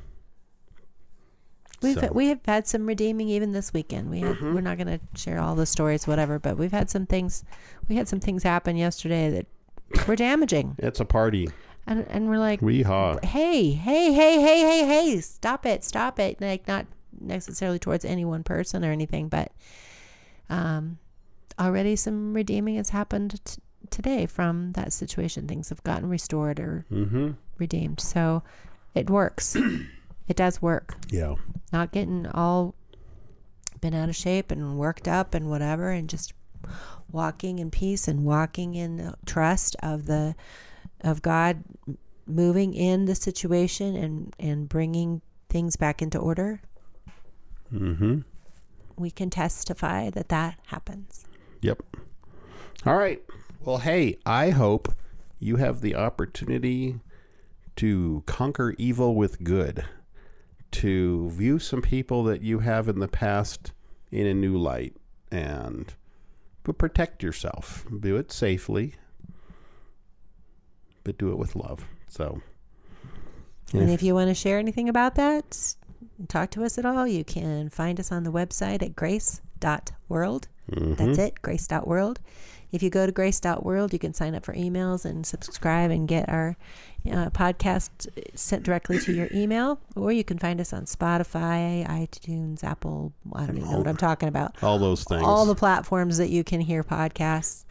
We've 1.81 1.99
So- 1.99 2.11
we 2.13 2.27
have 2.29 2.39
had 2.45 2.65
some 2.67 2.85
redeeming 2.85 3.27
even 3.29 3.51
this 3.51 3.73
weekend. 3.73 4.09
We 4.09 4.21
had, 4.21 4.35
Mm-hmm. 4.37 4.53
we're 4.55 4.61
not 4.61 4.77
going 4.77 4.87
to 4.99 4.99
share 5.21 5.39
all 5.39 5.53
the 5.55 5.65
stories, 5.65 6.07
whatever, 6.07 6.39
but 6.39 6.57
we've 6.57 6.71
had 6.71 6.89
some 6.89 7.05
things. 7.05 7.43
We 7.89 7.95
had 7.95 8.07
some 8.07 8.19
things 8.19 8.43
happen 8.43 8.75
yesterday 8.77 9.29
that 9.29 10.07
were 10.07 10.15
damaging, 10.15 10.75
It's 10.79 10.99
a 10.99 11.05
party. 11.05 11.49
and 11.85 12.05
and 12.09 12.27
we're 12.29 12.39
like, 12.39 12.61
Weehaw. 12.61 13.23
hey, 13.23 13.71
hey, 13.71 14.13
hey, 14.13 14.41
hey, 14.41 14.61
hey, 14.61 14.85
hey, 14.87 15.21
stop 15.21 15.65
it, 15.65 15.83
stop 15.83 16.19
it. 16.19 16.39
Like 16.41 16.67
not 16.67 16.87
necessarily 17.19 17.77
towards 17.79 18.03
any 18.05 18.25
one 18.25 18.43
person 18.43 18.83
or 18.83 18.91
anything, 18.91 19.27
but 19.27 19.51
um, 20.49 20.97
already 21.59 21.95
some 21.97 22.33
redeeming 22.33 22.77
has 22.77 22.89
happened 22.89 23.39
t- 23.45 23.61
today 23.93 24.25
from 24.25 24.73
that 24.73 24.91
situation. 24.91 25.47
Things 25.47 25.69
have 25.69 25.83
gotten 25.83 26.09
restored 26.09 26.59
or 26.59 26.85
Mm-hmm. 26.91 27.31
redeemed. 27.57 27.99
So 28.01 28.43
it 28.93 29.09
works. 29.09 29.55
it 30.27 30.35
does 30.35 30.61
work. 30.61 30.95
Yeah. 31.09 31.35
Not 31.71 31.91
getting 31.91 32.27
all 32.27 32.75
been 33.81 33.93
out 33.93 34.09
of 34.09 34.15
shape 34.15 34.51
and 34.51 34.77
worked 34.77 35.07
up 35.07 35.33
and 35.33 35.49
whatever, 35.49 35.89
and 35.91 36.09
just 36.09 36.33
walking 37.11 37.59
in 37.59 37.69
peace 37.69 38.07
and 38.07 38.23
walking 38.23 38.73
in 38.75 39.13
trust 39.25 39.75
of 39.83 40.05
the 40.05 40.35
of 41.01 41.21
God 41.21 41.63
moving 42.25 42.73
in 42.73 43.05
the 43.05 43.15
situation 43.15 43.95
and 43.95 44.33
and 44.39 44.69
bringing 44.69 45.21
things 45.49 45.75
back 45.75 46.01
into 46.01 46.17
order. 46.17 46.61
Mm-hmm. 47.73 48.19
We 48.97 49.11
can 49.11 49.29
testify 49.29 50.09
that 50.11 50.29
that 50.29 50.59
happens. 50.67 51.25
Yep. 51.61 51.81
All 52.85 52.95
right. 52.95 53.21
Well, 53.65 53.77
hey, 53.77 54.17
I 54.25 54.49
hope 54.49 54.93
you 55.39 55.55
have 55.55 55.79
the 55.79 55.95
opportunity 55.95 56.99
to 57.77 58.21
conquer 58.25 58.75
evil 58.77 59.15
with 59.15 59.41
good, 59.41 59.85
to 60.71 61.29
view 61.29 61.59
some 61.59 61.81
people 61.81 62.25
that 62.25 62.41
you 62.41 62.59
have 62.59 62.89
in 62.89 62.99
the 62.99 63.07
past 63.07 63.71
in 64.11 64.27
a 64.27 64.33
new 64.33 64.57
light, 64.57 64.97
and 65.31 65.93
but 66.63 66.77
protect 66.77 67.23
yourself. 67.23 67.85
Do 68.01 68.17
it 68.17 68.33
safely, 68.33 68.95
but 71.05 71.17
do 71.17 71.31
it 71.31 71.37
with 71.37 71.55
love. 71.55 71.85
So, 72.09 72.41
And 73.71 73.89
if 73.89 74.03
you 74.03 74.13
want 74.13 74.27
to 74.27 74.35
share 74.35 74.59
anything 74.59 74.89
about 74.89 75.15
that, 75.15 75.75
talk 76.27 76.51
to 76.51 76.65
us 76.65 76.77
at 76.77 76.85
all, 76.85 77.07
you 77.07 77.23
can 77.23 77.69
find 77.69 77.97
us 77.97 78.11
on 78.11 78.23
the 78.23 78.31
website 78.31 78.83
at 78.83 78.93
grace.world. 78.93 80.49
That's 80.67 81.17
it, 81.17 81.41
grace.world. 81.41 82.19
If 82.71 82.81
you 82.81 82.89
go 82.89 83.05
to 83.05 83.11
grace.world, 83.11 83.93
you 83.93 83.99
can 83.99 84.13
sign 84.15 84.33
up 84.33 84.43
for 84.43 84.53
emails 84.55 85.05
and 85.05 85.25
subscribe 85.25 85.91
and 85.91 86.07
get 86.07 86.27
our 86.27 86.57
uh, 87.05 87.29
podcast 87.29 88.07
sent 88.33 88.63
directly 88.63 88.97
to 88.99 89.13
your 89.13 89.27
email. 89.31 89.79
Or 89.95 90.11
you 90.11 90.23
can 90.23 90.39
find 90.39 90.59
us 90.59 90.73
on 90.73 90.85
Spotify, 90.85 91.85
iTunes, 91.87 92.63
Apple. 92.63 93.13
I 93.33 93.45
don't 93.45 93.57
even 93.57 93.69
know 93.69 93.77
what 93.77 93.87
I'm 93.87 93.97
talking 93.97 94.27
about. 94.27 94.55
all 94.63 94.79
those 94.79 95.03
things. 95.03 95.21
All 95.23 95.45
the 95.45 95.53
platforms 95.53 96.17
that 96.17 96.29
you 96.29 96.43
can 96.43 96.61
hear 96.61 96.83
podcasts. 96.83 97.65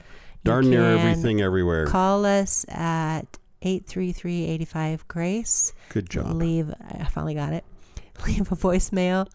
Darn 0.44 0.70
near 0.70 0.84
everything 0.84 1.40
everywhere. 1.40 1.86
Call 1.86 2.24
us 2.24 2.64
at 2.68 3.38
833 3.62 4.46
85 4.46 5.08
Grace 5.08 5.72
Good 5.90 6.10
job. 6.10 6.32
leave 6.34 6.74
i 7.00 7.04
finally 7.04 7.34
got 7.34 7.52
it 7.52 7.64
leave 8.26 8.50
a 8.50 8.56
voicemail 8.56 9.28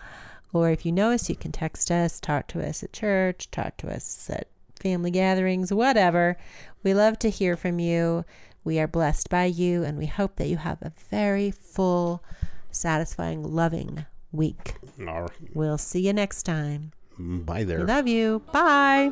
or 0.54 0.70
if 0.70 0.86
you 0.86 0.91
know 0.91 1.12
us 1.12 1.30
you 1.30 1.36
can 1.36 1.52
text 1.52 1.91
us 1.91 2.20
talk 2.20 2.48
to 2.48 2.66
us 2.66 2.84
at 2.84 2.93
church 2.93 3.50
talk 3.52 3.78
to 3.78 3.89
us 3.89 4.30
at 4.30 4.48
family 4.78 5.12
gatherings 5.12 5.74
whatever. 5.74 6.38
We 6.84 6.93
love 6.93 7.20
to 7.20 7.30
hear 7.30 7.58
from 7.58 7.80
you. 7.80 8.26
We 8.64 8.80
are 8.80 8.88
blessed 8.88 9.30
by 9.30 9.45
you 9.45 9.84
and 9.84 9.98
we 9.98 10.06
hope 10.06 10.36
that 10.38 10.48
you 10.48 10.58
have 10.58 10.82
a 10.82 10.93
very 11.10 11.52
full 11.52 12.24
satisfying 12.72 13.43
loving 13.43 14.06
week. 14.32 14.76
All 15.08 15.30
we'll 15.54 15.78
see 15.78 16.06
you 16.08 16.14
next 16.14 16.43
time. 16.43 16.91
Bye 17.18 17.64
there. 17.64 17.80
we 17.80 17.86
love 17.86 18.08
you. 18.08 18.43
Bye 18.52 19.12